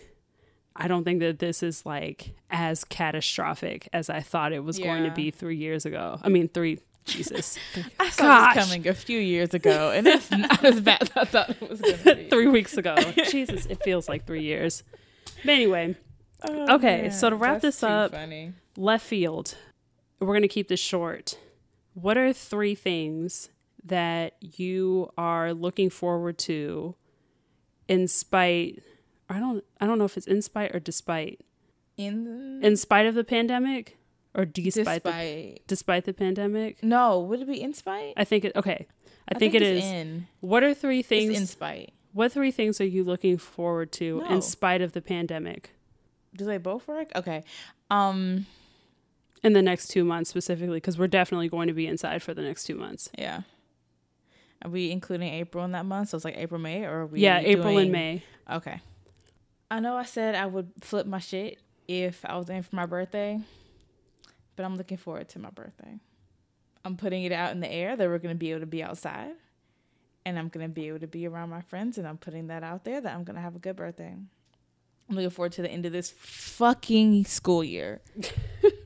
I 0.74 0.88
don't 0.88 1.04
think 1.04 1.20
that 1.20 1.38
this 1.38 1.62
is 1.62 1.86
like 1.86 2.32
as 2.50 2.82
catastrophic 2.84 3.88
as 3.92 4.08
I 4.10 4.20
thought 4.20 4.52
it 4.52 4.64
was 4.64 4.78
going 4.78 5.04
to 5.04 5.10
be 5.10 5.30
3 5.30 5.56
years 5.56 5.84
ago. 5.86 6.18
I 6.22 6.28
mean, 6.28 6.48
3 6.48 6.80
Jesus. 7.04 7.58
I 8.00 8.10
saw 8.10 8.52
this 8.52 8.64
coming 8.66 8.86
a 8.86 8.92
few 8.94 9.18
years 9.18 9.54
ago, 9.54 9.90
and 9.92 10.06
it's 10.06 10.30
not 10.30 10.62
as 10.72 10.80
bad 10.80 11.02
as 11.02 11.10
I 11.16 11.24
thought 11.24 11.50
it 11.50 11.68
was 11.70 11.80
gonna 11.80 12.16
be. 12.16 12.28
3 12.30 12.48
weeks 12.48 12.76
ago. 12.76 12.96
Jesus, 13.30 13.64
it 13.66 13.82
feels 13.82 14.08
like 14.08 14.26
3 14.26 14.42
years. 14.42 14.82
But 15.44 15.52
anyway, 15.52 15.96
Oh, 16.48 16.76
Okay, 16.76 17.10
so 17.10 17.30
to 17.30 17.36
wrap 17.36 17.60
that's 17.62 17.80
this 17.80 17.82
up- 17.82 18.12
funny. 18.12 18.52
left 18.76 19.04
field. 19.04 19.56
We're 20.20 20.28
going 20.28 20.42
to 20.42 20.48
keep 20.48 20.68
this 20.68 20.78
short. 20.80 21.36
What 21.94 22.16
are 22.16 22.32
three 22.32 22.74
things 22.76 23.48
that 23.84 24.34
you 24.40 25.10
are 25.16 25.52
looking 25.54 25.90
forward 25.90 26.38
to 26.38 26.94
in 27.86 28.06
spite 28.08 28.82
I 29.30 29.38
don't 29.38 29.64
I 29.80 29.86
don't 29.86 29.98
know 29.98 30.04
if 30.04 30.16
it's 30.16 30.26
in 30.26 30.42
spite 30.42 30.74
or 30.74 30.80
despite. 30.80 31.40
in 31.96 32.60
In 32.62 32.76
spite 32.76 33.06
of 33.06 33.14
the 33.14 33.24
pandemic 33.24 33.96
or 34.34 34.44
despite 34.44 35.02
the, 35.04 35.10
despite. 35.10 35.62
despite 35.66 36.04
the 36.04 36.12
pandemic? 36.12 36.82
No, 36.82 37.20
would 37.20 37.40
it 37.40 37.46
be 37.48 37.60
in 37.60 37.74
spite? 37.74 38.14
I 38.16 38.24
think 38.24 38.44
it 38.44 38.52
okay. 38.56 38.86
I, 39.30 39.38
think, 39.38 39.54
it 39.54 39.62
it's 39.62 39.84
is. 39.84 39.90
in. 39.90 40.26
What 40.40 40.62
are 40.64 40.72
three 40.74 41.00
It's 41.00 41.08
things 41.08 41.36
in 41.38 41.46
spite. 41.46 41.92
what 42.12 42.32
three 42.32 42.50
things 42.50 42.80
are 42.80 42.86
you 42.86 43.04
looking 43.04 43.36
forward 43.36 43.92
to 43.92 44.20
No. 44.20 44.28
in 44.30 44.42
spite 44.42 44.80
of 44.80 44.92
the 44.92 45.02
pandemic? 45.02 45.70
Do 46.34 46.44
they 46.44 46.58
both 46.58 46.86
work? 46.88 47.08
Okay. 47.16 47.42
Um. 47.90 48.46
In 49.44 49.52
the 49.52 49.62
next 49.62 49.88
2 49.88 50.02
months 50.04 50.30
specifically 50.30 50.78
because 50.78 50.98
we're 50.98 51.06
definitely 51.06 51.48
going 51.48 51.68
to 51.68 51.72
be 51.74 51.86
inside 51.86 52.22
for 52.24 52.34
the 52.34 52.42
next 52.42 52.64
2 52.64 52.74
months. 52.74 53.08
Yeah. 53.16 53.42
Are 54.62 54.70
we 54.70 54.90
including 54.90 55.32
April 55.32 55.64
in 55.64 55.72
that 55.72 55.86
month? 55.86 56.10
So 56.10 56.16
it's 56.16 56.24
like 56.24 56.36
April, 56.36 56.60
May, 56.60 56.84
or 56.84 57.02
are 57.02 57.06
we? 57.06 57.20
yeah, 57.20 57.38
April 57.38 57.78
and 57.78 57.92
May. 57.92 58.22
Okay. 58.50 58.80
I 59.70 59.80
know 59.80 59.96
I 59.96 60.04
said 60.04 60.34
I 60.34 60.46
would 60.46 60.72
flip 60.80 61.06
my 61.06 61.18
shit 61.18 61.58
if 61.86 62.24
I 62.24 62.36
was 62.36 62.48
in 62.48 62.62
for 62.62 62.74
my 62.74 62.86
birthday, 62.86 63.38
but 64.56 64.64
I'm 64.64 64.76
looking 64.76 64.96
forward 64.96 65.28
to 65.30 65.38
my 65.38 65.50
birthday. 65.50 66.00
I'm 66.84 66.96
putting 66.96 67.24
it 67.24 67.32
out 67.32 67.52
in 67.52 67.60
the 67.60 67.70
air 67.70 67.96
that 67.96 68.08
we're 68.08 68.18
going 68.18 68.34
to 68.34 68.38
be 68.38 68.50
able 68.50 68.60
to 68.60 68.66
be 68.66 68.82
outside 68.82 69.32
and 70.24 70.38
I'm 70.38 70.48
going 70.48 70.66
to 70.66 70.72
be 70.72 70.88
able 70.88 71.00
to 71.00 71.06
be 71.06 71.26
around 71.26 71.50
my 71.50 71.60
friends 71.60 71.98
and 71.98 72.06
I'm 72.06 72.18
putting 72.18 72.48
that 72.48 72.62
out 72.62 72.84
there 72.84 73.00
that 73.00 73.14
I'm 73.14 73.24
going 73.24 73.36
to 73.36 73.42
have 73.42 73.56
a 73.56 73.58
good 73.58 73.76
birthday. 73.76 74.14
I'm 75.08 75.14
looking 75.14 75.30
forward 75.30 75.52
to 75.52 75.62
the 75.62 75.70
end 75.70 75.86
of 75.86 75.92
this 75.92 76.10
fucking 76.10 77.24
school 77.24 77.64
year. 77.64 78.00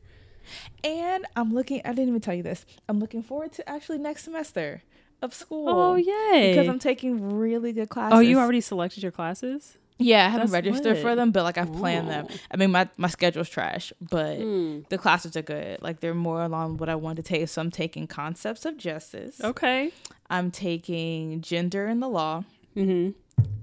and 0.84 1.26
I'm 1.34 1.52
looking 1.52 1.80
I 1.84 1.90
didn't 1.90 2.08
even 2.08 2.20
tell 2.20 2.34
you 2.34 2.42
this. 2.42 2.64
I'm 2.88 2.98
looking 3.00 3.22
forward 3.22 3.52
to 3.54 3.68
actually 3.68 3.98
next 3.98 4.24
semester 4.24 4.82
of 5.22 5.32
school. 5.34 5.68
Oh 5.68 5.94
yay! 5.96 6.52
Because 6.52 6.68
I'm 6.68 6.78
taking 6.78 7.36
really 7.38 7.72
good 7.72 7.88
classes. 7.88 8.16
oh, 8.16 8.20
you 8.20 8.38
already 8.38 8.60
selected 8.60 9.02
your 9.02 9.12
classes? 9.12 9.78
Yeah, 9.98 10.26
I 10.26 10.30
haven't 10.30 10.50
That's 10.50 10.64
registered 10.64 10.98
for 10.98 11.14
them, 11.14 11.30
but 11.30 11.44
like 11.44 11.56
I've 11.58 11.72
planned 11.72 12.08
them. 12.08 12.26
Oh. 12.28 12.34
I 12.50 12.56
mean, 12.56 12.72
my 12.72 12.88
my 12.96 13.08
schedule's 13.08 13.48
trash, 13.48 13.92
but 14.00 14.38
Mm. 14.38 14.88
the 14.88 14.98
classes 14.98 15.36
are 15.36 15.42
good. 15.42 15.80
Like 15.80 16.00
they're 16.00 16.14
more 16.14 16.42
along 16.42 16.78
what 16.78 16.88
I 16.88 16.96
want 16.96 17.16
to 17.16 17.22
take. 17.22 17.48
So 17.48 17.60
I'm 17.62 17.70
taking 17.70 18.06
concepts 18.08 18.64
of 18.64 18.76
justice. 18.78 19.40
Okay. 19.40 19.92
I'm 20.28 20.50
taking 20.50 21.40
gender 21.40 21.86
in 21.86 22.00
the 22.00 22.08
law 22.08 22.42
Mm-hmm. 22.76 23.10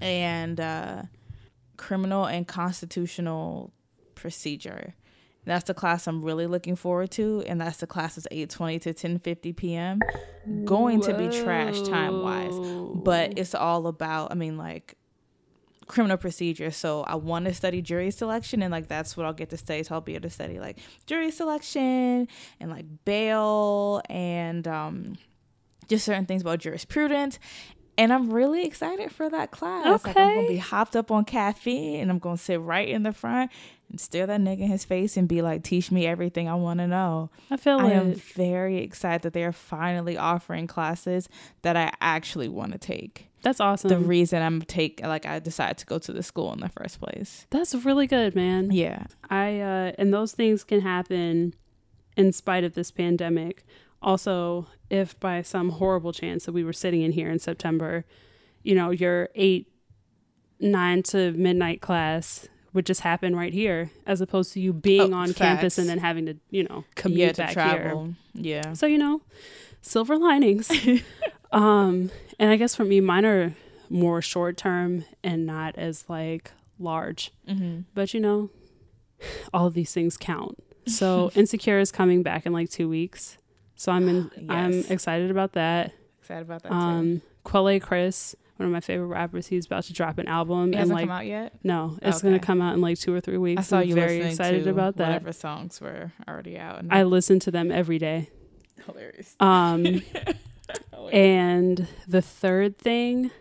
and 0.01 0.59
uh, 0.59 1.01
criminal 1.77 2.25
and 2.25 2.47
constitutional 2.47 3.73
procedure. 4.15 4.93
That's 5.49 5.65
the 5.65 5.73
class 5.73 6.05
I'm 6.05 6.21
really 6.21 6.45
looking 6.45 6.75
forward 6.75 7.09
to, 7.11 7.43
and 7.47 7.59
that's 7.59 7.77
the 7.77 7.87
class 7.87 8.19
is 8.19 8.27
8:20 8.31 8.79
to 8.83 8.93
10:50 8.93 9.55
p.m. 9.55 9.99
Going 10.65 11.01
to 11.01 11.13
be 11.15 11.27
trash 11.29 11.81
time 11.81 12.21
wise, 12.21 12.53
but 13.03 13.33
it's 13.35 13.55
all 13.55 13.87
about. 13.87 14.31
I 14.31 14.35
mean, 14.35 14.57
like 14.57 14.93
criminal 15.87 16.17
procedure. 16.17 16.69
So 16.69 17.01
I 17.01 17.15
want 17.15 17.45
to 17.45 17.53
study 17.55 17.81
jury 17.81 18.11
selection, 18.11 18.61
and 18.61 18.71
like 18.71 18.87
that's 18.89 19.17
what 19.17 19.25
I'll 19.25 19.33
get 19.33 19.49
to 19.49 19.57
study. 19.57 19.81
So 19.81 19.95
I'll 19.95 20.01
be 20.01 20.13
able 20.13 20.29
to 20.29 20.29
study 20.29 20.59
like 20.59 20.77
jury 21.07 21.31
selection 21.31 22.27
and 22.59 22.69
like 22.69 22.85
bail 23.03 24.03
and 24.07 24.67
um, 24.67 25.17
just 25.87 26.05
certain 26.05 26.27
things 26.27 26.43
about 26.43 26.59
jurisprudence. 26.59 27.39
And 27.99 28.13
I'm 28.13 28.31
really 28.31 28.65
excited 28.65 29.11
for 29.11 29.29
that 29.29 29.51
class. 29.51 30.03
Like 30.05 30.17
I'm 30.17 30.35
gonna 30.35 30.47
be 30.47 30.57
hopped 30.57 30.95
up 30.95 31.11
on 31.11 31.25
caffeine, 31.25 31.99
and 31.99 32.09
I'm 32.09 32.19
gonna 32.19 32.37
sit 32.37 32.59
right 32.61 32.87
in 32.87 33.03
the 33.03 33.13
front 33.13 33.51
and 33.89 33.99
stare 33.99 34.25
that 34.25 34.39
nigga 34.39 34.61
in 34.61 34.69
his 34.69 34.85
face 34.85 35.17
and 35.17 35.27
be 35.27 35.41
like, 35.41 35.63
"Teach 35.63 35.91
me 35.91 36.07
everything 36.07 36.47
I 36.47 36.55
want 36.55 36.79
to 36.79 36.87
know." 36.87 37.29
I 37.51 37.57
feel 37.57 37.79
I 37.79 37.91
am 37.91 38.13
very 38.13 38.77
excited 38.77 39.21
that 39.23 39.33
they 39.33 39.43
are 39.43 39.51
finally 39.51 40.17
offering 40.17 40.65
classes 40.65 41.27
that 41.61 41.75
I 41.75 41.91
actually 42.01 42.47
want 42.47 42.71
to 42.71 42.77
take 42.77 43.29
that's 43.41 43.59
awesome. 43.59 43.89
the 43.89 43.97
reason 43.97 44.41
I'm 44.41 44.61
take 44.61 45.01
like 45.03 45.25
I 45.25 45.39
decided 45.39 45.77
to 45.79 45.85
go 45.85 45.99
to 45.99 46.13
the 46.13 46.23
school 46.23 46.51
in 46.53 46.59
the 46.59 46.69
first 46.69 46.99
place. 46.99 47.45
that's 47.49 47.73
really 47.73 48.07
good, 48.07 48.35
man. 48.35 48.71
Yeah. 48.71 49.05
I 49.29 49.59
uh 49.59 49.91
and 49.97 50.13
those 50.13 50.33
things 50.33 50.63
can 50.63 50.81
happen 50.81 51.53
in 52.17 52.33
spite 52.33 52.63
of 52.63 52.73
this 52.73 52.91
pandemic. 52.91 53.65
Also, 54.01 54.67
if 54.89 55.19
by 55.19 55.41
some 55.41 55.69
horrible 55.69 56.13
chance 56.13 56.45
that 56.45 56.51
we 56.53 56.63
were 56.63 56.73
sitting 56.73 57.01
in 57.01 57.11
here 57.11 57.29
in 57.29 57.39
September, 57.39 58.05
you 58.63 58.75
know, 58.75 58.91
your 58.91 59.29
8 59.35 59.67
9 60.61 61.03
to 61.03 61.31
midnight 61.33 61.81
class 61.81 62.47
would 62.73 62.85
just 62.85 63.01
happen 63.01 63.35
right 63.35 63.53
here 63.53 63.89
as 64.05 64.21
opposed 64.21 64.53
to 64.53 64.59
you 64.59 64.73
being 64.73 65.13
Oh, 65.13 65.17
on 65.17 65.27
facts. 65.27 65.37
campus 65.37 65.77
and 65.77 65.89
then 65.89 65.97
having 65.99 66.25
to, 66.27 66.35
you 66.49 66.63
know, 66.63 66.83
commute 66.95 67.37
yeah, 67.37 67.53
back 67.53 67.75
here. 67.75 68.13
Yeah. 68.33 68.73
So, 68.73 68.85
you 68.85 68.97
know, 68.97 69.21
silver 69.81 70.17
linings. 70.17 70.69
um, 71.51 72.11
and 72.37 72.51
I 72.51 72.57
guess 72.57 72.75
for 72.75 72.85
me, 72.85 73.01
mine 73.01 73.25
are 73.25 73.55
more 73.89 74.21
short 74.21 74.55
term 74.55 75.03
and 75.23 75.45
not 75.45 75.75
as 75.77 76.05
like 76.07 76.51
large. 76.77 77.31
Mm-hmm. 77.47 77.81
But 77.95 78.13
you 78.13 78.19
know, 78.19 78.49
all 79.53 79.65
of 79.65 79.73
these 79.73 79.91
things 79.91 80.15
count. 80.17 80.61
So 80.85 81.31
Insecure 81.35 81.79
is 81.79 81.91
coming 81.91 82.21
back 82.21 82.45
in 82.45 82.53
like 82.53 82.69
two 82.69 82.87
weeks. 82.87 83.37
So 83.79 83.93
I'm 83.93 84.09
in, 84.09 84.29
I'm 84.49 84.83
excited 84.89 85.31
about 85.31 85.53
that. 85.53 85.93
Excited 86.19 86.41
about 86.41 86.63
that 86.63 86.69
too. 86.69 86.75
Um, 86.75 87.21
Quelle 87.45 87.79
Chris, 87.79 88.35
one 88.57 88.67
of 88.67 88.73
my 88.73 88.81
favorite 88.81 89.07
rappers, 89.07 89.47
he's 89.47 89.65
about 89.67 89.85
to 89.85 89.93
drop 89.93 90.17
an 90.17 90.27
album 90.27 90.73
It 90.73 90.79
hasn't 90.79 90.95
like 90.95 91.07
come 91.07 91.17
out 91.17 91.25
yet. 91.25 91.53
no, 91.63 91.97
it's 92.01 92.21
gonna 92.21 92.39
come 92.39 92.61
out 92.61 92.73
in 92.73 92.81
like 92.81 92.99
two 92.99 93.13
or 93.13 93.21
three 93.21 93.37
weeks. 93.37 93.61
I 93.61 93.63
saw 93.63 93.79
I'm 93.79 93.87
you 93.87 93.95
very 93.95 94.21
excited 94.21 94.67
about 94.67 94.97
that. 94.97 95.07
Whatever 95.07 95.31
songs 95.31 95.79
were 95.79 96.11
already 96.27 96.57
out. 96.57 96.83
I 96.89 97.03
listen 97.03 97.39
to 97.39 97.51
them 97.51 97.71
every 97.71 97.99
day. 97.99 98.29
hilarious. 98.85 99.37
Um, 99.39 100.01
and 101.13 101.87
the 102.05 102.21
third 102.21 102.77
thing, 102.77 103.31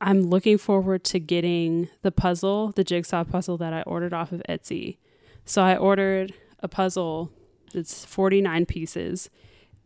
I'm 0.00 0.22
looking 0.22 0.56
forward 0.56 1.02
to 1.06 1.18
getting 1.18 1.88
the 2.02 2.12
puzzle, 2.12 2.70
the 2.70 2.84
jigsaw 2.84 3.24
puzzle 3.24 3.58
that 3.58 3.72
I 3.72 3.82
ordered 3.82 4.14
off 4.14 4.30
of 4.30 4.40
Etsy. 4.48 4.98
So 5.44 5.62
I 5.62 5.76
ordered 5.76 6.32
a 6.60 6.68
puzzle 6.68 7.32
that's 7.74 8.04
49 8.04 8.66
pieces, 8.66 9.30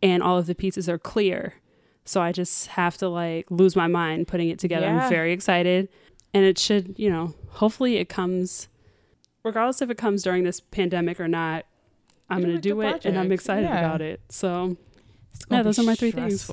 and 0.05 0.21
all 0.23 0.37
of 0.37 0.45
the 0.45 0.55
pieces 0.55 0.87
are 0.87 0.99
clear. 0.99 1.55
So 2.05 2.21
I 2.21 2.31
just 2.31 2.67
have 2.67 2.97
to 2.97 3.09
like 3.09 3.49
lose 3.49 3.75
my 3.75 3.87
mind 3.87 4.27
putting 4.27 4.49
it 4.49 4.59
together. 4.59 4.85
Yeah. 4.85 5.03
I'm 5.05 5.09
very 5.09 5.31
excited. 5.33 5.89
And 6.33 6.43
it 6.45 6.59
should, 6.59 6.93
you 6.97 7.09
know, 7.09 7.33
hopefully 7.49 7.97
it 7.97 8.09
comes, 8.09 8.67
regardless 9.43 9.81
if 9.81 9.89
it 9.89 9.97
comes 9.97 10.21
during 10.23 10.43
this 10.43 10.59
pandemic 10.59 11.19
or 11.19 11.27
not, 11.27 11.65
I'm 12.29 12.41
going 12.41 12.53
to 12.55 12.61
do 12.61 12.81
it 12.81 13.05
and 13.05 13.17
I'm 13.17 13.31
excited 13.31 13.63
Yeah. 13.69 13.79
about 13.79 14.01
it. 14.01 14.19
So 14.29 14.77
Yeah, 15.49 15.63
those 15.63 15.79
are 15.79 15.83
my 15.83 15.95
three 15.95 16.11
things. 16.11 16.49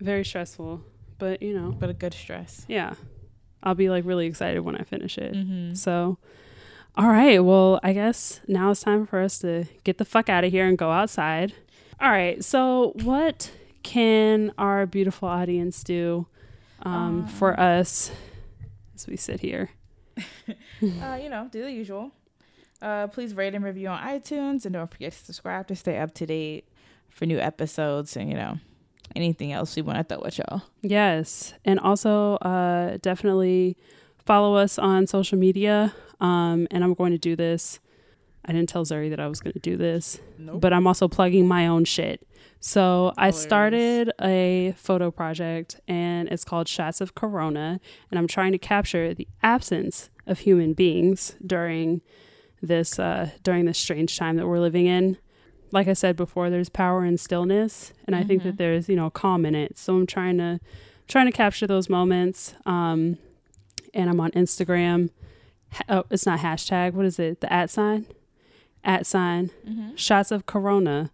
very 0.00 0.24
stressful, 0.24 0.82
but 1.18 1.42
you 1.42 1.54
know, 1.58 1.72
but 1.72 1.88
a 1.90 1.94
good 1.94 2.12
stress. 2.14 2.64
yeah, 2.68 2.94
I'll 3.62 3.74
be 3.74 3.88
like 3.90 4.04
really 4.04 4.26
excited 4.26 4.60
when 4.60 4.76
I 4.76 4.82
finish 4.84 5.16
it. 5.18 5.32
Mm-hmm. 5.34 5.74
So, 5.74 6.18
all 6.96 7.08
right, 7.08 7.38
well, 7.42 7.80
I 7.82 7.92
guess 7.92 8.40
now 8.48 8.70
it's 8.70 8.82
time 8.82 9.06
for 9.06 9.20
us 9.20 9.38
to 9.40 9.64
get 9.84 9.98
the 9.98 10.04
fuck 10.04 10.28
out 10.28 10.44
of 10.44 10.50
here 10.52 10.66
and 10.66 10.76
go 10.78 10.90
outside. 10.90 11.52
All 12.00 12.10
right, 12.10 12.44
so 12.44 12.92
what 13.02 13.50
can 13.82 14.52
our 14.58 14.86
beautiful 14.86 15.28
audience 15.28 15.84
do 15.84 16.26
um, 16.82 17.26
for 17.26 17.58
us 17.58 18.10
as 18.94 19.06
we 19.06 19.16
sit 19.16 19.40
here? 19.40 19.70
uh, 20.48 21.18
you 21.20 21.28
know, 21.28 21.48
do 21.50 21.62
the 21.62 21.70
usual. 21.70 22.10
Uh, 22.82 23.06
please 23.06 23.34
rate 23.34 23.54
and 23.54 23.64
review 23.64 23.88
on 23.88 24.00
iTunes, 24.02 24.64
and 24.64 24.74
don't 24.74 24.90
forget 24.90 25.12
to 25.12 25.18
subscribe 25.18 25.66
to 25.68 25.76
stay 25.76 25.98
up 25.98 26.12
to 26.14 26.26
date 26.26 26.68
for 27.08 27.26
new 27.26 27.38
episodes 27.38 28.16
and 28.16 28.28
you 28.28 28.34
know 28.34 28.58
anything 29.14 29.52
else 29.52 29.76
we 29.76 29.82
want 29.82 29.96
to 29.96 30.14
throw 30.14 30.24
at 30.26 30.36
y'all. 30.36 30.62
Yes, 30.82 31.54
and 31.64 31.78
also 31.78 32.34
uh, 32.36 32.98
definitely 33.00 33.76
follow 34.26 34.56
us 34.56 34.78
on 34.78 35.06
social 35.06 35.38
media. 35.38 35.94
Um, 36.20 36.66
and 36.70 36.82
I'm 36.82 36.94
going 36.94 37.12
to 37.12 37.18
do 37.18 37.36
this. 37.36 37.80
I 38.44 38.52
didn't 38.52 38.68
tell 38.68 38.84
Zuri 38.84 39.10
that 39.10 39.20
I 39.20 39.26
was 39.28 39.40
going 39.40 39.54
to 39.54 39.58
do 39.58 39.76
this, 39.76 40.20
Nope. 40.38 40.60
but 40.60 40.72
I'm 40.72 40.86
also 40.86 41.08
plugging 41.08 41.46
my 41.48 41.66
own 41.66 41.84
shit. 41.84 42.26
So 42.60 43.12
I 43.18 43.30
started 43.30 44.12
a 44.22 44.74
photo 44.76 45.10
project, 45.10 45.80
and 45.88 46.28
it's 46.28 46.44
called 46.44 46.66
Shots 46.68 47.00
of 47.00 47.14
Corona, 47.14 47.80
and 48.10 48.18
I'm 48.18 48.26
trying 48.26 48.52
to 48.52 48.58
capture 48.58 49.12
the 49.14 49.28
absence 49.42 50.08
of 50.26 50.40
human 50.40 50.72
beings 50.72 51.36
during 51.46 52.00
this 52.62 52.98
uh, 52.98 53.30
during 53.42 53.66
this 53.66 53.76
strange 53.78 54.16
time 54.18 54.36
that 54.36 54.46
we're 54.46 54.60
living 54.60 54.86
in. 54.86 55.18
Like 55.72 55.88
I 55.88 55.92
said 55.92 56.16
before, 56.16 56.48
there's 56.50 56.68
power 56.70 57.04
in 57.04 57.18
stillness, 57.18 57.92
and 58.06 58.14
I 58.16 58.22
think 58.22 58.42
that 58.44 58.56
there's 58.56 58.88
you 58.88 58.96
know 58.96 59.10
calm 59.10 59.44
in 59.44 59.54
it. 59.54 59.76
So 59.76 59.96
I'm 59.96 60.06
trying 60.06 60.38
to 60.38 60.60
trying 61.08 61.26
to 61.26 61.32
capture 61.32 61.66
those 61.66 61.88
moments. 61.90 62.54
Um, 62.64 63.18
and 63.92 64.08
I'm 64.10 64.20
on 64.20 64.30
Instagram. 64.32 65.10
Ha- 65.72 65.82
Oh, 65.88 66.04
it's 66.10 66.24
not 66.24 66.40
hashtag. 66.40 66.92
What 66.94 67.04
is 67.04 67.18
it? 67.18 67.40
The 67.40 67.52
at 67.52 67.68
sign, 67.68 68.06
at 68.84 69.06
sign. 69.06 69.50
Mm-hmm. 69.68 69.96
Shots 69.96 70.30
of 70.30 70.46
Corona. 70.46 71.10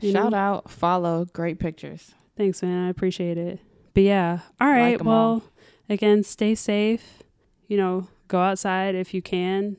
You 0.00 0.12
Shout 0.12 0.32
know? 0.32 0.36
out, 0.36 0.70
follow, 0.70 1.24
great 1.32 1.58
pictures. 1.58 2.12
Thanks, 2.36 2.62
man. 2.62 2.86
I 2.86 2.90
appreciate 2.90 3.38
it. 3.38 3.60
But 3.94 4.02
yeah, 4.02 4.40
all 4.60 4.68
right. 4.68 4.98
'em 5.00 5.06
well, 5.06 5.16
all. 5.16 5.42
again, 5.88 6.24
stay 6.24 6.54
safe. 6.54 7.22
You 7.68 7.76
know, 7.76 8.08
go 8.28 8.40
outside 8.40 8.94
if 8.94 9.14
you 9.14 9.22
can. 9.22 9.76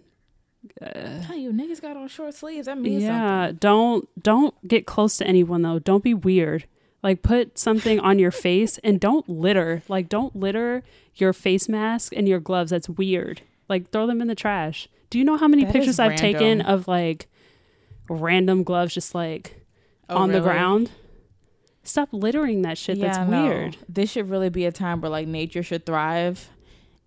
Uh, 0.81 1.21
Tell 1.23 1.35
you, 1.35 1.51
niggas 1.51 1.81
got 1.81 1.95
on 1.97 2.07
short 2.07 2.33
sleeves. 2.33 2.65
That 2.65 2.77
means 2.79 3.03
yeah, 3.03 3.47
something. 3.47 3.57
don't 3.59 4.23
don't 4.23 4.67
get 4.67 4.85
close 4.87 5.17
to 5.17 5.27
anyone 5.27 5.61
though. 5.61 5.79
Don't 5.79 6.03
be 6.03 6.13
weird. 6.13 6.65
Like 7.03 7.21
put 7.21 7.59
something 7.59 7.99
on 7.99 8.17
your 8.17 8.31
face 8.47 8.79
and 8.83 8.99
don't 8.99 9.27
litter. 9.29 9.83
Like 9.87 10.09
don't 10.09 10.35
litter 10.35 10.83
your 11.15 11.33
face 11.33 11.69
mask 11.69 12.13
and 12.15 12.27
your 12.27 12.39
gloves. 12.39 12.71
That's 12.71 12.89
weird. 12.89 13.41
Like 13.69 13.91
throw 13.91 14.07
them 14.07 14.21
in 14.21 14.27
the 14.27 14.33
trash. 14.35 14.87
Do 15.09 15.17
you 15.19 15.23
know 15.25 15.37
how 15.37 15.47
many 15.47 15.63
That 15.65 15.73
pictures 15.73 15.99
I've 15.99 16.15
taken 16.15 16.61
of 16.61 16.87
like 16.87 17.27
random 18.09 18.63
gloves 18.63 18.93
just 18.93 19.15
like 19.15 19.61
Oh, 20.09 20.17
on 20.17 20.31
the 20.31 20.39
ground? 20.41 20.91
Stop 21.83 22.09
littering 22.11 22.61
that 22.63 22.77
shit. 22.77 22.99
That's 22.99 23.17
Yeah, 23.17 23.27
no. 23.27 23.43
weird. 23.45 23.77
This 23.87 24.11
should 24.11 24.29
really 24.29 24.49
be 24.49 24.65
a 24.65 24.71
time 24.71 25.01
where 25.01 25.09
like 25.11 25.27
nature 25.27 25.61
should 25.63 25.85
thrive, 25.85 26.49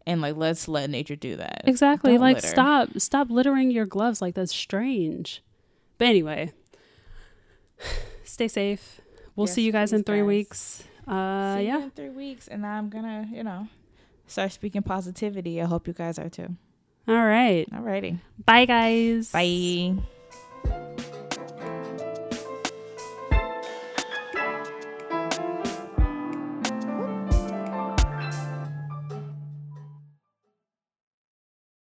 and 0.07 0.21
like 0.21 0.37
let's 0.37 0.69
let 0.69 0.89
nature 0.91 1.17
do 1.17 1.37
that. 1.37 1.63
Exactly. 1.67 2.13
Don't 2.13 2.21
like 2.21 2.37
litter. 2.37 2.47
stop 2.49 2.89
stop 2.99 3.29
littering 3.31 3.71
your 3.71 3.87
gloves. 3.87 4.23
Like 4.23 4.35
that's 4.35 4.55
strange. 4.55 5.43
But 5.99 6.07
anyway, 6.09 6.53
stay 8.25 8.49
safe. 8.49 9.01
We'll 9.37 9.47
see 9.49 9.63
you 9.63 9.73
guys 9.73 9.93
in 9.93 10.05
three 10.05 10.19
guys. 10.21 10.27
weeks. 10.27 10.85
Uh 11.07 11.57
See 11.57 11.63
you 11.63 11.69
yeah. 11.69 11.83
in 11.85 11.91
three 11.91 12.11
weeks, 12.11 12.49
and 12.49 12.65
I'm 12.67 12.89
gonna, 12.89 13.29
you 13.33 13.43
know, 13.43 13.69
start 14.27 14.53
speaking 14.53 14.83
positivity. 14.83 15.61
I 15.61 15.65
hope 15.67 15.87
you 15.87 15.93
guys 15.93 16.19
are 16.19 16.29
too. 16.29 16.57
All 17.09 17.15
right. 17.15 17.67
All 17.75 17.81
righty. 17.81 18.19
Bye 18.45 18.67
guys. 18.67 19.33
bye. 19.33 19.97